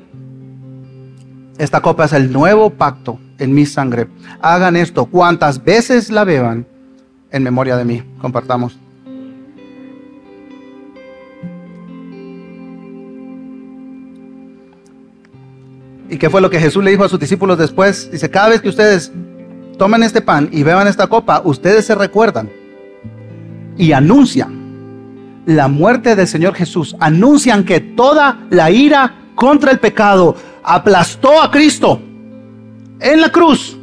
esta 1.58 1.80
copa 1.80 2.06
es 2.06 2.12
el 2.12 2.32
nuevo 2.32 2.70
pacto 2.70 3.20
en 3.38 3.54
mi 3.54 3.66
sangre. 3.66 4.08
Hagan 4.42 4.74
esto 4.76 5.06
cuantas 5.06 5.62
veces 5.62 6.10
la 6.10 6.24
beban 6.24 6.66
en 7.30 7.42
memoria 7.44 7.76
de 7.76 7.84
mí. 7.84 8.02
Compartamos. 8.20 8.76
¿Y 16.08 16.18
qué 16.18 16.28
fue 16.28 16.40
lo 16.40 16.50
que 16.50 16.60
Jesús 16.60 16.84
le 16.84 16.90
dijo 16.90 17.04
a 17.04 17.08
sus 17.08 17.18
discípulos 17.18 17.58
después? 17.58 18.10
Dice, 18.10 18.30
cada 18.30 18.50
vez 18.50 18.60
que 18.60 18.68
ustedes 18.68 19.12
tomen 19.78 20.02
este 20.02 20.20
pan 20.20 20.48
y 20.52 20.62
beban 20.62 20.86
esta 20.86 21.06
copa, 21.06 21.40
ustedes 21.44 21.86
se 21.86 21.94
recuerdan 21.94 22.50
y 23.76 23.92
anuncian 23.92 24.62
la 25.46 25.68
muerte 25.68 26.16
del 26.16 26.26
Señor 26.26 26.54
Jesús, 26.54 26.96
anuncian 27.00 27.64
que 27.64 27.80
toda 27.80 28.46
la 28.50 28.70
ira 28.70 29.14
contra 29.34 29.70
el 29.70 29.78
pecado 29.78 30.36
aplastó 30.62 31.42
a 31.42 31.50
Cristo 31.50 32.00
en 33.00 33.20
la 33.20 33.30
cruz. 33.30 33.76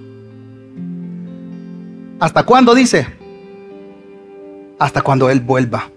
¿Hasta 2.19 2.43
cuándo 2.43 2.73
dice? 2.73 3.07
Hasta 4.79 5.01
cuando 5.01 5.29
Él 5.29 5.41
vuelva. 5.41 5.89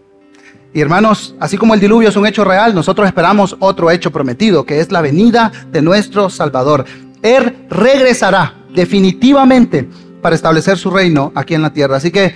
Y 0.75 0.81
hermanos, 0.81 1.37
así 1.39 1.57
como 1.57 1.73
el 1.73 1.81
diluvio 1.81 2.09
es 2.09 2.17
un 2.17 2.27
hecho 2.27 2.45
real, 2.45 2.75
nosotros 2.75 3.07
esperamos 3.07 3.57
otro 3.61 3.93
hecho 3.93 4.11
prometido, 4.11 4.67
que 4.67 4.81
es 4.81 4.91
la 4.91 5.01
venida 5.01 5.53
de 5.71 5.81
nuestro 5.81 6.29
Salvador. 6.29 6.85
Él 7.23 7.67
regresará 7.71 8.55
definitivamente 8.75 9.89
para 10.21 10.35
establecer 10.35 10.77
su 10.77 10.91
reino 10.91 11.31
aquí 11.37 11.55
en 11.55 11.63
la 11.63 11.73
tierra. 11.73 11.99
Así 11.99 12.11
que 12.11 12.35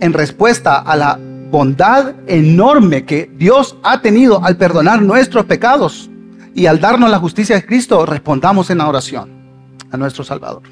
en 0.00 0.14
respuesta 0.14 0.78
a 0.78 0.96
la 0.96 1.20
bondad 1.50 2.14
enorme 2.26 3.04
que 3.04 3.30
Dios 3.36 3.76
ha 3.82 4.00
tenido 4.00 4.42
al 4.42 4.56
perdonar 4.56 5.02
nuestros 5.02 5.44
pecados 5.44 6.08
y 6.54 6.64
al 6.64 6.80
darnos 6.80 7.10
la 7.10 7.18
justicia 7.18 7.56
de 7.56 7.66
Cristo, 7.66 8.06
respondamos 8.06 8.70
en 8.70 8.78
la 8.78 8.88
oración 8.88 9.30
a 9.90 9.98
nuestro 9.98 10.24
Salvador. 10.24 10.62